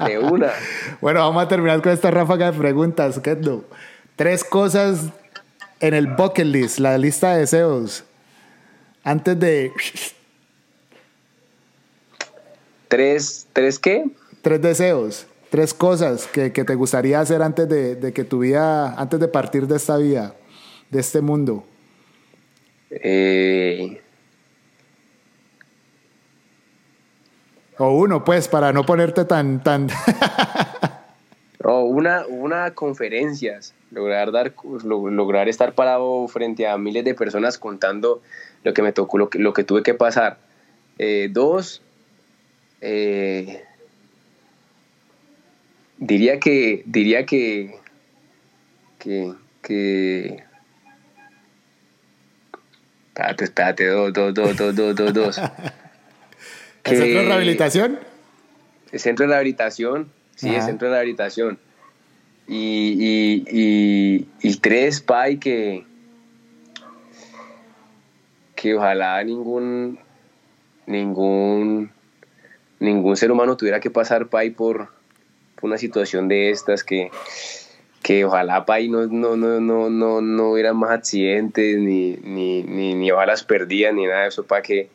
De 0.05 0.19
una. 0.19 0.51
Bueno, 1.01 1.21
vamos 1.21 1.43
a 1.43 1.47
terminar 1.47 1.81
con 1.81 1.91
esta 1.91 2.11
ráfaga 2.11 2.51
de 2.51 2.57
preguntas, 2.59 3.19
Kendo. 3.19 3.65
Tres 4.15 4.43
cosas 4.43 5.07
en 5.79 5.93
el 5.95 6.07
bucket 6.07 6.45
list, 6.45 6.77
la 6.77 6.97
lista 6.97 7.33
de 7.33 7.39
deseos. 7.39 8.03
Antes 9.03 9.39
de. 9.39 9.71
¿Tres, 12.87 13.47
¿Tres 13.53 13.79
qué? 13.79 14.05
Tres 14.41 14.61
deseos 14.61 15.28
tres 15.49 15.73
cosas 15.73 16.27
que, 16.27 16.51
que 16.51 16.63
te 16.63 16.75
gustaría 16.75 17.19
hacer 17.19 17.41
antes 17.41 17.67
de, 17.67 17.95
de, 17.95 18.13
que 18.13 18.23
tu 18.23 18.39
vida, 18.39 18.93
antes 18.99 19.19
de 19.19 19.27
partir 19.27 19.67
de 19.67 19.75
esta 19.75 19.97
vida, 19.97 20.35
de 20.89 20.99
este 20.99 21.21
mundo. 21.21 21.63
Eh... 22.89 24.01
O 27.77 27.91
uno, 27.91 28.25
pues, 28.25 28.47
para 28.47 28.73
no 28.73 28.85
ponerte 28.85 29.23
tan... 29.23 29.63
tan 29.63 29.87
o 31.63 31.81
una, 31.81 32.25
una 32.27 32.73
conferencias, 32.73 33.73
lograr, 33.91 34.31
dar, 34.31 34.53
lograr 34.83 35.47
estar 35.47 35.73
parado 35.73 36.27
frente 36.27 36.67
a 36.67 36.77
miles 36.77 37.05
de 37.05 37.15
personas 37.15 37.57
contando 37.57 38.21
lo 38.63 38.73
que 38.73 38.81
me 38.81 38.91
tocó, 38.91 39.17
lo 39.17 39.29
que, 39.29 39.39
lo 39.39 39.53
que 39.53 39.63
tuve 39.63 39.83
que 39.83 39.93
pasar. 39.93 40.39
Eh, 40.97 41.29
dos, 41.31 41.81
eh, 42.81 43.63
diría 45.99 46.39
que, 46.39 46.83
diría 46.85 47.25
que, 47.25 47.75
que, 48.97 49.33
que, 49.61 50.43
espérate, 53.07 53.43
espérate, 53.43 53.85
dos, 53.87 54.13
dos, 54.13 54.33
dos, 54.33 54.57
dos, 54.57 54.75
dos, 54.75 54.95
dos, 54.95 55.13
dos. 55.13 55.37
¿El 56.85 56.97
centro 56.97 57.19
de 57.19 57.25
rehabilitación? 57.27 57.99
El 58.91 58.99
centro 58.99 59.25
de 59.25 59.29
rehabilitación, 59.29 60.11
sí, 60.35 60.49
el 60.55 60.61
centro 60.61 60.87
de 60.87 60.93
rehabilitación. 60.93 61.59
Y, 62.47 62.95
y, 62.97 63.45
y, 63.51 64.27
y 64.41 64.55
tres, 64.55 65.01
Pai, 65.01 65.37
que, 65.37 65.85
que 68.55 68.73
ojalá 68.73 69.23
ningún, 69.23 69.99
ningún, 70.87 71.91
ningún 72.79 73.15
ser 73.17 73.31
humano 73.31 73.55
tuviera 73.55 73.79
que 73.79 73.91
pasar, 73.91 74.29
Pai, 74.29 74.49
por, 74.49 74.89
una 75.61 75.77
situación 75.77 76.27
de 76.27 76.49
estas 76.51 76.83
que, 76.83 77.11
que 78.01 78.25
ojalá 78.25 78.65
ahí 78.67 78.89
no, 78.89 79.07
no, 79.07 79.35
no, 79.35 79.59
no, 79.59 79.89
no, 79.89 80.21
no 80.21 80.51
hubiera 80.51 80.73
más 80.73 80.91
accidentes, 80.91 81.77
ni, 81.77 82.17
ni, 82.23 82.63
ni, 82.63 82.93
ni 82.95 83.11
balas 83.11 83.43
perdidas, 83.43 83.93
ni 83.93 84.05
nada 84.05 84.23
de 84.23 84.27
eso, 84.29 84.43
para 84.43 84.61
que, 84.61 84.89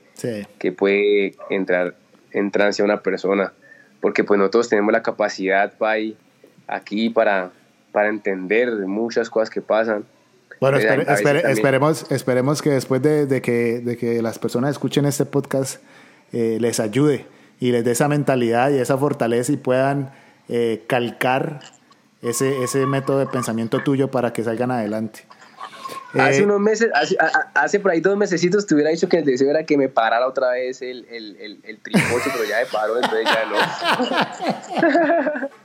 que 0.58 0.72
puede 0.72 1.34
entrar 1.50 1.94
en 2.32 2.50
trance 2.50 2.82
a 2.82 2.84
una 2.84 3.00
persona. 3.00 3.52
Porque 4.00 4.24
pues 4.24 4.38
nosotros 4.38 4.68
tenemos 4.68 4.92
la 4.92 5.02
capacidad 5.02 5.72
para 5.78 5.98
aquí 6.66 7.10
para, 7.10 7.50
para 7.92 8.08
entender 8.08 8.70
muchas 8.86 9.30
cosas 9.30 9.50
que 9.50 9.60
pasan. 9.60 10.04
Bueno, 10.60 10.78
esperemos, 10.78 12.10
esperemos 12.10 12.62
que 12.62 12.70
después 12.70 13.02
de, 13.02 13.26
de, 13.26 13.42
que, 13.42 13.80
de 13.80 13.96
que 13.96 14.22
las 14.22 14.38
personas 14.38 14.70
escuchen 14.70 15.04
este 15.04 15.26
podcast 15.26 15.82
eh, 16.32 16.58
les 16.60 16.80
ayude 16.80 17.26
y 17.60 17.70
les 17.70 17.84
dé 17.84 17.92
esa 17.92 18.08
mentalidad 18.08 18.70
y 18.70 18.78
esa 18.78 18.96
fortaleza 18.96 19.52
y 19.52 19.56
puedan 19.56 20.12
eh, 20.48 20.84
calcar 20.86 21.60
ese, 22.22 22.62
ese 22.62 22.86
método 22.86 23.18
de 23.18 23.26
pensamiento 23.26 23.82
tuyo 23.82 24.10
para 24.10 24.32
que 24.32 24.42
salgan 24.42 24.70
adelante. 24.70 25.26
Hace 26.14 26.40
eh, 26.40 26.44
unos 26.44 26.60
meses, 26.60 26.90
hace, 27.54 27.80
por 27.80 27.90
ahí 27.90 28.00
dos 28.00 28.16
mesecitos 28.16 28.66
te 28.66 28.74
hubiera 28.74 28.90
dicho 28.90 29.08
que 29.08 29.18
el 29.18 29.24
deseo 29.24 29.50
era 29.50 29.64
que 29.64 29.76
me 29.76 29.88
parara 29.88 30.26
otra 30.28 30.50
vez 30.50 30.80
el, 30.80 31.06
el, 31.10 31.36
el, 31.36 31.60
el 31.64 31.78
tripocho, 31.80 32.30
pero 32.32 32.44
ya 32.44 32.60
me 32.60 32.66
paró, 32.66 32.96
entonces 32.96 33.24
ya 33.24 33.44
no. 33.50 35.48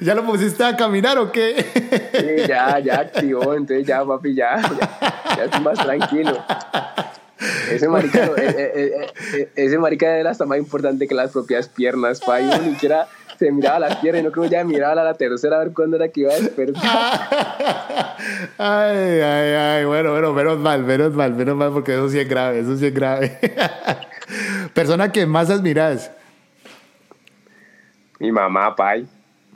¿Ya 0.00 0.14
lo 0.14 0.24
pusiste 0.24 0.62
a 0.64 0.76
caminar 0.76 1.18
o 1.18 1.32
qué? 1.32 1.64
Sí, 2.12 2.46
ya, 2.46 2.78
ya 2.78 3.00
activó, 3.00 3.54
entonces 3.54 3.86
ya, 3.86 4.04
papi, 4.04 4.34
ya, 4.34 4.60
ya, 4.60 5.36
ya 5.36 5.44
estoy 5.44 5.60
más 5.60 5.78
tranquilo. 5.78 6.44
Ese 7.70 7.88
marica, 7.88 8.24
eh, 8.24 8.32
eh, 8.56 9.12
eh, 9.34 9.48
ese 9.56 9.78
marica 9.78 10.16
era 10.16 10.30
hasta 10.30 10.46
más 10.46 10.58
importante 10.58 11.06
que 11.06 11.14
las 11.14 11.32
propias 11.32 11.68
piernas, 11.68 12.20
pa. 12.20 12.40
Y 12.40 12.46
ni 12.46 12.72
siquiera 12.72 13.08
se 13.38 13.52
miraba 13.52 13.78
las 13.78 13.96
piernas 13.96 14.22
y 14.22 14.24
no 14.24 14.32
creo 14.32 14.46
ya 14.46 14.64
miraba 14.64 15.00
a 15.00 15.04
la 15.04 15.14
tercera 15.14 15.56
a 15.56 15.58
ver 15.58 15.72
cuándo 15.72 15.96
era 15.96 16.08
que 16.08 16.20
iba 16.20 16.32
a 16.32 16.36
despertar. 16.36 16.82
Ay, 18.58 19.20
ay, 19.20 19.52
ay, 19.52 19.84
bueno, 19.84 20.10
bueno, 20.12 20.32
menos 20.32 20.58
mal, 20.58 20.82
menos 20.82 21.12
mal, 21.12 21.34
menos 21.34 21.56
mal, 21.56 21.70
porque 21.72 21.92
eso 21.92 22.08
sí 22.08 22.18
es 22.18 22.28
grave, 22.28 22.60
eso 22.60 22.76
sí 22.76 22.86
es 22.86 22.94
grave. 22.94 23.38
Persona 24.74 25.12
que 25.12 25.26
más 25.26 25.50
admiras. 25.50 26.10
Mi 28.18 28.32
mamá, 28.32 28.74
pai. 28.74 29.06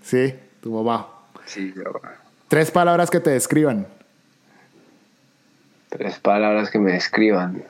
Sí, 0.03 0.35
tu 0.61 0.70
mamá. 0.72 1.09
Sí, 1.47 1.72
mamá. 1.74 2.16
Tres 2.49 2.70
palabras 2.70 3.11
que 3.11 3.20
te 3.20 3.31
describan. 3.31 3.87
Tres 5.89 6.18
palabras 6.18 6.70
que 6.70 6.78
me 6.78 6.93
describan. 6.93 7.64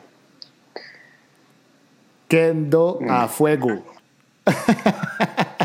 Kendo 2.30 3.00
a 3.08 3.26
mm. 3.26 3.28
fuego. 3.28 3.84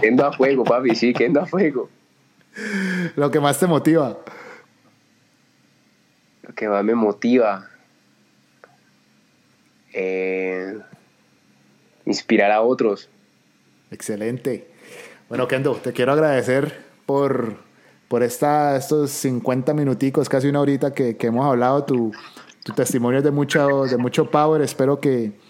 Kendo 0.01 0.25
a 0.25 0.33
fuego, 0.33 0.63
papi, 0.63 0.95
sí, 0.95 1.13
kendo 1.13 1.39
a 1.39 1.45
fuego. 1.45 1.89
Lo 3.15 3.29
que 3.29 3.39
más 3.39 3.59
te 3.59 3.67
motiva. 3.67 4.17
Lo 6.41 6.55
que 6.55 6.67
más 6.67 6.83
me 6.83 6.95
motiva. 6.95 7.69
Eh, 9.93 10.75
inspirar 12.07 12.51
a 12.51 12.61
otros. 12.61 13.09
Excelente. 13.91 14.67
Bueno, 15.29 15.47
Kendo, 15.47 15.75
te 15.75 15.93
quiero 15.93 16.13
agradecer 16.13 16.83
por, 17.05 17.57
por 18.07 18.23
esta, 18.23 18.75
estos 18.75 19.11
50 19.11 19.75
minuticos, 19.75 20.29
casi 20.29 20.47
una 20.47 20.61
horita 20.61 20.95
que, 20.95 21.15
que 21.15 21.27
hemos 21.27 21.45
hablado. 21.45 21.83
Tu, 21.83 22.11
tu 22.63 22.73
testimonio 22.73 23.19
es 23.19 23.23
de 23.23 23.29
mucho, 23.29 23.83
de 23.83 23.97
mucho 23.97 24.31
power. 24.31 24.63
Espero 24.63 24.99
que, 24.99 25.44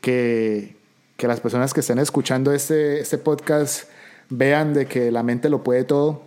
que, 0.00 0.76
que 1.16 1.26
las 1.28 1.40
personas 1.40 1.74
que 1.74 1.80
estén 1.80 1.98
escuchando 1.98 2.52
este, 2.52 3.00
este 3.00 3.18
podcast 3.18 3.88
vean 4.30 4.74
de 4.74 4.86
que 4.86 5.10
la 5.10 5.22
mente 5.22 5.48
lo 5.48 5.62
puede 5.62 5.84
todo, 5.84 6.22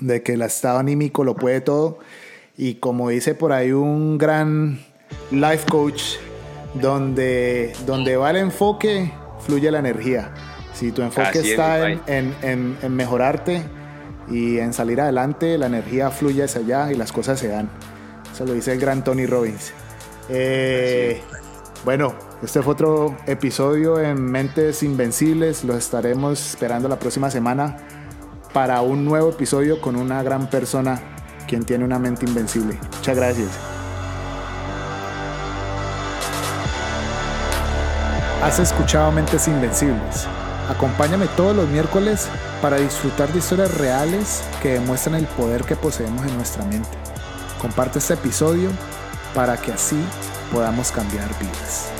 de 0.00 0.22
que 0.22 0.34
el 0.34 0.42
estado 0.42 0.78
anímico 0.78 1.24
lo 1.24 1.34
puede 1.34 1.60
todo. 1.60 1.98
Y 2.56 2.74
como 2.74 3.08
dice 3.08 3.34
por 3.34 3.52
ahí 3.52 3.72
un 3.72 4.18
gran 4.18 4.80
life 5.30 5.66
coach, 5.70 6.02
donde, 6.74 7.72
donde 7.86 8.16
va 8.16 8.30
el 8.30 8.36
enfoque, 8.36 9.12
fluye 9.46 9.70
la 9.70 9.78
energía. 9.78 10.32
Si 10.74 10.92
tu 10.92 11.02
enfoque 11.02 11.40
está 11.40 11.90
en, 11.90 12.76
mejorarte 12.94 13.62
y 14.30 14.58
en 14.58 14.72
salir 14.72 15.00
adelante, 15.00 15.58
la 15.58 15.66
energía 15.66 16.10
fluye 16.10 16.44
hacia 16.44 16.60
allá 16.60 16.92
y 16.92 16.96
las 16.96 17.10
cosas 17.10 17.40
se 17.40 17.48
dan. 17.48 17.68
Eso 18.32 18.44
lo 18.44 18.52
dice 18.52 18.72
el 18.72 18.80
gran 18.80 19.02
Tony 19.02 19.26
Robbins. 19.26 19.72
Eh, 20.28 21.20
bueno, 21.84 22.14
este 22.42 22.62
fue 22.62 22.74
otro 22.74 23.16
episodio 23.26 24.00
en 24.00 24.22
Mentes 24.22 24.82
Invencibles. 24.84 25.64
Los 25.64 25.76
estaremos 25.76 26.50
esperando 26.50 26.88
la 26.88 26.98
próxima 26.98 27.30
semana 27.30 27.76
para 28.52 28.80
un 28.80 29.04
nuevo 29.04 29.30
episodio 29.30 29.80
con 29.80 29.96
una 29.96 30.22
gran 30.22 30.48
persona 30.48 31.00
quien 31.48 31.64
tiene 31.64 31.84
una 31.84 31.98
mente 31.98 32.26
invencible. 32.26 32.78
Muchas 32.96 33.16
gracias. 33.16 33.48
Has 38.42 38.60
escuchado 38.60 39.10
Mentes 39.10 39.48
Invencibles. 39.48 40.28
Acompáñame 40.68 41.26
todos 41.36 41.56
los 41.56 41.68
miércoles 41.68 42.28
para 42.62 42.76
disfrutar 42.76 43.32
de 43.32 43.40
historias 43.40 43.76
reales 43.78 44.44
que 44.62 44.74
demuestran 44.74 45.16
el 45.16 45.26
poder 45.26 45.64
que 45.64 45.74
poseemos 45.74 46.24
en 46.24 46.36
nuestra 46.36 46.64
mente. 46.66 46.88
Comparte 47.60 47.98
este 47.98 48.14
episodio 48.14 48.70
para 49.34 49.56
que 49.56 49.72
así 49.72 50.00
podamos 50.52 50.92
cambiar 50.92 51.28
vidas. 51.40 51.97